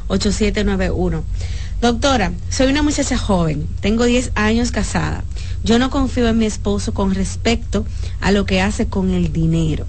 [0.08, 1.22] 683-8791.
[1.80, 5.24] Doctora, soy una muchacha joven, tengo 10 años casada.
[5.64, 7.84] Yo no confío en mi esposo con respecto
[8.20, 9.86] a lo que hace con el dinero.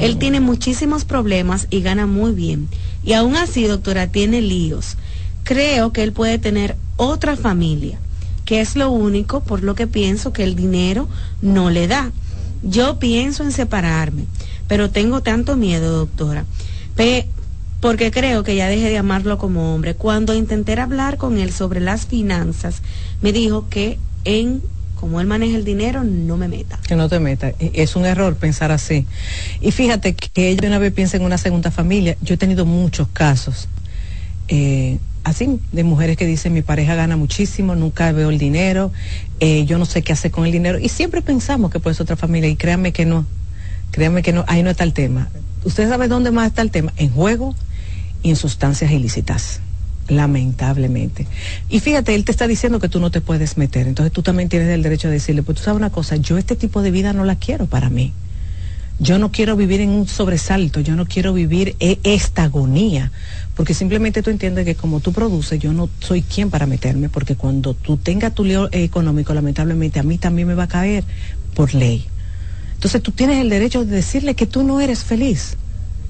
[0.00, 2.68] Él tiene muchísimos problemas y gana muy bien.
[3.04, 4.96] Y aún así, doctora, tiene líos.
[5.44, 7.98] Creo que él puede tener otra familia,
[8.44, 11.08] que es lo único por lo que pienso que el dinero
[11.42, 12.10] no le da.
[12.62, 14.24] Yo pienso en separarme,
[14.68, 16.44] pero tengo tanto miedo, doctora
[17.84, 19.94] porque creo que ya dejé de amarlo como hombre.
[19.94, 22.80] Cuando intenté hablar con él sobre las finanzas,
[23.20, 24.62] me dijo que en
[25.04, 26.78] como él maneja el dinero, no me meta.
[26.88, 27.50] Que no te meta.
[27.58, 29.04] E, es un error pensar así.
[29.60, 32.16] Y fíjate que ella una vez piensa en una segunda familia.
[32.22, 33.68] Yo he tenido muchos casos.
[34.48, 38.92] Eh, así, de mujeres que dicen mi pareja gana muchísimo, nunca veo el dinero,
[39.40, 40.78] eh, yo no sé qué hacer con el dinero.
[40.78, 42.48] Y siempre pensamos que puede ser otra familia.
[42.48, 43.26] Y créanme que no.
[43.90, 44.46] Créanme que no.
[44.48, 45.28] Ahí no está el tema.
[45.64, 46.94] ¿Usted sabe dónde más está el tema?
[46.96, 47.54] En juego
[48.22, 49.60] y en sustancias ilícitas
[50.08, 51.26] lamentablemente.
[51.68, 54.48] Y fíjate, él te está diciendo que tú no te puedes meter, entonces tú también
[54.48, 57.12] tienes el derecho de decirle, pues tú sabes una cosa, yo este tipo de vida
[57.12, 58.12] no la quiero para mí.
[59.00, 63.10] Yo no quiero vivir en un sobresalto, yo no quiero vivir e-, esta agonía,
[63.56, 67.34] porque simplemente tú entiendes que como tú produces, yo no soy quien para meterme, porque
[67.34, 71.02] cuando tú tengas tu lío económico, lamentablemente a mí también me va a caer
[71.54, 72.06] por ley.
[72.74, 75.56] Entonces tú tienes el derecho de decirle que tú no eres feliz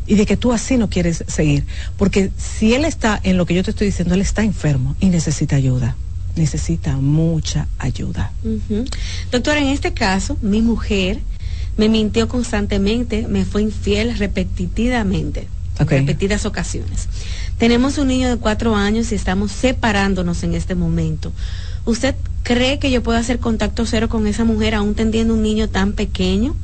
[0.07, 1.65] y de que tú así no quieres seguir.
[1.97, 5.07] Porque si él está en lo que yo te estoy diciendo, él está enfermo y
[5.07, 5.97] necesita ayuda.
[6.37, 8.33] Necesita mucha ayuda.
[9.31, 11.21] Doctora, en este caso, mi mujer
[11.77, 15.49] me mintió constantemente, me fue infiel repetitivamente,
[15.79, 17.09] en repetidas ocasiones.
[17.59, 21.33] Tenemos un niño de cuatro años y estamos separándonos en este momento.
[21.85, 25.69] ¿Usted cree que yo puedo hacer contacto cero con esa mujer aún teniendo un niño
[25.69, 26.57] tan pequeño?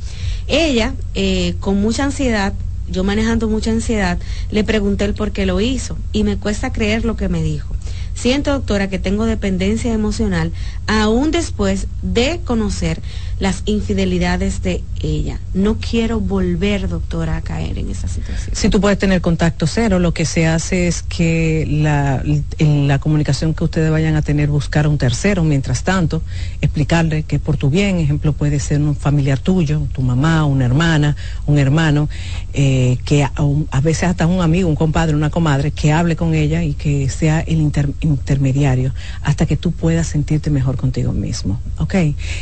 [0.48, 2.54] Ella, eh, con mucha ansiedad,
[2.90, 4.18] yo manejando mucha ansiedad,
[4.50, 7.74] le pregunté el por qué lo hizo y me cuesta creer lo que me dijo.
[8.14, 10.52] Siento, doctora, que tengo dependencia emocional
[10.86, 13.00] aún después de conocer
[13.40, 15.40] las infidelidades de ella.
[15.54, 18.54] No quiero volver, doctora, a caer en esa situación.
[18.54, 22.22] Si tú puedes tener contacto cero, lo que se hace es que la,
[22.58, 26.22] en la comunicación que ustedes vayan a tener, buscar un tercero, mientras tanto,
[26.60, 31.16] explicarle que por tu bien, ejemplo, puede ser un familiar tuyo, tu mamá, una hermana,
[31.46, 32.10] un hermano,
[32.52, 36.62] eh, que a, veces hasta un amigo, un compadre, una comadre, que hable con ella
[36.62, 38.92] y que sea el intermediario
[39.22, 41.58] hasta que tú puedas sentirte mejor contigo mismo.
[41.78, 41.94] ¿Ok?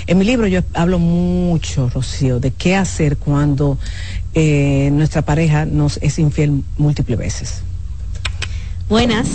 [0.09, 3.77] En mi libro yo hablo mucho, Rocío, de qué hacer cuando
[4.33, 7.63] eh, nuestra pareja nos es infiel múltiples veces.
[8.89, 9.29] Buenas.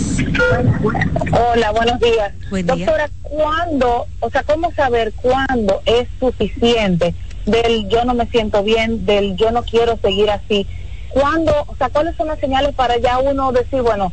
[1.30, 2.32] Hola, buenos días.
[2.50, 7.14] Doctora, ¿cuándo, o sea, cómo saber cuándo es suficiente
[7.46, 10.66] del yo no me siento bien, del yo no quiero seguir así?
[11.10, 14.12] ¿Cuándo, o sea, cuáles son las señales para ya uno decir, bueno,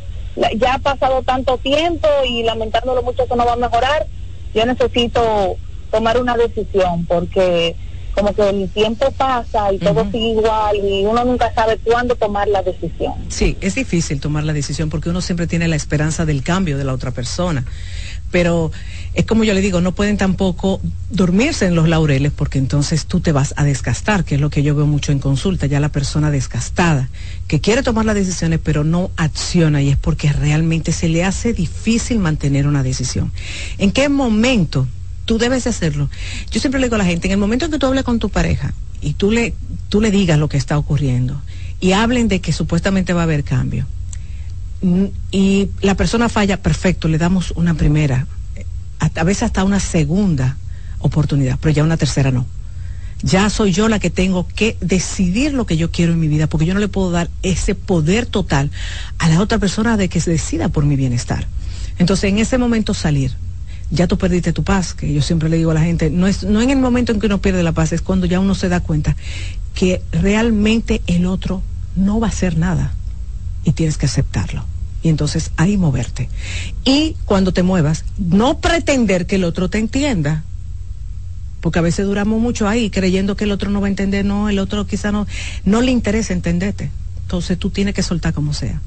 [0.58, 4.06] ya ha pasado tanto tiempo y lamentándolo mucho que no va a mejorar,
[4.54, 5.56] yo necesito
[5.92, 7.76] tomar una decisión porque
[8.14, 12.46] como que el tiempo pasa y todo sigue igual y uno nunca sabe cuándo tomar
[12.48, 13.14] la decisión.
[13.28, 16.84] Sí, es difícil tomar la decisión porque uno siempre tiene la esperanza del cambio de
[16.84, 17.64] la otra persona.
[18.30, 18.70] Pero
[19.14, 23.20] es como yo le digo, no pueden tampoco dormirse en los laureles porque entonces tú
[23.20, 25.90] te vas a desgastar, que es lo que yo veo mucho en consulta, ya la
[25.90, 27.10] persona desgastada,
[27.46, 31.52] que quiere tomar las decisiones pero no acciona y es porque realmente se le hace
[31.52, 33.32] difícil mantener una decisión.
[33.78, 34.86] ¿En qué momento?
[35.24, 36.10] Tú debes de hacerlo.
[36.50, 38.18] Yo siempre le digo a la gente, en el momento en que tú hables con
[38.18, 39.54] tu pareja y tú le,
[39.88, 41.40] tú le digas lo que está ocurriendo
[41.80, 43.86] y hablen de que supuestamente va a haber cambio
[44.82, 48.26] mm, y la persona falla, perfecto, le damos una primera,
[48.98, 50.56] a veces hasta una segunda
[51.00, 52.46] oportunidad, pero ya una tercera no.
[53.24, 56.48] Ya soy yo la que tengo que decidir lo que yo quiero en mi vida,
[56.48, 58.70] porque yo no le puedo dar ese poder total
[59.18, 61.46] a la otra persona de que se decida por mi bienestar.
[61.98, 63.32] Entonces, en ese momento salir,
[63.92, 66.44] ya tú perdiste tu paz, que yo siempre le digo a la gente, no es
[66.44, 68.70] no en el momento en que uno pierde la paz, es cuando ya uno se
[68.70, 69.16] da cuenta
[69.74, 71.62] que realmente el otro
[71.94, 72.94] no va a hacer nada
[73.64, 74.64] y tienes que aceptarlo.
[75.02, 76.28] Y entonces ahí moverte.
[76.84, 80.44] Y cuando te muevas, no pretender que el otro te entienda.
[81.60, 84.48] Porque a veces duramos mucho ahí creyendo que el otro no va a entender, no,
[84.48, 85.26] el otro quizá no,
[85.64, 86.90] no le interesa entenderte.
[87.22, 88.80] Entonces tú tienes que soltar como sea.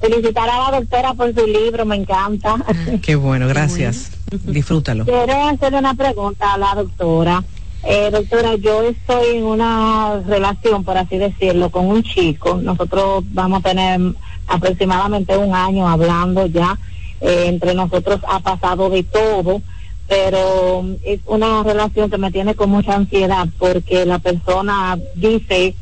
[0.00, 2.56] Felicitar a la doctora por su libro, me encanta.
[2.66, 4.10] Ah, qué bueno, gracias.
[4.44, 5.04] Disfrútalo.
[5.04, 7.44] Quiero hacerle una pregunta a la doctora.
[7.84, 12.56] Eh, doctora, yo estoy en una relación, por así decirlo, con un chico.
[12.56, 14.00] Nosotros vamos a tener
[14.46, 16.78] aproximadamente un año hablando ya.
[17.20, 19.62] Eh, entre nosotros ha pasado de todo,
[20.08, 25.74] pero es una relación que me tiene con mucha ansiedad porque la persona dice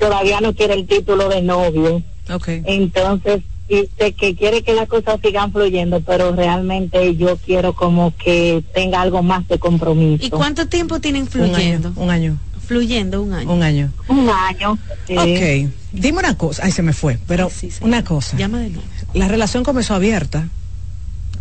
[0.00, 2.02] todavía no quiere el título de novio.
[2.28, 2.62] Okay.
[2.64, 8.64] Entonces, dice que quiere que las cosas sigan fluyendo, pero realmente yo quiero como que
[8.74, 10.24] tenga algo más de compromiso.
[10.24, 11.92] ¿Y cuánto tiempo tienen fluyendo?
[11.94, 12.38] Un año.
[12.66, 13.52] Fluyendo un año.
[13.52, 13.92] Un año.
[14.08, 14.72] Un año.
[14.72, 15.70] Ok.
[15.92, 16.62] Dime una cosa.
[16.64, 17.18] Ay, se me fue.
[17.26, 17.50] Pero
[17.80, 18.36] una cosa.
[18.36, 18.86] Llama de nuevo.
[19.14, 20.48] La relación comenzó abierta,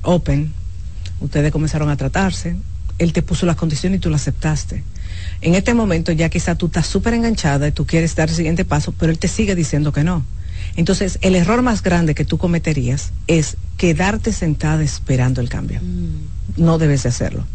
[0.04, 0.54] open.
[1.22, 2.56] Ustedes comenzaron a tratarse.
[2.98, 4.84] Él te puso las condiciones y tú las aceptaste.
[5.42, 8.66] En este momento ya quizá tú estás súper enganchada y tú quieres dar el siguiente
[8.66, 10.26] paso, pero él te sigue diciendo que no.
[10.76, 15.80] Entonces, el error más grande que tú cometerías es quedarte sentada esperando el cambio.
[15.82, 16.64] Mm.
[16.64, 17.46] No debes de hacerlo.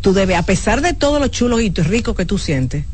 [0.00, 2.84] Tú debes, a pesar de todo lo chulo y rico que tú sientes,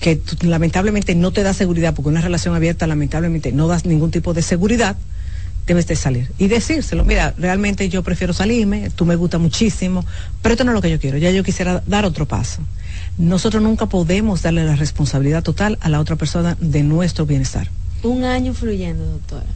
[0.00, 4.34] que lamentablemente no te da seguridad, porque una relación abierta lamentablemente no das ningún tipo
[4.34, 4.96] de seguridad,
[5.66, 10.04] debes de salir y decírselo, mira, realmente yo prefiero salirme, tú me gusta muchísimo,
[10.42, 12.60] pero esto no es lo que yo quiero, ya yo quisiera dar otro paso.
[13.16, 17.68] Nosotros nunca podemos darle la responsabilidad total a la otra persona de nuestro bienestar.
[18.02, 19.46] Un año fluyendo, doctora.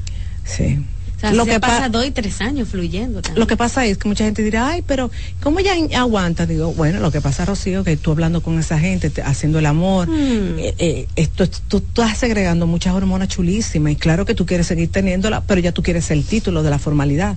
[0.45, 0.79] Sí.
[1.19, 3.21] O sea, lo que pasa dos y tres años fluyendo.
[3.35, 5.11] Lo que pasa es que mucha gente dirá, ay, pero
[5.43, 6.47] ¿cómo ella aguanta?
[6.47, 10.09] Digo, bueno, lo que pasa, Rocío, que tú hablando con esa gente, haciendo el amor,
[10.09, 10.59] Hmm.
[10.61, 14.93] eh, eh, esto, tú, estás segregando muchas hormonas chulísimas y claro que tú quieres seguir
[14.93, 17.37] teniéndola, pero ya tú quieres el título de la formalidad.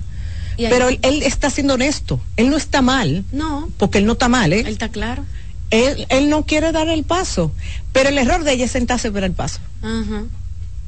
[0.56, 4.12] Y Pero él, él está siendo honesto, él no está mal, No, porque él no
[4.12, 4.60] está mal, ¿eh?
[4.60, 5.24] él está claro.
[5.70, 7.50] Él, él no quiere dar el paso,
[7.92, 9.58] pero el error de ella es sentarse para el paso.
[9.82, 10.24] Ajá,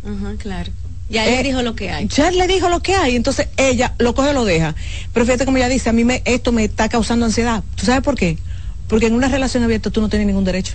[0.04, 0.70] ajá, claro.
[1.10, 2.08] Ya él Eh, dijo lo que hay.
[2.08, 4.74] Ya le dijo lo que hay, entonces ella lo coge lo deja.
[5.12, 7.62] Pero fíjate como ella dice, a mí me, esto me está causando ansiedad.
[7.76, 8.38] ¿Tú sabes por qué?
[8.88, 10.74] Porque en una relación abierta tú no tienes ningún derecho.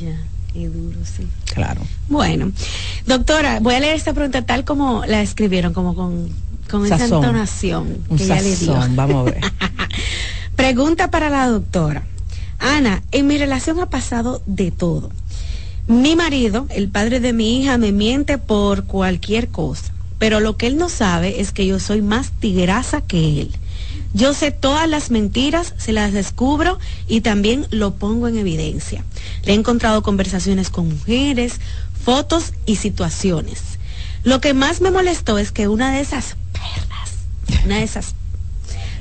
[0.00, 0.16] Ya,
[0.54, 1.26] y duro, sí.
[1.52, 1.82] Claro.
[2.08, 2.52] Bueno,
[3.06, 6.30] doctora, voy a leer esta pregunta tal como la escribieron, como con,
[6.70, 7.22] con esa Sazón.
[7.24, 8.74] entonación Un que ella le dio.
[8.74, 9.40] sazón, vamos a ver.
[10.56, 12.04] Pregunta para la doctora.
[12.58, 15.10] Ana, en mi relación ha pasado de todo.
[15.86, 20.66] Mi marido, el padre de mi hija, me miente por cualquier cosa, pero lo que
[20.66, 23.50] él no sabe es que yo soy más tigrasa que él.
[24.14, 29.04] Yo sé todas las mentiras, se las descubro y también lo pongo en evidencia.
[29.44, 31.60] Le he encontrado conversaciones con mujeres,
[32.02, 33.60] fotos y situaciones.
[34.22, 38.14] Lo que más me molestó es que una de esas perras, una de esas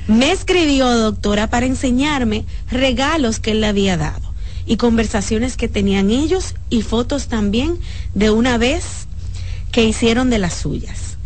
[0.08, 4.33] me escribió, doctora, para enseñarme regalos que él le había dado
[4.66, 7.78] y conversaciones que tenían ellos y fotos también
[8.14, 9.08] de una vez
[9.72, 11.18] que hicieron de las suyas.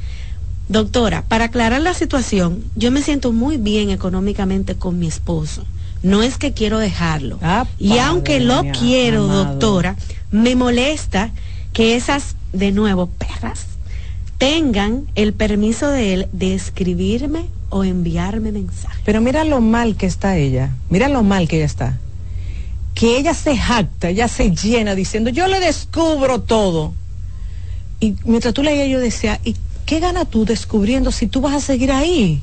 [0.69, 5.65] Doctora, para aclarar la situación, yo me siento muy bien económicamente con mi esposo.
[6.03, 7.39] No es que quiero dejarlo.
[7.79, 9.45] y aunque lo mía, quiero, amado.
[9.45, 9.95] doctora,
[10.31, 11.31] me molesta
[11.73, 13.65] que esas, de nuevo, perras,
[14.37, 18.99] tengan el permiso de él de escribirme o enviarme mensajes.
[19.05, 21.97] Pero mira lo mal que está ella, mira lo mal que ella está.
[22.97, 26.93] Que ella se jacta, ella se llena diciendo, yo le descubro todo.
[27.99, 29.55] Y mientras tú leías yo decía, ¿y
[29.85, 32.41] qué gana tú descubriendo si tú vas a seguir ahí?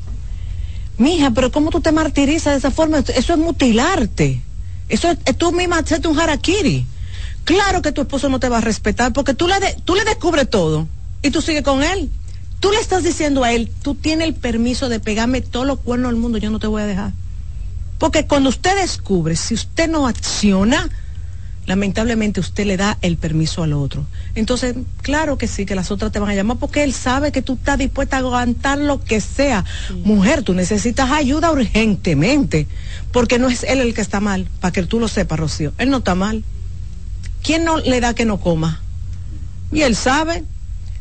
[0.96, 2.98] Mija, pero ¿cómo tú te martirizas de esa forma?
[2.98, 4.42] Eso es mutilarte.
[4.88, 6.86] Eso es, tú misma hacerte un harakiri.
[7.42, 10.48] Claro que tu esposo no te va a respetar porque tú le, tú le descubres
[10.48, 10.86] todo
[11.20, 12.10] y tú sigues con él.
[12.60, 16.12] Tú le estás diciendo a él, tú tienes el permiso de pegarme todos los cuernos
[16.12, 17.12] del mundo, yo no te voy a dejar.
[17.98, 20.90] Porque cuando usted descubre, si usted no acciona,
[21.66, 24.06] lamentablemente usted le da el permiso al otro.
[24.34, 27.42] Entonces, claro que sí, que las otras te van a llamar porque él sabe que
[27.42, 29.64] tú estás dispuesta a aguantar lo que sea.
[30.04, 32.66] Mujer, tú necesitas ayuda urgentemente,
[33.12, 35.72] porque no es él el que está mal, para que tú lo sepas, Rocío.
[35.78, 36.44] Él no está mal.
[37.42, 38.80] ¿Quién no le da que no coma?
[39.72, 40.44] Y él sabe.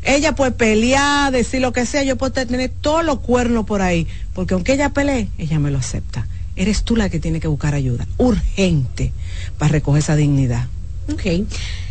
[0.06, 4.06] Ella puede pelear, decir lo que sea, yo puedo tener todos los cuernos por ahí,
[4.34, 6.28] porque aunque ella pelee, ella me lo acepta.
[6.56, 9.12] Eres tú la que tiene que buscar ayuda, urgente,
[9.58, 10.68] para recoger esa dignidad.
[11.12, 11.48] Ok.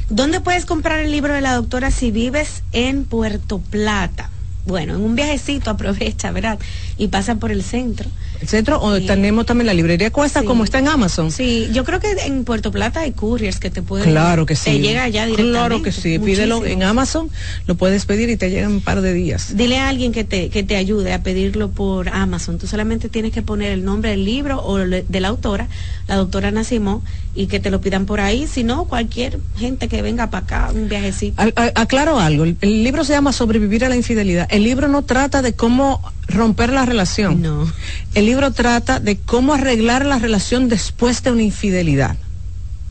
[0.08, 4.30] ¿Dónde puedes comprar el libro de la doctora si vives en Puerto Plata?
[4.66, 6.58] Bueno, en un viajecito aprovecha, ¿verdad?
[6.96, 8.08] Y pasa por el centro
[8.42, 11.30] el centro o tenemos también la librería cuesta como está en Amazon.
[11.30, 14.64] Sí, yo creo que en Puerto Plata hay couriers que te pueden Claro que sí.
[14.64, 15.58] Te llega ya directamente.
[15.58, 17.30] Claro que sí, pídelo en Amazon,
[17.66, 19.56] lo puedes pedir y te llega en un par de días.
[19.56, 22.58] Dile a alguien que te que te ayude a pedirlo por Amazon.
[22.58, 25.68] Tú solamente tienes que poner el nombre del libro o de la autora,
[26.08, 27.02] la doctora Nacimó
[27.34, 30.70] y que te lo pidan por ahí, si no cualquier gente que venga para acá,
[30.74, 31.40] un viajecito.
[31.76, 34.48] aclaro algo, el libro se llama Sobrevivir a la infidelidad.
[34.50, 37.42] El libro no trata de cómo romper la relación.
[37.42, 37.70] No.
[38.14, 42.16] El libro trata de cómo arreglar la relación después de una infidelidad.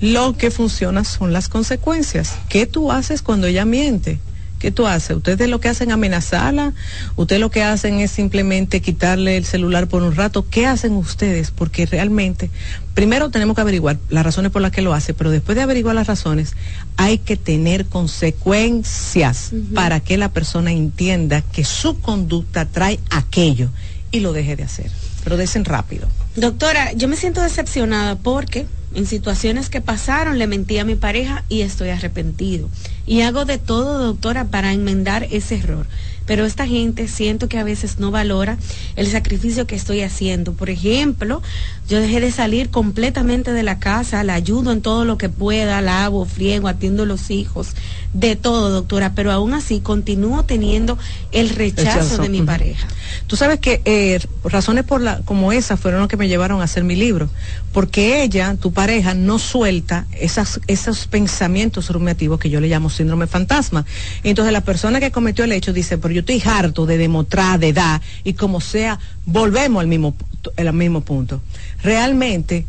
[0.00, 2.34] lo que funciona son las consecuencias.
[2.48, 4.18] ¿Qué tú haces cuando ella miente?
[4.60, 5.16] ¿Qué tú haces?
[5.16, 6.74] ¿Ustedes lo que hacen amenazarla?
[7.16, 10.46] ¿Ustedes lo que hacen es simplemente quitarle el celular por un rato?
[10.50, 11.50] ¿Qué hacen ustedes?
[11.50, 12.50] Porque realmente,
[12.92, 15.94] primero tenemos que averiguar las razones por las que lo hace, pero después de averiguar
[15.94, 16.56] las razones,
[16.98, 23.70] hay que tener consecuencias para que la persona entienda que su conducta trae aquello
[24.12, 24.90] y lo deje de hacer.
[25.24, 26.06] Pero desen rápido.
[26.36, 31.44] Doctora, yo me siento decepcionada porque en situaciones que pasaron le mentí a mi pareja
[31.48, 32.68] y estoy arrepentido.
[33.06, 35.86] Y hago de todo, doctora, para enmendar ese error.
[36.26, 38.56] Pero esta gente siento que a veces no valora
[38.94, 40.52] el sacrificio que estoy haciendo.
[40.52, 41.42] Por ejemplo,
[41.88, 45.80] yo dejé de salir completamente de la casa, la ayudo en todo lo que pueda,
[45.80, 47.70] lavo, friego, atiendo a los hijos,
[48.12, 50.98] de todo, doctora, pero aún así continúo teniendo
[51.32, 52.88] el rechazo, de mi pareja.
[53.26, 56.64] Tú sabes que eh, razones por la, como esas fueron lo que me llevaron a
[56.64, 57.30] hacer mi libro,
[57.72, 63.26] porque ella, tu pareja, no suelta esas, esos pensamientos rumiativos que yo le llamo síndrome
[63.26, 63.86] fantasma.
[64.24, 67.68] Entonces la persona que cometió el hecho dice, pero yo estoy harto de demostrar, de
[67.68, 70.16] edad, y como sea, volvemos al mismo,
[70.56, 71.40] al mismo punto
[71.82, 72.66] realmente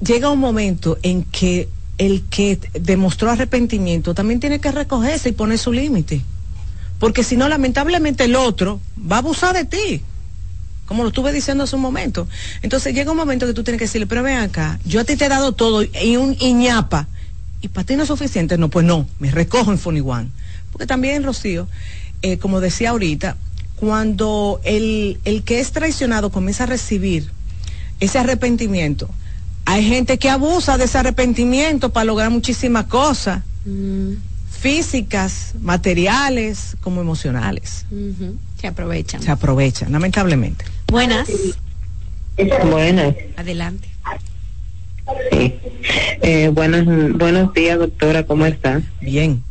[0.00, 5.58] llega un momento en que el que demostró arrepentimiento también tiene que recogerse y poner
[5.58, 6.22] su límite.
[6.98, 10.02] Porque si no, lamentablemente el otro va a abusar de ti,
[10.86, 12.26] como lo estuve diciendo hace un momento.
[12.62, 15.16] Entonces llega un momento que tú tienes que decirle, pero ven acá, yo a ti
[15.16, 17.08] te he dado todo y un iñapa,
[17.60, 18.56] y para ti no es suficiente.
[18.58, 20.02] No, pues no, me recojo en Funny.
[20.72, 21.68] Porque también, Rocío,
[22.22, 23.36] eh, como decía ahorita,
[23.76, 27.30] cuando el, el que es traicionado comienza a recibir
[28.00, 29.08] ese arrepentimiento.
[29.66, 34.12] Hay gente que abusa de ese arrepentimiento para lograr muchísimas cosas, mm.
[34.48, 37.84] físicas, materiales, como emocionales.
[38.60, 39.22] Se aprovechan.
[39.22, 40.64] Se aprovechan, lamentablemente.
[40.86, 41.28] Buenas.
[42.70, 43.16] Buenas.
[43.36, 43.88] Adelante.
[45.32, 45.54] Sí.
[46.22, 46.84] Eh, buenos,
[47.18, 48.82] buenos días, doctora, ¿cómo está?
[49.00, 49.42] Bien.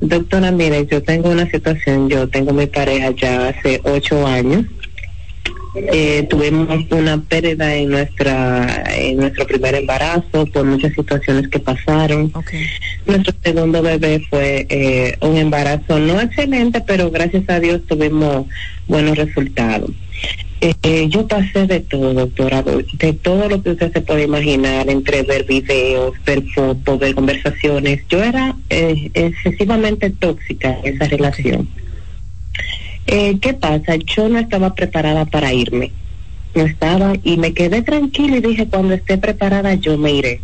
[0.00, 4.66] Doctora, mire, yo tengo una situación, yo tengo mi pareja ya hace ocho años
[5.92, 12.32] Eh, tuvimos una pérdida en nuestra en nuestro primer embarazo por muchas situaciones que pasaron.
[13.06, 18.46] Nuestro segundo bebé fue eh, un embarazo no excelente, pero gracias a Dios tuvimos
[18.86, 19.90] buenos resultados.
[20.60, 25.22] Eh, yo pasé de todo, doctora, de todo lo que usted se puede imaginar, entre
[25.22, 28.00] ver videos, ver fotos, ver conversaciones.
[28.08, 31.68] Yo era eh, excesivamente tóxica en esa relación.
[33.06, 33.96] Eh, ¿Qué pasa?
[33.96, 35.92] Yo no estaba preparada para irme.
[36.54, 40.40] No estaba y me quedé tranquila y dije, cuando esté preparada yo me iré.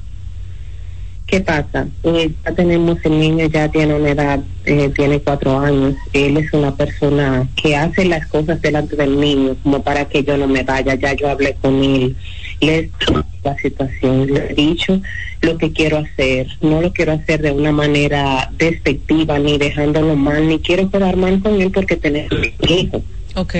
[1.26, 1.86] ¿Qué pasa?
[2.02, 5.94] Pues ya tenemos el niño, ya tiene una edad, eh, tiene cuatro años.
[6.12, 10.36] Él es una persona que hace las cosas delante del niño, como para que yo
[10.36, 10.94] no me vaya.
[10.94, 12.16] Ya yo hablé con él,
[12.62, 12.90] le he
[13.44, 15.00] la situación, le he dicho
[15.40, 16.46] lo que quiero hacer.
[16.60, 21.40] No lo quiero hacer de una manera despectiva, ni dejándolo mal, ni quiero quedar mal
[21.40, 22.32] con él porque tenemos
[22.68, 23.02] hijo.
[23.34, 23.54] Ok.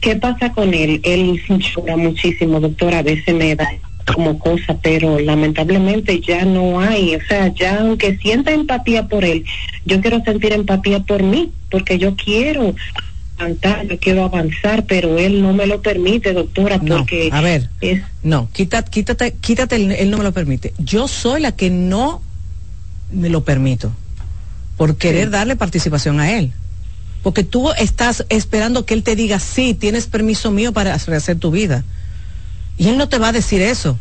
[0.00, 1.00] ¿Qué pasa con él?
[1.04, 2.98] Él llora muchísimo, doctora.
[2.98, 3.68] A veces me da
[4.14, 9.44] como cosa, pero lamentablemente ya no hay, o sea, ya aunque sienta empatía por él,
[9.84, 12.74] yo quiero sentir empatía por mí, porque yo quiero
[13.38, 17.68] yo quiero avanzar, pero él no me lo permite, doctora, porque a ver,
[18.22, 20.72] no, quítate, quítate, quítate, él no me lo permite.
[20.78, 22.22] Yo soy la que no
[23.12, 23.92] me lo permito
[24.76, 26.52] por querer darle participación a él.
[27.22, 31.50] Porque tú estás esperando que él te diga, sí, tienes permiso mío para rehacer tu
[31.50, 31.84] vida.
[32.78, 33.98] Y él no te va a decir eso.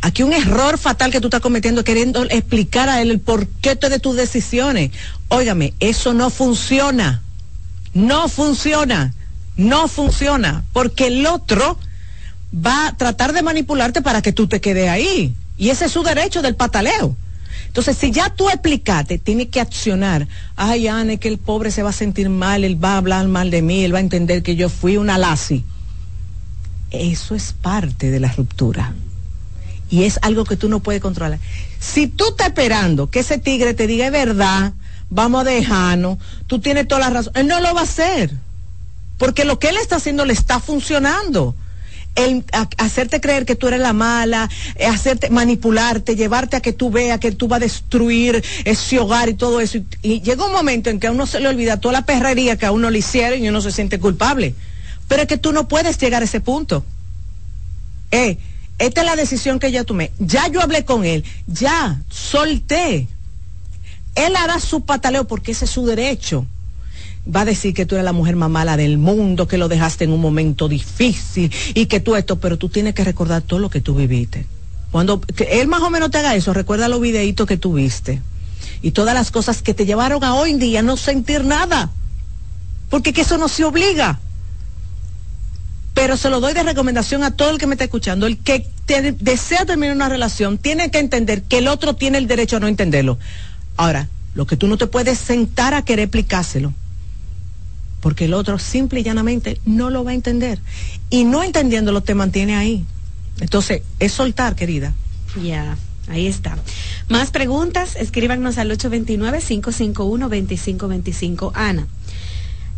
[0.00, 3.98] Aquí un error fatal que tú estás cometiendo queriendo explicar a él el porqué de
[3.98, 4.92] tus decisiones.
[5.28, 7.22] Óigame, eso no funciona.
[7.96, 9.14] No funciona.
[9.56, 10.64] No funciona.
[10.72, 11.78] Porque el otro
[12.54, 15.34] va a tratar de manipularte para que tú te quedes ahí.
[15.56, 17.16] Y ese es su derecho del pataleo.
[17.66, 20.28] Entonces, si ya tú explicaste, tiene que accionar.
[20.56, 23.50] Ay, Anne, que el pobre se va a sentir mal, él va a hablar mal
[23.50, 25.64] de mí, él va a entender que yo fui una lazi
[26.90, 28.94] eso es parte de la ruptura.
[29.88, 31.38] Y es algo que tú no puedes controlar.
[31.78, 34.72] Si tú estás esperando que ese tigre te diga es verdad,
[35.10, 38.30] vamos a dejarnos, tú tienes toda la razón, él no lo va a hacer.
[39.18, 41.54] Porque lo que él está haciendo le está funcionando.
[42.78, 47.20] Hacerte creer que tú eres la mala, eh, hacerte manipularte, llevarte a que tú veas
[47.20, 49.78] que tú vas a destruir ese hogar y todo eso.
[49.78, 52.56] Y, y, llega un momento en que a uno se le olvida toda la perrería
[52.56, 54.54] que a uno le hicieron y uno se siente culpable.
[55.08, 56.84] Pero es que tú no puedes llegar a ese punto.
[58.10, 58.38] Eh,
[58.78, 60.10] esta es la decisión que ya tomé.
[60.18, 63.08] Ya yo hablé con él, ya solté.
[64.16, 66.46] Él hará su pataleo porque ese es su derecho.
[67.32, 70.04] Va a decir que tú eres la mujer más mala del mundo, que lo dejaste
[70.04, 73.70] en un momento difícil y que tú esto, pero tú tienes que recordar todo lo
[73.70, 74.46] que tú viviste.
[74.90, 75.20] Cuando
[75.50, 78.20] él más o menos te haga eso, recuerda los videitos que tuviste
[78.82, 81.90] y todas las cosas que te llevaron a hoy en día no sentir nada.
[82.88, 84.20] Porque que eso no se obliga
[85.96, 88.26] pero se lo doy de recomendación a todo el que me está escuchando.
[88.26, 88.66] El que
[89.18, 92.68] desea terminar una relación tiene que entender que el otro tiene el derecho a no
[92.68, 93.18] entenderlo.
[93.76, 96.72] Ahora, lo que tú no te puedes sentar a querer explicárselo,
[98.00, 100.60] porque el otro simple y llanamente no lo va a entender.
[101.10, 102.84] Y no entendiéndolo te mantiene ahí.
[103.40, 104.94] Entonces, es soltar, querida.
[105.42, 105.76] Ya.
[106.08, 106.58] Ahí está.
[107.08, 111.52] Más preguntas, escríbanos al 829-551-2525.
[111.54, 111.86] Ana.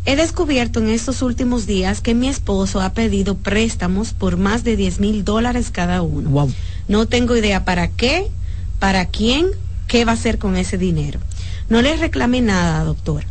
[0.06, 4.76] He descubierto en estos últimos días que mi esposo ha pedido préstamos por más de
[4.76, 6.48] 10 mil dólares cada uno.
[6.88, 8.28] No tengo idea para qué,
[8.78, 9.48] para quién,
[9.88, 11.18] qué va a hacer con ese dinero.
[11.68, 13.24] No le reclame nada, doctor.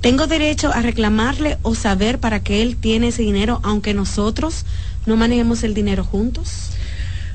[0.00, 4.64] ¿Tengo derecho a reclamarle o saber para qué él tiene ese dinero aunque nosotros
[5.06, 6.70] no manejemos el dinero juntos?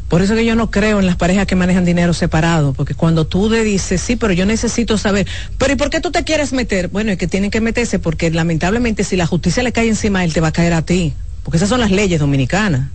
[0.10, 3.28] Por eso que yo no creo en las parejas que manejan dinero separado, porque cuando
[3.28, 5.28] tú le dices, sí, pero yo necesito saber,
[5.58, 6.88] pero ¿y por qué tú te quieres meter?
[6.88, 10.32] Bueno, es que tienen que meterse porque lamentablemente si la justicia le cae encima, él
[10.32, 11.14] te va a caer a ti,
[11.44, 12.88] porque esas son las leyes dominicanas.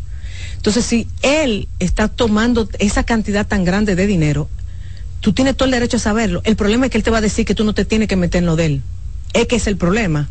[0.56, 4.48] Entonces, si él está tomando esa cantidad tan grande de dinero,
[5.22, 6.42] tú tienes todo el derecho a saberlo.
[6.44, 8.16] El problema es que él te va a decir que tú no te tienes que
[8.16, 8.82] meter en lo de él.
[9.32, 10.28] Es que es el problema.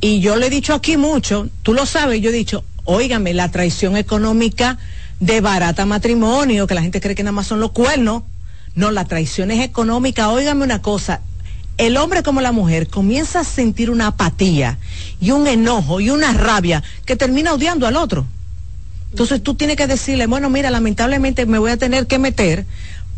[0.00, 3.50] Y yo le he dicho aquí mucho, tú lo sabes, yo he dicho, óigame, la
[3.50, 4.76] traición económica
[5.20, 8.24] de barata matrimonio, que la gente cree que nada más son los cuernos.
[8.74, 10.30] No, la traición es económica.
[10.30, 11.20] Óigame una cosa,
[11.78, 14.78] el hombre como la mujer comienza a sentir una apatía
[15.20, 18.26] y un enojo y una rabia que termina odiando al otro.
[19.10, 22.66] Entonces tú tienes que decirle, bueno, mira, lamentablemente me voy a tener que meter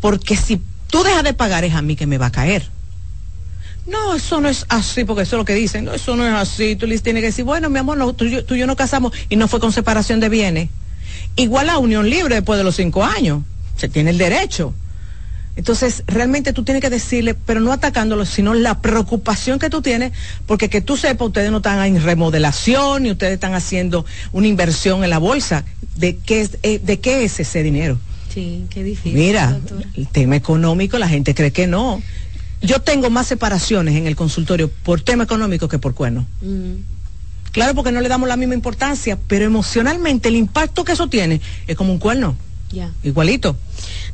[0.01, 0.61] porque si
[0.95, 2.63] tú dejas de pagar es a mí que me va a caer.
[3.89, 5.87] No, eso no es así, porque eso es lo que dicen.
[5.87, 6.77] No, eso no es así.
[6.77, 9.35] Tú les tienes que decir, bueno, mi amor, tú, tú y yo no casamos y
[9.35, 10.69] no fue con separación de bienes.
[11.35, 13.43] Igual a unión libre después de los cinco años.
[13.77, 14.73] Se tiene el derecho.
[15.57, 20.13] Entonces, realmente tú tienes que decirle, pero no atacándolo, sino la preocupación que tú tienes,
[20.47, 25.03] porque que tú sepas, ustedes no están en remodelación, ni ustedes están haciendo una inversión
[25.03, 25.65] en la bolsa.
[25.97, 27.99] ¿De qué eh, de qué es ese dinero?
[28.35, 29.15] Sí, qué difícil.
[29.15, 29.61] Mira,
[29.95, 32.03] el tema económico, la gente cree que no.
[32.61, 36.27] Yo tengo más separaciones en el consultorio por tema económico que por cuerno.
[36.41, 36.75] Mm.
[37.53, 41.41] Claro, porque no le damos la misma importancia, pero emocionalmente el impacto que eso tiene
[41.69, 42.37] es como un cuerno.
[43.03, 43.57] Igualito.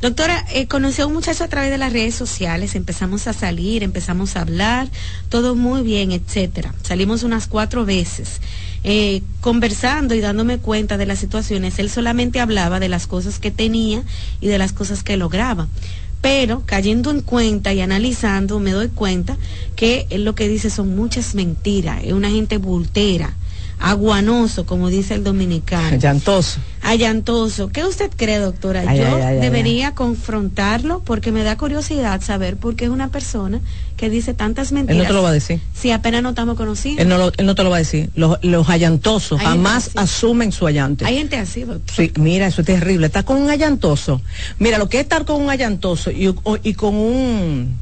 [0.01, 3.83] Doctora, eh, conoció a un muchacho a través de las redes sociales, empezamos a salir,
[3.83, 4.89] empezamos a hablar,
[5.29, 6.75] todo muy bien, etcétera.
[6.83, 8.41] Salimos unas cuatro veces.
[8.83, 13.51] Eh, conversando y dándome cuenta de las situaciones, él solamente hablaba de las cosas que
[13.51, 14.03] tenía
[14.41, 15.69] y de las cosas que lograba.
[16.23, 19.37] Pero cayendo en cuenta y analizando, me doy cuenta
[19.77, 23.37] que él lo que dice son muchas mentiras, es una gente bultera
[23.81, 25.97] aguanoso, como dice el dominicano.
[25.97, 26.61] Allantoso.
[26.83, 27.69] Allantoso.
[27.69, 28.95] ¿Qué usted cree, doctora?
[28.95, 33.61] Yo debería confrontarlo porque me da curiosidad saber por qué es una persona
[33.97, 34.97] que dice tantas mentiras.
[34.97, 35.61] Él no te lo va a decir.
[35.75, 37.01] Si apenas no estamos conocidos.
[37.01, 38.11] Él no, él no te lo va a decir.
[38.15, 41.05] Los, los allantosos jamás asumen su allante.
[41.05, 41.95] Hay gente así, doctor.
[41.95, 43.07] Sí, mira, eso es terrible.
[43.07, 44.21] Está con un allantoso.
[44.59, 47.77] Mira, lo que es estar con un allantoso y, y con un...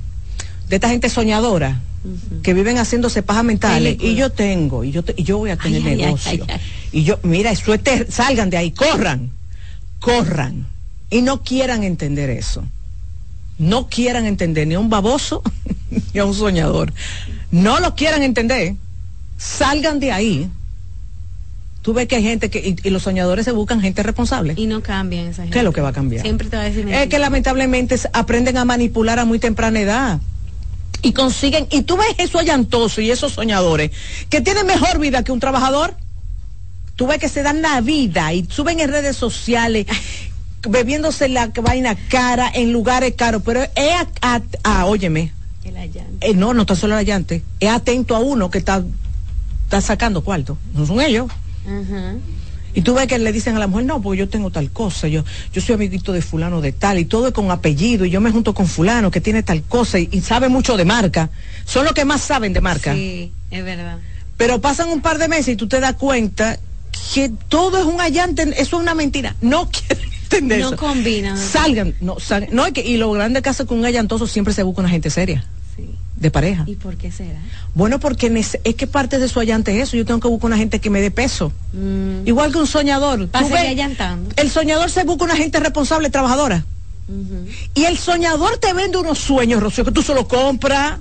[0.69, 1.81] de esta gente soñadora
[2.43, 3.97] que viven haciéndose pajas mentales.
[4.01, 6.47] Y yo tengo y yo y yo voy a tener negocio.
[6.93, 7.75] y yo mira eso
[8.09, 9.33] salgan de ahí corran
[10.01, 10.67] corran.
[11.11, 12.65] Y no quieran entender eso.
[13.59, 15.43] No quieran entender ni a un baboso
[16.15, 16.93] ni a un soñador.
[17.51, 18.75] No lo quieran entender.
[19.37, 20.51] Salgan de ahí.
[21.83, 24.55] Tú ves que hay gente que y, los soñadores se buscan gente responsable.
[24.57, 26.63] Y no cambian esa gente qué es lo que va a cambiar siempre te va
[26.63, 30.21] a decir es que lamentablemente aprenden a manipular a muy temprana edad
[31.03, 33.91] y consiguen, y tú ves eso allantoso y esos soñadores
[34.29, 35.95] que tienen mejor vida que un trabajador,
[36.97, 39.87] tú ves que se dan la vida y suben en redes sociales
[40.69, 45.33] bebiéndose la vaina cara en lugares caros, pero es a, a, óyeme,
[45.65, 45.77] el
[46.21, 48.83] eh, no, no está solo el allante, es atento a uno que está,
[49.65, 51.31] está sacando cuarto, no son ellos.
[52.79, 55.09] Y tú ves que le dicen a la mujer, no, pues yo tengo tal cosa,
[55.09, 58.21] yo, yo soy amiguito de fulano de tal, y todo es con apellido, y yo
[58.21, 61.29] me junto con fulano que tiene tal cosa, y, sabe mucho de marca.
[61.65, 62.95] Son los que más saben de marca.
[62.95, 63.99] Sí, es verdad.
[64.37, 66.57] Pero pasan un par de meses y tú te das cuenta
[67.13, 69.35] que todo es un allante, eso es una mentira.
[69.41, 70.77] No quieren entender no eso.
[70.77, 71.37] combinan.
[71.37, 72.55] Salgan, no, salgan.
[72.55, 75.11] No, que, y lo grande que hace con un allantoso siempre se busca una gente
[75.11, 75.45] seria
[76.21, 76.65] de pareja.
[76.67, 77.39] ¿Y por qué será?
[77.75, 78.27] Bueno, porque
[78.65, 79.97] es que parte de su allante es eso.
[79.97, 81.53] Yo tengo que buscar una gente que me dé peso.
[81.73, 82.27] Mm.
[82.27, 83.29] Igual que un soñador.
[84.37, 86.65] El soñador se busca una gente responsable, trabajadora.
[87.75, 90.99] Y el soñador te vende unos sueños, Rocío, que tú solo compras.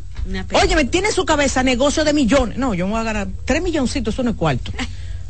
[0.54, 2.58] Oye, me tiene en su cabeza negocio de millones.
[2.58, 4.72] No, yo me voy a ganar tres milloncitos, eso no es cuarto.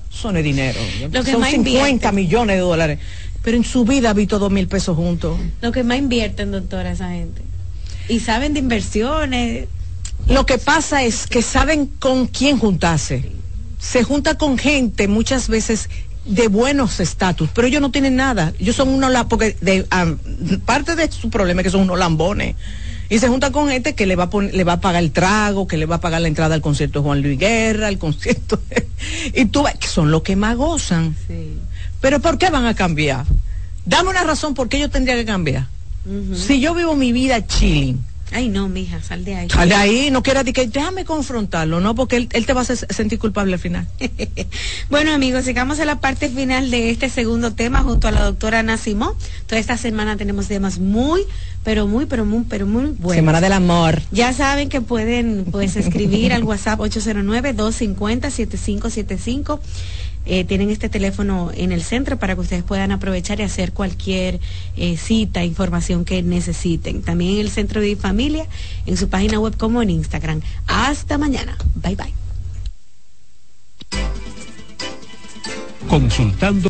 [0.10, 0.80] Eso no es dinero.
[1.12, 2.98] Lo que Son 50 millones de dólares.
[3.44, 5.38] Pero en su vida ha visto dos mil pesos juntos.
[5.62, 7.44] Lo que más invierten, doctora, esa gente.
[8.10, 9.68] Y saben de inversiones,
[10.30, 13.32] lo que pasa es que saben con quién juntarse.
[13.80, 15.90] Se junta con gente muchas veces
[16.26, 18.54] de buenos estatus, pero ellos no tienen nada.
[18.60, 20.14] Ellos son unos porque de, ah,
[20.66, 22.56] parte de su problema es que son unos lambones.
[23.10, 25.66] Y se junta con gente que le va a le va a pagar el trago,
[25.66, 28.60] que le va a pagar la entrada al concierto de Juan Luis Guerra, al concierto
[29.34, 31.16] y tú ves que son los que más gozan.
[32.02, 33.26] Pero ¿por qué van a cambiar?
[33.86, 35.68] Dame una razón por qué yo tendría que cambiar.
[36.34, 39.50] Si yo vivo mi vida chilling, Ay, no, mija, sal de ahí.
[39.50, 41.96] Sal de ahí, no quiera que déjame confrontarlo, ¿no?
[41.96, 43.88] Porque él, te va a sentir culpable al final.
[44.90, 48.60] bueno, amigos, llegamos a la parte final de este segundo tema junto a la doctora
[48.60, 49.14] Ana Simón.
[49.46, 51.22] Toda esta semana tenemos temas muy,
[51.64, 53.16] pero muy, pero muy, pero muy buenos.
[53.16, 54.02] Semana del amor.
[54.12, 59.60] Ya saben que pueden, pues, escribir al WhatsApp 809-250-7575
[60.28, 64.40] eh, tienen este teléfono en el centro para que ustedes puedan aprovechar y hacer cualquier
[64.76, 67.02] eh, cita, información que necesiten.
[67.02, 68.46] También en el centro de familia,
[68.86, 70.42] en su página web como en Instagram.
[70.68, 71.58] Hasta mañana.
[71.76, 72.14] Bye bye.
[75.88, 76.70] Consultando.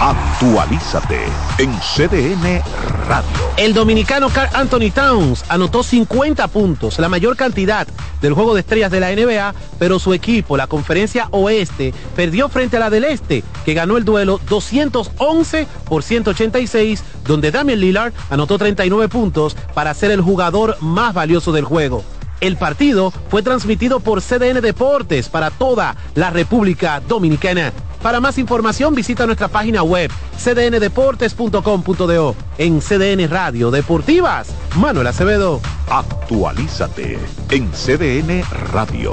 [0.00, 1.24] Actualízate
[1.56, 2.60] en CDN
[3.08, 3.26] Radio.
[3.56, 7.88] El dominicano Carl Anthony Towns anotó 50 puntos, la mayor cantidad
[8.20, 12.76] del juego de estrellas de la NBA, pero su equipo, la Conferencia Oeste, perdió frente
[12.76, 18.58] a la del Este, que ganó el duelo 211 por 186, donde Damian Lillard anotó
[18.58, 22.04] 39 puntos para ser el jugador más valioso del juego.
[22.40, 27.72] El partido fue transmitido por CDN Deportes para toda la República Dominicana.
[28.02, 32.36] Para más información visita nuestra página web cdndeportes.com.do.
[32.58, 35.60] En CDN Radio Deportivas, Manuel Acevedo.
[35.88, 37.18] Actualízate
[37.50, 38.42] en CDN
[38.72, 39.12] Radio.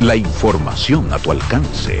[0.00, 2.00] La información a tu alcance.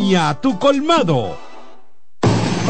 [0.41, 1.50] tu colmado.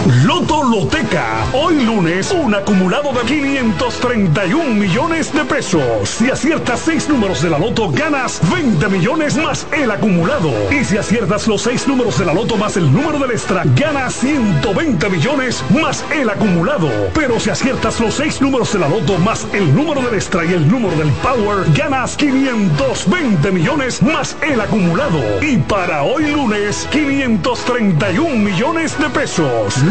[0.08, 1.46] Loto Loteca.
[1.54, 6.10] Hoy lunes, un acumulado de 531 millones de pesos.
[6.10, 10.52] Si aciertas seis números de la Loto, ganas 20 millones más el acumulado.
[10.72, 14.16] Y si aciertas los seis números de la Loto más el número del extra, ganas
[14.16, 16.90] 120 millones más el acumulado.
[17.14, 20.54] Pero si aciertas los seis números de la Loto más el número del extra y
[20.54, 25.20] el número del Power, ganas 520 millones más el acumulado.
[25.44, 29.91] Y para hoy lunes, 531 millones de pesos.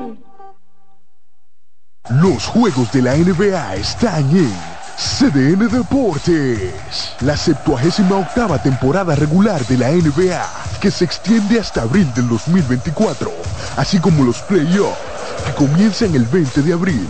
[2.09, 4.51] Los juegos de la NBA están en
[4.97, 6.73] CDN Deportes.
[7.21, 10.43] La 78 octava temporada regular de la NBA,
[10.81, 13.31] que se extiende hasta abril del 2024,
[13.77, 14.97] así como los playoffs,
[15.45, 17.07] que comienzan el 20 de abril.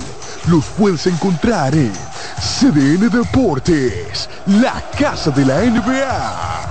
[0.48, 1.94] Los puedes encontrar en
[2.40, 6.70] CDN Deportes, la casa de la NBA.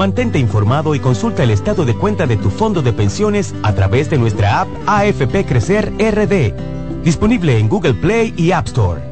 [0.00, 4.08] Mantente informado y consulta el estado de cuenta de tu fondo de pensiones a través
[4.08, 6.54] de nuestra app AFP Crecer RD,
[7.04, 9.02] disponible en Google Play y App Store.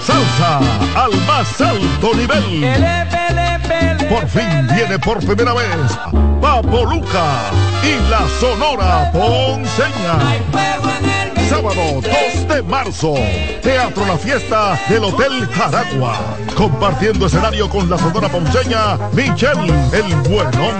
[0.00, 0.58] Salsa
[0.96, 2.66] al más alto nivel.
[4.08, 5.96] Por fin viene por primera vez
[6.40, 7.52] Papo Luca
[7.84, 13.14] y la Sonora Ponceña Sábado 2 de marzo,
[13.62, 16.36] Teatro La Fiesta del Hotel Jaragua.
[16.56, 20.72] Compartiendo escenario con la sonora ponceña Michelle El Bueno.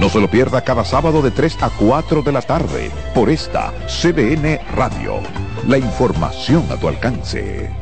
[0.00, 3.72] No se lo pierda cada sábado de 3 a 4 de la tarde por esta
[3.86, 5.20] CBN Radio.
[5.66, 7.79] La información a tu alcance.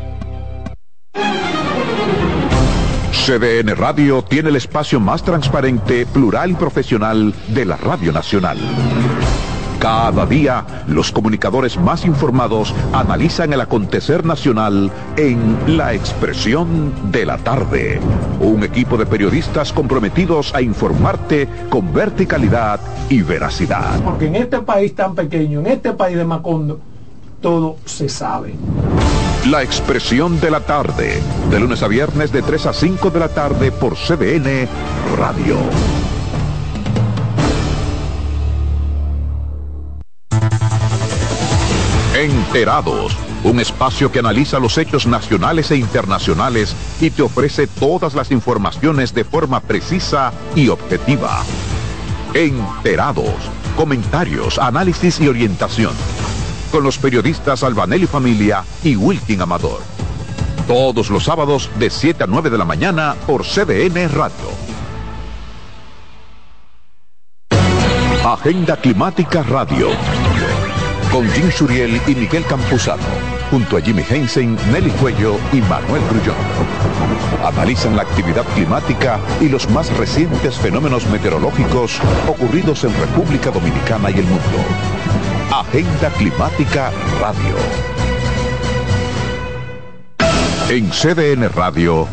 [3.29, 8.57] CDN Radio tiene el espacio más transparente, plural y profesional de la Radio Nacional.
[9.79, 17.37] Cada día, los comunicadores más informados analizan el acontecer nacional en La Expresión de la
[17.37, 18.01] Tarde.
[18.41, 22.81] Un equipo de periodistas comprometidos a informarte con verticalidad
[23.11, 24.01] y veracidad.
[24.05, 26.81] Porque en este país tan pequeño, en este país de Macondo,
[27.43, 28.55] todo se sabe.
[29.51, 33.29] La Expresión de la Tarde, de lunes a viernes de 3 a 5 de la
[33.31, 34.69] tarde por CDN
[35.17, 35.57] Radio.
[42.15, 48.31] Enterados, un espacio que analiza los hechos nacionales e internacionales y te ofrece todas las
[48.31, 51.43] informaciones de forma precisa y objetiva.
[52.35, 53.33] Enterados,
[53.77, 55.95] comentarios, análisis y orientación.
[56.71, 59.81] Con los periodistas Albanelli Familia y Wilkin Amador.
[60.67, 64.69] Todos los sábados de 7 a 9 de la mañana por CDN Radio.
[68.25, 69.89] Agenda Climática Radio
[71.11, 73.03] con Jim Suriel y Miguel Campuzano,
[73.51, 76.37] junto a Jimmy Hensen, Nelly Cuello y Manuel Grullón.
[77.45, 84.19] Analizan la actividad climática y los más recientes fenómenos meteorológicos ocurridos en República Dominicana y
[84.19, 85.28] el mundo.
[85.51, 87.57] Agenda Climática Radio.
[90.69, 92.07] En CDN Radio,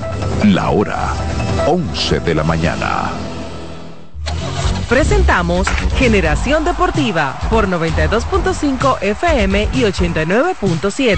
[0.46, 1.14] la hora
[1.68, 3.12] 11 de la mañana.
[4.88, 5.68] Presentamos
[5.98, 11.18] Generación Deportiva por 92.5 FM y 89.7.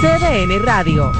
[0.00, 1.10] CDN Radio.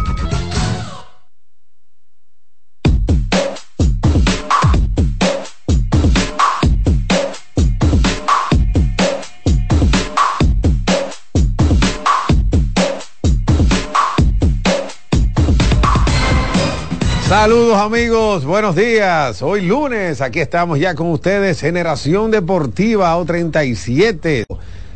[17.51, 19.43] Saludos amigos, buenos días.
[19.43, 24.45] Hoy lunes, aquí estamos ya con ustedes, Generación Deportiva O37,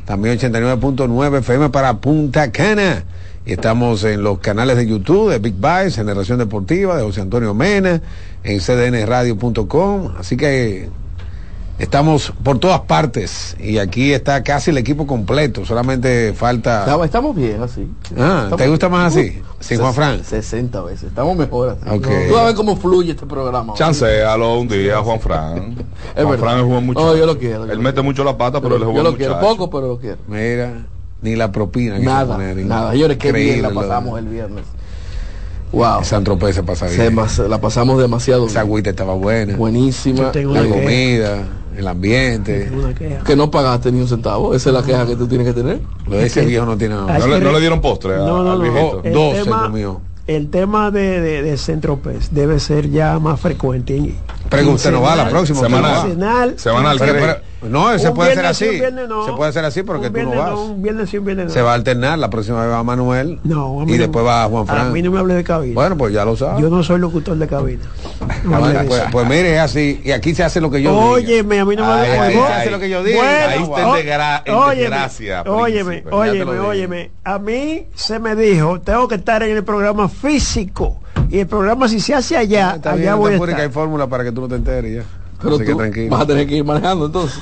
[0.04, 3.02] también 89.9 FM para Punta Cana.
[3.44, 7.54] Y estamos en los canales de YouTube de Big Bites, Generación Deportiva, de José Antonio
[7.54, 8.00] Mena,
[8.44, 10.12] en cdnradio.com.
[10.16, 10.90] Así que
[11.76, 17.04] Estamos por todas partes y aquí está casi el equipo completo, solamente falta...
[17.04, 17.90] estamos bien así.
[18.16, 19.42] Ah, ¿te gusta más así?
[19.58, 20.24] Sin Juan Fran.
[20.24, 21.98] 60 veces, estamos mejor así.
[21.98, 22.28] Okay.
[22.28, 23.74] Tú a ver cómo fluye este programa.
[23.74, 25.74] Chancealo un día, Juan Fran.
[26.16, 27.00] Juan Fran es un mucho.
[27.00, 27.64] No, yo lo quiero.
[27.64, 30.18] él mete mucho la pata, pero, él es Yo lo quiero poco, pero lo quiero.
[30.28, 30.86] Mira,
[31.22, 31.98] ni la propina.
[31.98, 32.94] Nada, nada.
[32.94, 34.64] Yo que bien la pasamos el viernes.
[35.72, 36.04] Wow.
[36.04, 37.16] San Tropez se pasa bien.
[37.48, 39.56] la pasamos demasiado Esa agüita estaba buena.
[39.56, 40.30] Buenísima.
[40.32, 41.44] La comida
[41.76, 42.70] el ambiente.
[43.24, 44.54] Que no pagaste ni un centavo.
[44.54, 45.80] Esa es la queja que tú tienes que tener.
[46.06, 47.18] Lo de ese viejo no tiene nada.
[47.18, 49.02] No, le, dieron postre no, no, no.
[49.02, 54.14] Dos se comió el tema de, de, de Centropes debe ser ya más frecuente.
[54.54, 56.02] Pregunta, no va la próxima semana.
[56.56, 57.02] Semanal.
[57.62, 58.78] no, se puede hacer así.
[58.78, 60.54] Se puede hacer así porque tú no vas.
[60.54, 61.52] un viernes sí, un viernes no.
[61.52, 62.18] Se va a alternar.
[62.18, 63.40] La próxima vez va Manuel.
[63.44, 64.86] No, y después va Juan Fran.
[64.88, 65.74] A mí no me hable de cabina.
[65.74, 66.62] Bueno, pues ya lo sabes.
[66.62, 67.84] Yo no soy locutor de cabina.
[68.20, 70.00] Ah, pues, pues, mire, es así.
[70.04, 71.10] Y aquí se hace lo que yo digo.
[71.12, 73.20] Óyeme, a mí no me hable de Se hace lo que yo digo.
[73.22, 75.42] Ahí está en desgracia.
[75.42, 77.10] Óyeme, óyeme, óyeme.
[77.24, 81.00] A mí se me dijo, tengo que estar en el programa físico
[81.30, 83.56] y el programa si se hace allá, allá voy a estar.
[83.56, 85.04] que hay fórmula para que tú no te enteres ya.
[85.42, 86.10] Pero tú tranquilo.
[86.10, 87.40] vas a tener que ir manejando entonces.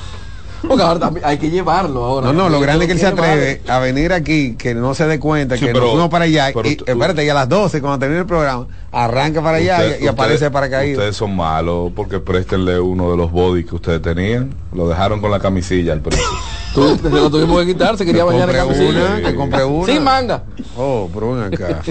[0.66, 2.28] Porque ahora también hay que llevarlo ahora.
[2.28, 5.06] No, no, lo grande es que él se atreve a venir aquí, que no se
[5.06, 6.50] dé cuenta, que pero, no para allá.
[6.50, 10.52] y, espérate, y a las 12, cuando termine el programa, arranca para allá y, aparece
[10.52, 10.92] para caer.
[10.92, 14.54] Ustedes son malos porque préstenle uno de los bodies que ustedes tenían.
[14.72, 16.24] Lo dejaron con la camisilla al precio.
[16.74, 18.62] Tú, lo tuvimos que quitar, se quería bañar en.
[18.62, 19.92] Una, que compré una.
[19.92, 20.44] Sin manga.
[20.76, 21.82] Oh, pero ven acá.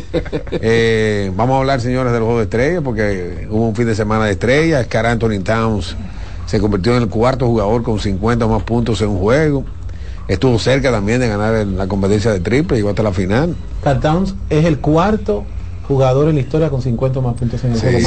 [0.51, 4.25] eh, vamos a hablar, señores, del juego de estrellas, porque hubo un fin de semana
[4.25, 4.87] de estrellas.
[4.87, 5.95] Car Anthony Towns
[6.47, 9.65] se convirtió en el cuarto jugador con 50 más puntos en un juego.
[10.27, 13.55] Estuvo cerca también de ganar la competencia de triple, llegó hasta la final.
[13.83, 15.43] Car Towns es el cuarto
[15.87, 17.97] jugador en la historia con 50 más puntos en el juego.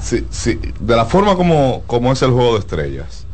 [0.00, 3.27] Sí, sí, de la forma como, como es el juego de estrellas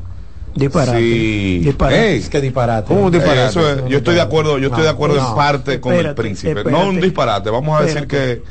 [0.54, 0.98] Disparate.
[0.98, 1.58] Sí.
[1.58, 2.16] Disparate.
[2.16, 2.88] es que disparate.
[2.88, 3.84] ¿Cómo un disparate?
[3.88, 6.64] yo estoy de acuerdo, yo estoy de acuerdo en parte con el príncipe.
[6.64, 8.42] no un disparate, vamos a decir que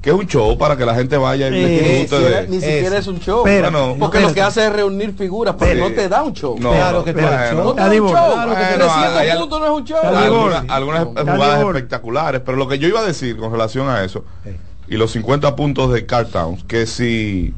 [0.00, 2.46] que es un show para que la gente vaya y eh, de...
[2.48, 3.40] Ni siquiera es un show.
[3.40, 6.56] Bueno, porque lo que hace es reunir figuras, pero no te da un show.
[6.58, 8.12] No, claro que bueno, no te da un show.
[8.12, 9.98] Claro que puntos no es un show.
[10.02, 14.24] Algunas, algunas jugadas espectaculares, pero lo que yo iba a decir con relación a eso
[14.86, 17.52] y los 50 puntos de Cartowns, que si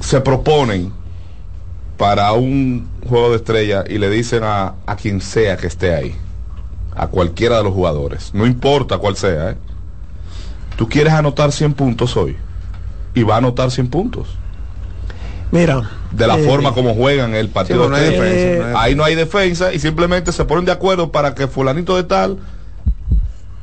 [0.00, 0.92] se proponen
[2.02, 6.16] para un juego de estrella y le dicen a, a quien sea que esté ahí,
[6.96, 9.56] a cualquiera de los jugadores, no importa cuál sea, ¿eh?
[10.76, 12.36] tú quieres anotar 100 puntos hoy
[13.14, 14.36] y va a anotar 100 puntos.
[15.52, 17.88] Mira, de la forma como juegan el partido.
[17.88, 21.46] no hay defensa, Ahí no hay defensa y simplemente se ponen de acuerdo para que
[21.46, 22.38] fulanito de tal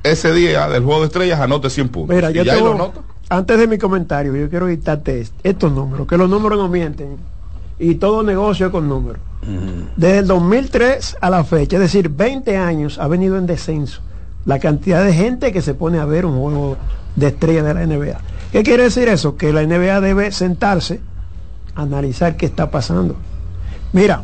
[0.01, 2.15] ese día del juego de estrellas anote 100 puntos.
[2.15, 2.93] Mira, yo tengo,
[3.27, 7.17] antes de mi comentario, yo quiero quitarte estos números, que los números no mienten
[7.79, 9.21] y todo negocio con números.
[9.95, 14.01] Desde el 2003 a la fecha, es decir, 20 años, ha venido en descenso
[14.45, 16.77] la cantidad de gente que se pone a ver un juego
[17.15, 18.19] de estrella de la NBA.
[18.51, 19.37] ¿Qué quiere decir eso?
[19.37, 21.01] Que la NBA debe sentarse,
[21.75, 23.15] analizar qué está pasando.
[23.93, 24.23] Mira,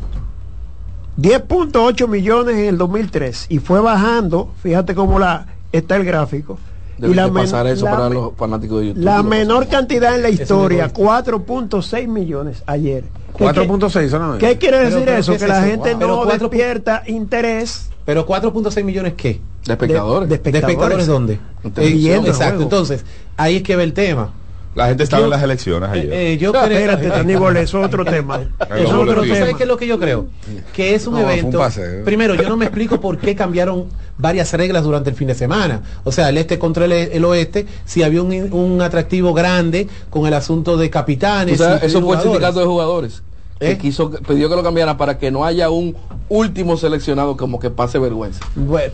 [1.17, 6.57] 10.8 millones en el 2003 y fue bajando, fíjate cómo la, está el gráfico.
[6.97, 9.03] y la pasar eso para los fanáticos de YouTube.
[9.03, 13.05] La menor cantidad en la historia, 4.6 millones ayer.
[13.37, 14.45] 4.6 solamente.
[14.45, 15.37] ¿Qué quiere decir eso?
[15.37, 17.89] Que la gente no despierta interés.
[18.05, 19.41] Pero 4.6 millones qué?
[19.65, 20.29] De espectadores.
[20.29, 21.39] ¿De espectadores, dónde?
[21.63, 22.63] exacto.
[22.63, 23.03] Entonces,
[23.35, 24.31] ahí es que ve el tema.
[24.75, 26.11] La gente estaba en las elecciones ayer.
[26.11, 28.41] Eh, eh yo creo, espérate, Aníbal, es otro tema.
[28.77, 30.27] Eso pero tú sabes qué es lo que yo creo?
[30.73, 31.65] Que es un evento.
[32.03, 33.85] primero, yo no me explico por qué cambiaron
[34.17, 35.81] varias reglas durante el fin de semana.
[36.03, 40.33] O sea, el este contra el, oeste, si había un, un, atractivo grande con el
[40.33, 41.59] asunto de capitanes.
[41.59, 43.23] O sea, eso fue el sindicato de jugadores.
[43.57, 43.77] Que ¿Eh?
[43.77, 45.95] quiso, pidió que lo cambiara para que no haya un
[46.27, 48.45] último seleccionado como que pase vergüenza.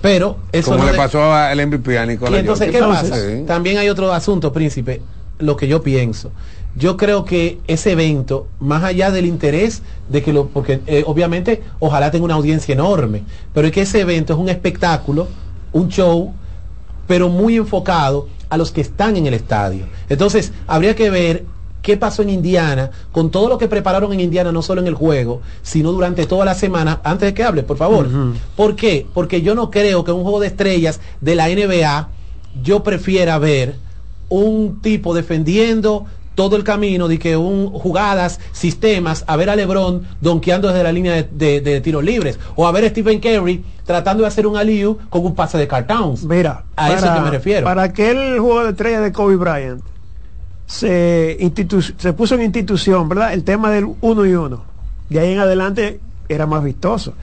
[0.04, 2.36] pero eso como le pasó al MVP a Nicolás.
[2.36, 3.16] Y entonces, ¿qué pasa?
[3.48, 5.02] También hay otro asunto, príncipe
[5.42, 6.32] lo que yo pienso.
[6.76, 11.64] Yo creo que ese evento, más allá del interés de que lo, porque eh, obviamente
[11.80, 13.24] ojalá tenga una audiencia enorme,
[13.54, 15.28] pero es que ese evento es un espectáculo,
[15.74, 16.34] un show,
[17.08, 19.86] pero muy enfocado a los que están en el estadio.
[20.08, 21.46] Entonces, habría que ver
[21.82, 24.94] qué pasó en Indiana, con todo lo que prepararon en Indiana, no solo en el
[24.94, 28.08] juego, sino durante toda la semana, antes de que hable, por favor.
[28.56, 29.06] ¿Por qué?
[29.14, 32.10] Porque yo no creo que un juego de estrellas de la NBA
[32.62, 33.76] yo prefiera ver
[34.32, 36.06] un tipo defendiendo
[36.36, 40.92] todo el camino de que un jugadas, sistemas, a ver a Lebron donkeando desde la
[40.92, 44.98] línea de, tiros libres, o a ver a Stephen Curry tratando de hacer un aliu
[45.10, 46.24] con un pase de cartowns.
[46.24, 47.66] Mira, a eso que me refiero.
[47.66, 49.84] Para aquel juego de estrella de Kobe Bryant
[50.66, 51.38] se,
[51.98, 53.34] se puso en institución, ¿verdad?
[53.34, 54.64] El tema del uno y uno.
[55.10, 56.00] De ahí en adelante
[56.30, 57.14] era más vistoso.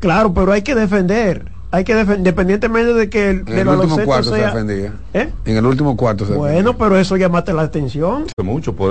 [0.00, 4.04] Claro, pero hay que defender hay que defender, independientemente de que el, en el último
[4.04, 4.92] cuarto se defendía.
[5.14, 5.30] ¿Eh?
[5.44, 8.26] En el último cuarto se Bueno, pero eso llamaste la atención.
[8.42, 8.88] Mucho, por eso